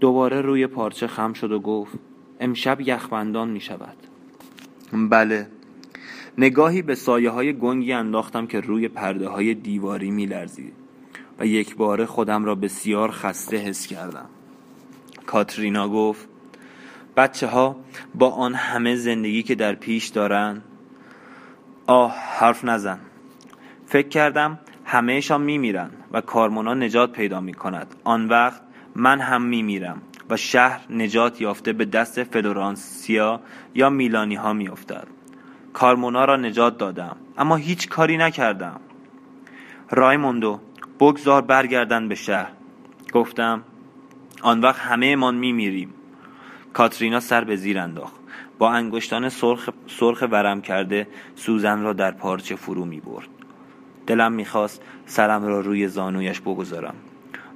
دوباره 0.00 0.40
روی 0.40 0.66
پارچه 0.66 1.06
خم 1.06 1.32
شد 1.32 1.52
و 1.52 1.60
گفت 1.60 1.98
امشب 2.40 2.80
یخبندان 2.80 3.50
می 3.50 3.60
شود. 3.60 3.96
بله. 4.92 5.46
نگاهی 6.38 6.82
به 6.82 6.94
سایه 6.94 7.30
های 7.30 7.52
گنگی 7.52 7.92
انداختم 7.92 8.46
که 8.46 8.60
روی 8.60 8.88
پرده 8.88 9.28
های 9.28 9.54
دیواری 9.54 10.10
می 10.10 10.26
لرزید 10.26 10.72
و 11.38 11.46
یک 11.46 11.76
بار 11.76 12.04
خودم 12.04 12.44
را 12.44 12.54
بسیار 12.54 13.10
خسته 13.10 13.56
حس 13.56 13.86
کردم. 13.86 14.28
کاترینا 15.26 15.88
گفت 15.88 16.28
بچه 17.16 17.46
ها 17.46 17.76
با 18.14 18.30
آن 18.30 18.54
همه 18.54 18.96
زندگی 18.96 19.42
که 19.42 19.54
در 19.54 19.74
پیش 19.74 20.08
دارن 20.08 20.62
آه 21.90 22.14
حرف 22.38 22.64
نزن. 22.64 22.98
فکر 23.86 24.08
کردم 24.08 24.58
همهشان 24.84 25.40
میمیرن 25.40 25.90
و 26.12 26.20
کارمونا 26.20 26.74
نجات 26.74 27.12
پیدا 27.12 27.40
می 27.40 27.54
کند 27.54 27.94
آن 28.04 28.28
وقت 28.28 28.62
من 28.94 29.20
هم 29.20 29.42
میمیرم 29.42 30.02
و 30.30 30.36
شهر 30.36 30.80
نجات 30.90 31.40
یافته 31.40 31.72
به 31.72 31.84
دست 31.84 32.22
فلورانسیا 32.22 33.40
یا 33.74 33.90
میلانی 33.90 34.34
ها 34.34 34.52
می 34.52 34.68
افتد. 34.68 35.06
کارمونا 35.72 36.24
را 36.24 36.36
نجات 36.36 36.78
دادم 36.78 37.16
اما 37.38 37.56
هیچ 37.56 37.88
کاری 37.88 38.16
نکردم. 38.16 38.80
رایموندو 39.90 40.60
بگذار 41.00 41.42
برگردن 41.42 42.08
به 42.08 42.14
شهر. 42.14 42.52
گفتم 43.12 43.62
آن 44.42 44.60
وقت 44.60 44.80
همه 44.80 45.16
من 45.16 45.34
میمیریم. 45.34 45.94
کاترینا 46.72 47.20
سر 47.20 47.44
به 47.44 47.56
زیر 47.56 47.78
انداخت. 47.78 48.19
با 48.60 48.70
انگشتان 48.70 49.28
سرخ, 49.28 49.70
سرخ 49.86 50.24
ورم 50.30 50.60
کرده 50.60 51.06
سوزن 51.34 51.82
را 51.82 51.92
در 51.92 52.10
پارچه 52.10 52.56
فرو 52.56 52.84
می 52.84 53.00
برد. 53.00 53.28
دلم 54.06 54.32
می‌خواست 54.32 54.82
سرم 55.06 55.44
را 55.44 55.60
روی 55.60 55.88
زانویش 55.88 56.40
بگذارم. 56.40 56.94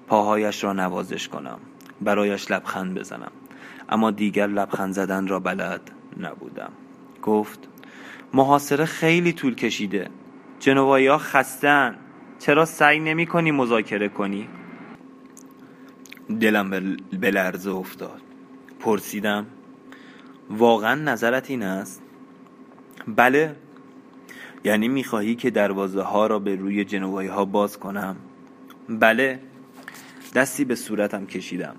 پاهایش 0.07 0.65
را 0.65 0.73
نوازش 0.73 1.29
کنم. 1.29 1.59
برایش 2.01 2.51
لبخند 2.51 2.95
بزنم. 2.95 3.31
اما 3.89 4.11
دیگر 4.11 4.47
لبخند 4.47 4.93
زدن 4.93 5.27
را 5.27 5.41
بلد 5.41 5.81
نبودم. 6.21 6.73
گفت 7.23 7.69
محاصره 8.35 8.85
خیلی 8.85 9.33
طول 9.33 9.55
کشیده. 9.55 10.11
جنوایی 10.61 11.07
ها 11.07 11.19
خستن 11.19 11.97
چرا 12.39 12.65
سعی 12.65 13.01
نمی 13.01 13.27
کنی 13.27 13.51
مذاکره 13.51 14.09
کنی؟ 14.09 14.49
دلم 16.41 16.71
به 17.21 17.31
لرزه 17.31 17.71
افتاد. 17.71 18.21
پرسیدم 18.81 19.47
واقعا 20.51 20.95
نظرت 20.95 21.51
این 21.51 21.63
است؟ 21.63 22.03
بله 23.09 23.57
یعنی 24.65 24.89
می‌خواهی 24.89 25.35
که 25.35 25.51
دروازه 25.51 26.03
ها 26.03 26.27
را 26.27 26.39
به 26.39 26.57
روی 26.57 26.85
جنوایی 26.85 27.29
ها 27.29 27.45
باز 27.45 27.79
کنم؟ 27.79 28.17
بله 28.89 29.41
دستی 30.35 30.65
به 30.65 30.75
صورتم 30.75 31.27
کشیدم 31.27 31.77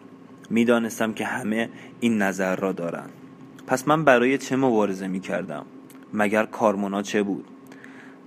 می‌دانستم 0.49 1.13
که 1.13 1.25
همه 1.25 1.69
این 1.99 2.21
نظر 2.21 2.55
را 2.55 2.71
دارند 2.71 3.09
پس 3.67 3.87
من 3.87 4.03
برای 4.03 4.37
چه 4.37 4.55
مبارزه 4.55 5.07
می 5.07 5.19
کردم؟ 5.19 5.65
مگر 6.13 6.45
کارمونا 6.45 7.01
چه 7.01 7.23
بود؟ 7.23 7.45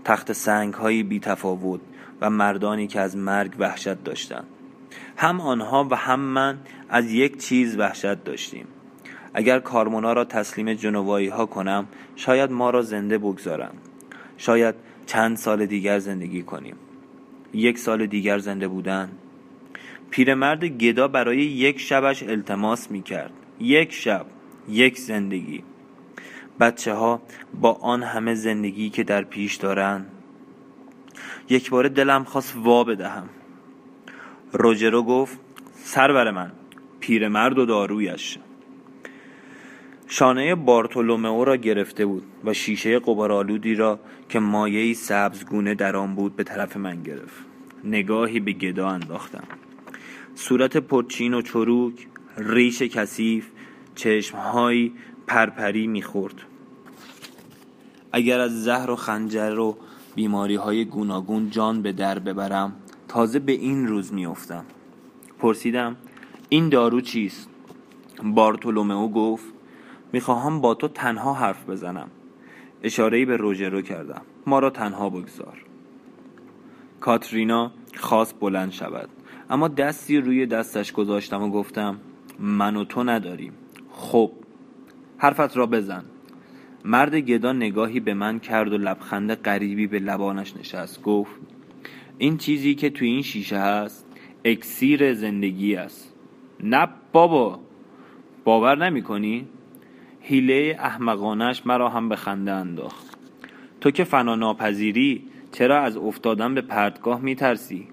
تخت 0.05 0.33
سنگ 0.33 0.75
هایی 0.75 1.03
بی 1.03 1.21
تفاوت 1.21 1.81
و 2.21 2.31
مردانی 2.31 2.87
که 2.87 3.01
از 3.01 3.17
مرگ 3.17 3.55
وحشت 3.59 4.05
داشتند 4.05 4.47
هم 5.17 5.41
آنها 5.41 5.89
و 5.91 5.97
هم 5.97 6.21
من 6.21 6.59
از 6.89 7.13
یک 7.13 7.39
چیز 7.39 7.79
وحشت 7.79 8.25
داشتیم 8.25 8.67
اگر 9.39 9.61
کارمونا 9.61 10.13
را 10.13 10.25
تسلیم 10.25 10.75
جنوایی 10.75 11.29
ها 11.29 11.47
کنم 11.47 11.87
شاید 12.17 12.53
ما 12.53 12.71
را 12.71 12.83
زنده 12.83 13.19
بگذارم 13.19 13.75
شاید 14.37 14.75
چند 15.07 15.37
سال 15.37 15.67
دیگر 15.67 15.99
زندگی 15.99 16.43
کنیم. 16.43 16.77
یک 17.55 17.79
سال 17.79 18.07
دیگر 18.07 18.39
زنده 18.39 18.69
بودن؟ 18.69 19.09
پیرمرد 20.11 20.65
گدا 20.65 21.09
برای 21.09 21.39
یک 21.39 21.81
شبش 21.81 22.23
التماس 22.23 22.91
می 22.91 23.03
کرد 23.03 23.31
یک 23.61 23.93
شب 23.93 24.27
یک 24.69 24.99
زندگی. 24.99 25.63
بچه 26.61 26.95
ها 26.95 27.23
با 27.61 27.73
آن 27.73 28.03
همه 28.03 28.35
زندگی 28.35 28.91
که 28.91 29.05
در 29.05 29.25
پیش 29.25 29.57
دارن؟ 29.57 30.07
یک 31.49 31.71
بار 31.71 31.89
دلم 31.89 32.25
خواست 32.25 32.57
وا 32.57 32.85
بدهم. 32.85 33.29
روجرو 34.53 35.03
گفت 35.03 35.39
سر 35.85 36.31
من 36.31 36.53
پیرمرد 37.01 37.59
و 37.59 37.67
دارویش. 37.67 38.39
شانه 40.11 40.55
بارتولومئو 40.55 41.45
را 41.45 41.57
گرفته 41.57 42.07
بود 42.07 42.23
و 42.45 42.55
شیشه 42.55 42.99
قبارالودی 42.99 43.75
را 43.75 44.01
که 44.29 44.39
مایهی 44.39 44.95
سبزگونه 44.95 45.75
در 45.75 45.97
آن 45.97 46.15
بود 46.15 46.37
به 46.37 46.45
طرف 46.45 46.77
من 46.77 47.03
گرفت. 47.03 47.45
نگاهی 47.85 48.41
به 48.41 48.53
گدا 48.53 48.89
انداختم. 48.89 49.45
صورت 50.35 50.77
پرچین 50.77 51.35
و 51.35 51.43
چروک 51.43 52.07
ریش 52.37 52.83
کثیف 52.83 53.49
چشمهایی 53.95 54.93
پرپری 55.27 55.87
می‌خورد. 55.87 56.35
اگر 58.13 58.41
از 58.41 58.65
زهر 58.65 58.91
و 58.91 58.97
خنجر 58.97 59.59
و 59.59 59.77
بیماری 60.15 60.55
های 60.55 60.85
گوناگون 60.85 61.51
جان 61.51 61.83
به 61.83 61.93
در 61.93 62.19
ببرم 62.19 62.77
تازه 63.09 63.39
به 63.39 63.53
این 63.53 63.87
روز 63.87 64.13
میافتم. 64.13 64.65
پرسیدم 65.39 65.97
این 66.49 66.69
دارو 66.69 67.01
چیست؟ 67.01 67.49
بارتولومئو 68.23 69.09
گفت 69.09 69.58
می‌خواهم 70.13 70.61
با 70.61 70.75
تو 70.75 70.89
تنها 70.89 71.35
حرف 71.35 71.71
بزنم. 71.71 72.11
اشارهی 72.83 73.25
به 73.25 73.37
روژرو 73.37 73.83
کردم. 73.83 74.23
ما 74.47 74.59
را 74.59 74.71
تنها 74.71 75.11
بگذار. 75.11 75.65
کاترینا 77.01 77.71
خواست 77.97 78.41
بلند 78.41 78.73
شود. 78.73 79.09
اما 79.51 79.69
دستی 79.69 80.17
روی 80.17 80.47
دستش 80.47 80.93
گذاشتم 80.93 81.43
و 81.43 81.51
گفتم 81.51 82.01
من 82.39 82.77
و 82.77 82.85
تو 82.85 83.05
نداریم. 83.05 83.53
خب 83.91 84.33
حرفت 85.19 85.57
را 85.57 85.67
بزن. 85.67 86.05
مرد 86.85 87.15
گدا 87.15 87.53
نگاهی 87.53 88.01
به 88.01 88.15
من 88.15 88.39
کرد 88.39 88.73
و 88.73 88.79
لبخند 88.79 89.35
غریبی 89.35 89.87
به 89.87 89.99
لبانش 89.99 90.57
نشست. 90.57 91.03
گفت 91.03 91.41
این 92.19 92.37
چیزی 92.37 92.75
که 92.75 92.91
تو 92.91 93.05
این 93.05 93.23
شیشه 93.23 93.59
هست 93.59 94.07
اکسیر 94.45 95.15
زندگی 95.15 95.77
است. 95.77 96.15
نه 96.65 96.89
بابا 97.13 97.61
باور 98.45 98.85
نمی 98.85 99.03
کنی؟ 99.03 99.49
حیله 100.29 100.77
احمقانش 100.79 101.67
مرا 101.67 101.89
هم 101.89 102.09
به 102.09 102.17
خنده 102.17 102.53
انداخت 102.53 103.17
تو 103.81 103.91
که 103.91 104.05
فنا 104.05 104.35
ناپذیری 104.35 105.25
چرا 105.53 105.81
از 105.81 105.97
افتادن 105.97 106.55
به 106.55 106.61
پرتگاه 106.61 107.21
می 107.21 107.35
ترسی؟ 107.35 107.89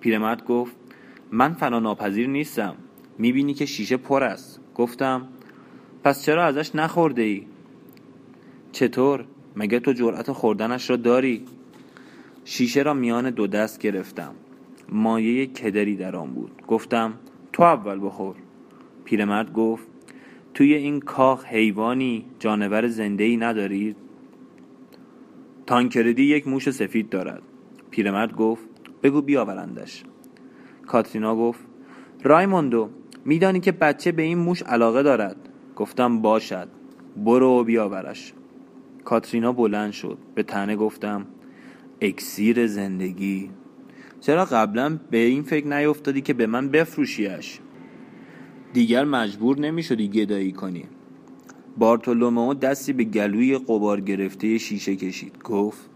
پیرمرد 0.00 0.44
گفت 0.44 0.76
من 1.30 1.52
فنا 1.52 1.78
ناپذیر 1.78 2.28
نیستم 2.28 2.74
می‌بینی 3.18 3.54
که 3.54 3.66
شیشه 3.66 3.96
پر 3.96 4.24
است 4.24 4.60
گفتم 4.74 5.28
پس 6.04 6.24
چرا 6.24 6.44
ازش 6.44 6.74
نخورده 6.74 7.22
ای؟ 7.22 7.46
چطور؟ 8.72 9.24
مگه 9.56 9.80
تو 9.80 9.92
جرأت 9.92 10.32
خوردنش 10.32 10.90
را 10.90 10.96
داری؟ 10.96 11.44
شیشه 12.44 12.82
را 12.82 12.94
میان 12.94 13.30
دو 13.30 13.46
دست 13.46 13.78
گرفتم 13.78 14.34
مایه 14.88 15.46
کدری 15.46 15.96
در 15.96 16.16
آن 16.16 16.30
بود 16.30 16.62
گفتم 16.66 17.14
تو 17.52 17.62
اول 17.62 18.06
بخور 18.06 18.34
پیرمرد 19.04 19.52
گفت 19.52 19.89
توی 20.54 20.74
این 20.74 21.00
کاخ 21.00 21.44
حیوانی 21.44 22.26
جانور 22.38 22.88
زنده 22.88 23.24
ای 23.24 23.36
ندارید 23.36 23.96
تانکردی 25.66 26.22
یک 26.22 26.48
موش 26.48 26.70
سفید 26.70 27.08
دارد. 27.08 27.42
پیرمرد 27.90 28.32
گفت 28.32 28.68
بگو 29.02 29.22
بیاورندش. 29.22 30.04
کاترینا 30.86 31.36
گفت 31.36 31.60
رایموندو 32.22 32.90
میدانی 33.24 33.60
که 33.60 33.72
بچه 33.72 34.12
به 34.12 34.22
این 34.22 34.38
موش 34.38 34.62
علاقه 34.62 35.02
دارد؟ 35.02 35.36
گفتم 35.76 36.22
باشد. 36.22 36.68
برو 37.16 37.64
بیاورش. 37.64 38.32
کاترینا 39.04 39.52
بلند 39.52 39.92
شد. 39.92 40.18
به 40.34 40.42
تنه 40.42 40.76
گفتم 40.76 41.26
اکسیر 42.00 42.66
زندگی. 42.66 43.50
چرا 44.20 44.44
قبلا 44.44 44.98
به 45.10 45.18
این 45.18 45.42
فکر 45.42 45.66
نیفتادی 45.66 46.20
که 46.20 46.34
به 46.34 46.46
من 46.46 46.68
بفروشیش؟ 46.68 47.60
دیگر 48.72 49.04
مجبور 49.04 49.58
نمی 49.58 49.82
شدی 49.82 50.08
گدایی 50.08 50.52
کنی. 50.52 50.84
بارتولومئو 51.78 52.54
دستی 52.54 52.92
به 52.92 53.04
گلوی 53.04 53.58
قبار 53.58 54.00
گرفته 54.00 54.58
شیشه 54.58 54.96
کشید. 54.96 55.42
گفت 55.42 55.90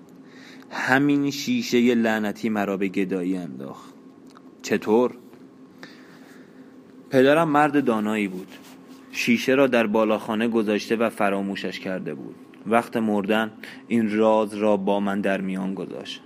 همین 0.71 1.31
شیشه 1.31 1.95
لعنتی 1.95 2.49
مرا 2.49 2.77
به 2.77 2.89
گدایی 2.89 3.37
انداخت. 3.37 3.95
چطور؟ 4.63 5.15
پدرم 7.11 7.49
مرد 7.49 7.85
دانایی 7.85 8.29
بود. 8.29 8.49
شیشه 9.13 9.55
را 9.55 9.67
در 9.67 9.87
بالاخانه 9.87 10.49
گذاشته 10.49 10.97
و 10.97 11.11
فراموشش 11.11 11.81
کرده 11.81 12.15
بود. 12.15 12.35
وقت 12.67 12.97
مردن 12.97 13.53
این 13.89 14.17
راز 14.17 14.55
را 14.55 14.77
با 14.77 15.01
من 15.01 15.21
در 15.21 15.41
میان 15.41 15.75
گذاشت 15.75 16.23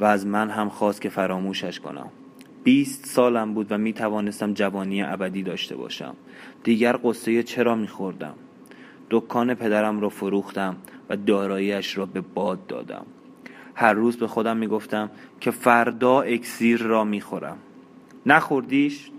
و 0.00 0.04
از 0.04 0.26
من 0.26 0.50
هم 0.50 0.68
خواست 0.68 1.00
که 1.00 1.08
فراموشش 1.08 1.80
کنم. 1.80 2.10
بیست 2.64 3.06
سالم 3.06 3.54
بود 3.54 3.72
و 3.72 3.78
می 3.78 3.92
توانستم 3.92 4.52
جوانی 4.52 5.02
ابدی 5.02 5.42
داشته 5.42 5.76
باشم. 5.76 6.14
دیگر 6.64 6.98
قصه 7.04 7.42
چرا 7.42 7.74
می 7.74 7.88
خوردم 7.88 8.34
دکان 9.10 9.54
پدرم 9.54 10.00
را 10.00 10.08
فروختم 10.08 10.76
و 11.08 11.16
داراییش 11.16 11.98
را 11.98 12.06
به 12.06 12.20
باد 12.20 12.66
دادم. 12.66 13.06
هر 13.74 13.92
روز 13.92 14.16
به 14.16 14.26
خودم 14.26 14.56
می 14.56 14.66
گفتم 14.66 15.10
که 15.40 15.50
فردا 15.50 16.20
اکسیر 16.20 16.82
را 16.82 17.04
می 17.04 17.20
خورم 17.20 17.58
نخوردیش؟ 18.26 19.10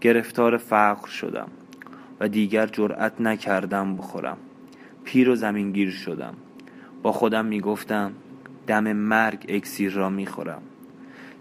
گرفتار 0.00 0.56
فقر 0.56 1.08
شدم 1.08 1.48
و 2.20 2.28
دیگر 2.28 2.66
جرأت 2.66 3.20
نکردم 3.20 3.96
بخورم. 3.96 4.36
پیر 5.04 5.30
و 5.30 5.34
زمینگیر 5.34 5.90
شدم. 5.90 6.34
با 7.02 7.12
خودم 7.12 7.44
می 7.44 7.60
گفتم 7.60 8.12
دم 8.66 8.92
مرگ 8.92 9.46
اکسیر 9.48 9.92
را 9.92 10.08
می 10.10 10.26
خورم 10.26 10.62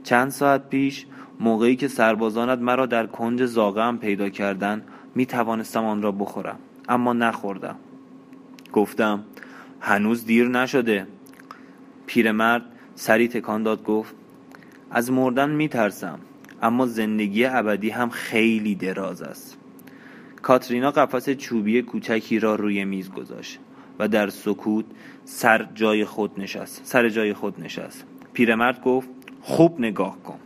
چند 0.03 0.29
ساعت 0.29 0.69
پیش 0.69 1.05
موقعی 1.39 1.75
که 1.75 1.87
سربازانت 1.87 2.59
مرا 2.59 2.85
در 2.85 3.05
کنج 3.05 3.45
زاغم 3.45 3.97
پیدا 3.97 4.29
کردن 4.29 4.83
می 5.15 5.25
توانستم 5.25 5.85
آن 5.85 6.01
را 6.01 6.11
بخورم 6.11 6.59
اما 6.89 7.13
نخوردم. 7.13 7.75
گفتم 8.73 9.23
هنوز 9.79 10.25
دیر 10.25 10.47
نشده. 10.47 11.07
پیرمرد 12.05 12.65
سری 12.95 13.27
تکان 13.27 13.63
داد 13.63 13.83
گفت 13.83 14.15
از 14.91 15.11
مردن 15.11 15.49
می 15.49 15.67
ترسم 15.67 16.19
اما 16.61 16.85
زندگی 16.85 17.45
ابدی 17.45 17.89
هم 17.89 18.09
خیلی 18.09 18.75
دراز 18.75 19.21
است. 19.21 19.57
کاترینا 20.41 20.91
قفس 20.91 21.29
چوبی 21.29 21.81
کوچکی 21.81 22.39
را 22.39 22.55
روی 22.55 22.85
میز 22.85 23.11
گذاشت 23.11 23.59
و 23.99 24.07
در 24.07 24.29
سکوت 24.29 24.85
سر 25.25 25.67
جای 25.75 26.05
خود 26.05 26.39
نشست 26.39 26.81
سر 26.83 27.09
جای 27.09 27.33
خود 27.33 27.61
نشست. 27.61 28.05
پیرمرد 28.33 28.83
گفت 28.83 29.09
خوب 29.41 29.79
نگاه 29.79 30.23
کن. 30.23 30.39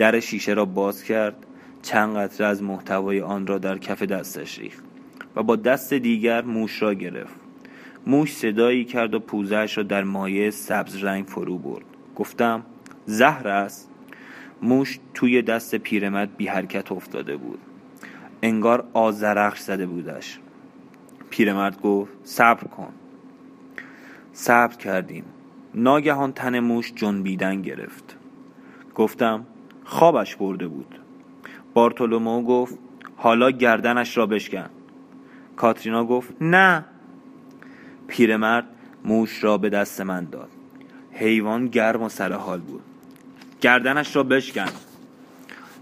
در 0.00 0.20
شیشه 0.20 0.52
را 0.52 0.64
باز 0.64 1.04
کرد 1.04 1.46
چند 1.82 2.16
قطره 2.16 2.46
از 2.46 2.62
محتوای 2.62 3.20
آن 3.20 3.46
را 3.46 3.58
در 3.58 3.78
کف 3.78 4.02
دستش 4.02 4.58
ریخت 4.58 4.84
و 5.36 5.42
با 5.42 5.56
دست 5.56 5.94
دیگر 5.94 6.42
موش 6.42 6.82
را 6.82 6.94
گرفت. 6.94 7.34
موش 8.06 8.36
صدایی 8.36 8.84
کرد 8.84 9.14
و 9.14 9.20
پوزش 9.20 9.76
را 9.76 9.82
در 9.82 10.04
مایه 10.04 10.50
سبز 10.50 11.04
رنگ 11.04 11.26
فرو 11.26 11.58
برد. 11.58 11.84
گفتم 12.16 12.62
زهر 13.06 13.48
است. 13.48 13.90
موش 14.62 14.98
توی 15.14 15.42
دست 15.42 15.74
پیرمرد 15.74 16.36
بی 16.36 16.46
حرکت 16.46 16.92
افتاده 16.92 17.36
بود. 17.36 17.58
انگار 18.42 18.84
آزرخش 18.92 19.60
زده 19.60 19.86
بودش. 19.86 20.38
پیرمرد 21.30 21.80
گفت 21.80 22.12
صبر 22.24 22.64
کن. 22.64 22.92
صبر 24.32 24.76
کردیم. 24.76 25.24
ناگهان 25.74 26.32
تن 26.32 26.60
موش 26.60 26.92
جنبیدن 26.96 27.62
گرفت. 27.62 28.16
گفتم 28.94 29.46
خوابش 29.90 30.36
برده 30.36 30.68
بود. 30.68 30.98
بارتولومو 31.74 32.42
گفت 32.42 32.78
حالا 33.16 33.50
گردنش 33.50 34.16
را 34.16 34.26
بشکن. 34.26 34.70
کاترینا 35.56 36.04
گفت 36.04 36.34
نه. 36.40 36.84
پیرمرد 38.06 38.66
موش 39.04 39.44
را 39.44 39.58
به 39.58 39.70
دست 39.70 40.00
من 40.00 40.24
داد. 40.24 40.48
حیوان 41.12 41.66
گرم 41.66 42.02
و 42.02 42.08
سر 42.08 42.32
حال 42.32 42.60
بود. 42.60 42.82
گردنش 43.60 44.16
را 44.16 44.22
بشکن. 44.22 44.68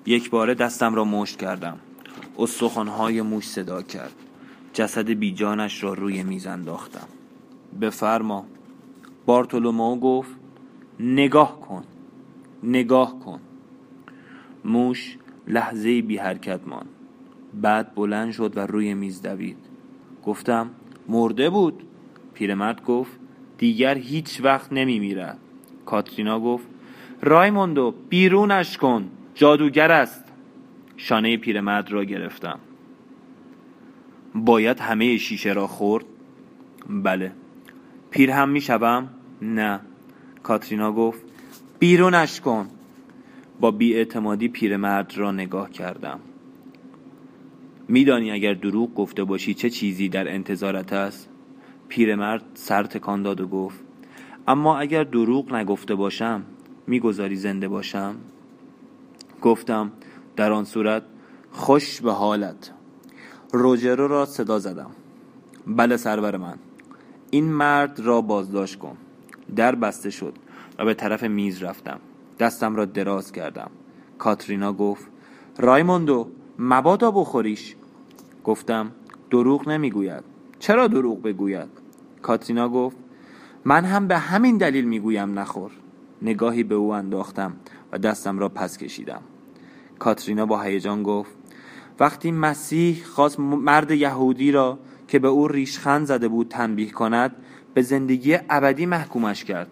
یک 0.07 0.31
باره 0.31 0.55
دستم 0.55 0.95
را 0.95 1.05
مشت 1.05 1.39
کردم. 1.39 1.79
استخوانهای 2.39 3.23
موش 3.23 3.49
صدا 3.49 3.83
کرد. 3.83 4.15
جسد 4.73 5.11
بیجانش 5.11 5.83
را 5.83 5.93
روی 5.93 6.23
میز 6.23 6.47
انداختم. 6.47 7.09
بفرما. 7.81 8.47
بارتولومو 9.27 9.97
گفت 9.97 10.31
نگاه 11.01 11.61
کن. 11.61 11.85
نگاه 12.63 13.19
کن. 13.21 13.41
موش 14.65 15.17
لحظه 15.47 16.03
بی 16.03 16.17
حرکت 16.17 16.61
ماند. 16.67 16.89
بعد 17.55 17.95
بلند 17.95 18.33
شد 18.33 18.57
و 18.57 18.61
روی 18.61 18.95
میز 18.95 19.23
دوید. 19.23 19.57
گفتم 20.25 20.71
مرده 21.09 21.51
بود. 21.51 21.83
پیرمرد 22.35 22.85
گفت 22.85 23.13
دیگر 23.59 23.99
هیچ 23.99 24.41
وقت 24.45 24.73
نمی 24.73 24.99
میره 24.99 25.35
کاترینا 25.87 26.41
گفت 26.41 26.67
رایموندو 27.23 27.95
بیرونش 28.09 28.79
کن. 28.79 29.11
جادوگر 29.35 29.93
است. 29.93 30.25
شانه 30.97 31.37
پیرمرد 31.37 31.93
را 31.93 32.05
گرفتم. 32.05 32.59
باید 34.35 34.81
همه 34.81 35.17
شیشه 35.17 35.53
را 35.53 35.67
خورد؟ 35.67 36.05
بله. 36.89 37.33
پیر 38.11 38.31
هم 38.31 38.49
می 38.49 38.61
شوم؟ 38.61 39.09
نه. 39.43 39.81
کاترینا 40.43 40.93
گفت 40.93 41.23
بیرونش 41.79 42.41
کن. 42.41 42.69
با 43.61 43.71
بیاعتمادی 43.71 44.49
پیرمرد 44.49 45.19
را 45.19 45.33
نگاه 45.33 45.71
کردم. 45.71 46.21
میدانی 47.89 48.31
اگر 48.31 48.55
دروغ 48.55 48.95
گفته 48.95 49.25
باشی 49.25 49.55
چه 49.55 49.71
چیزی 49.71 50.09
در 50.09 50.35
انتظارت 50.35 50.93
است؟ 50.93 51.29
پیرمرد 51.89 52.45
سر 52.55 52.83
تکان 52.83 53.23
داد 53.23 53.41
و 53.41 53.47
گفت 53.47 53.81
اما 54.49 54.79
اگر 54.79 55.05
دروغ 55.05 55.55
نگفته 55.55 55.95
باشم 55.95 56.43
می‌گذاری 56.87 57.37
زنده 57.37 57.69
باشم؟ 57.69 58.17
گفتم 59.43 59.93
در 60.37 60.53
آن 60.53 60.65
صورت 60.65 61.03
خوش 61.51 62.01
به 62.01 62.13
حالت. 62.13 62.73
روجرو 63.53 64.09
را 64.09 64.25
صدا 64.25 64.59
زدم. 64.59 64.91
بله 65.67 65.97
سرور 65.97 66.37
من 66.37 66.59
این 67.31 67.53
مرد 67.53 68.01
را 68.01 68.21
بازداشت 68.21 68.79
کن. 68.79 68.97
در 69.57 69.75
بسته 69.75 70.11
شد 70.11 70.35
و 70.79 70.85
به 70.85 70.95
طرف 70.95 71.23
میز 71.23 71.63
رفتم. 71.63 72.01
دستم 72.39 72.77
را 72.77 72.85
دراز 72.85 73.33
کردم. 73.33 73.71
کاترینا 74.19 74.73
گفت 74.73 75.07
رایموندو 75.59 76.29
مبادا 76.59 77.11
بخوریش. 77.11 77.77
گفتم 78.45 78.93
دروغ 79.31 79.69
نمی‌گوید. 79.69 80.25
چرا 80.59 80.87
دروغ 80.87 81.23
بگوید؟ 81.23 81.69
کاترینا 82.23 82.69
گفت 82.69 82.97
من 83.65 83.85
هم 83.85 84.09
به 84.09 84.19
همین 84.19 84.57
دلیل 84.57 84.85
می‌گویم 84.85 85.39
نخور. 85.39 85.71
نگاهی 86.23 86.63
به 86.63 86.75
او 86.75 86.95
انداختم 86.95 87.53
و 87.93 87.99
دستم 87.99 88.39
را 88.39 88.49
پس 88.49 88.79
کشیدم. 88.79 89.23
کاترینا 89.99 90.47
با 90.47 90.61
هیجان 90.61 91.03
گفت 91.03 91.31
وقتی 92.01 92.33
مسیح 92.33 93.05
خواست 93.05 93.41
مرد 93.41 93.91
یهودی 93.91 94.53
را 94.53 94.79
که 95.09 95.19
به 95.19 95.29
او 95.29 95.49
ریشخند 95.49 96.07
زده 96.07 96.29
بود 96.29 96.49
تنبیه 96.49 96.91
کند 96.91 97.37
به 97.75 97.83
زندگی 97.83 98.39
ابدی 98.51 98.87
محکومش 98.87 99.45
کرد. 99.45 99.69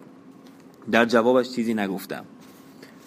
در 0.91 1.05
جوابش 1.05 1.49
چیزی 1.51 1.73
نگفتم. 1.73 2.25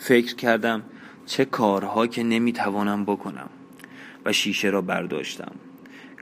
فکر 0.00 0.34
کردم 0.34 0.82
چه 1.26 1.44
کارها 1.44 2.06
که 2.06 2.22
نمی‌توانم 2.22 3.04
بکنم 3.04 3.48
و 4.24 4.32
شیشه 4.32 4.70
را 4.70 4.82
برداشتم. 4.82 5.52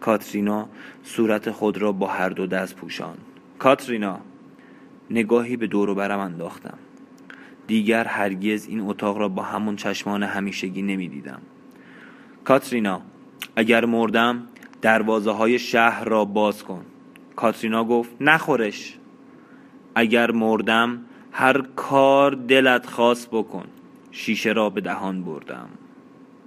کاترینا 0.00 0.68
صورت 1.04 1.50
خود 1.50 1.78
را 1.78 1.92
با 1.92 2.06
هر 2.06 2.28
دو 2.28 2.46
دست 2.46 2.76
پوشان 2.76 3.16
کاترینا 3.58 4.20
نگاهی 5.10 5.56
به 5.56 5.66
دور 5.66 5.94
برم 5.94 6.18
انداختم. 6.18 6.78
دیگر 7.66 8.04
هرگز 8.04 8.66
این 8.68 8.80
اتاق 8.80 9.18
را 9.18 9.28
با 9.28 9.42
همون 9.42 9.76
چشمان 9.76 10.22
همیشگی 10.22 10.82
نمی‌دیدم. 10.82 11.40
کاترینا 12.44 13.02
اگر 13.56 13.84
مردم 13.84 14.42
دروازه 14.82 15.30
های 15.30 15.58
شهر 15.58 16.04
را 16.04 16.24
باز 16.24 16.64
کن. 16.64 16.84
کاترینا 17.36 17.84
گفت 17.84 18.10
نخورش. 18.20 18.98
اگر 19.94 20.30
مردم 20.30 21.04
هر 21.32 21.62
کار 21.76 22.34
دلت 22.34 22.86
خواست 22.86 23.28
بکن. 23.30 23.64
شیشه 24.10 24.52
را 24.52 24.70
به 24.70 24.80
دهان 24.80 25.22
بردم. 25.24 25.68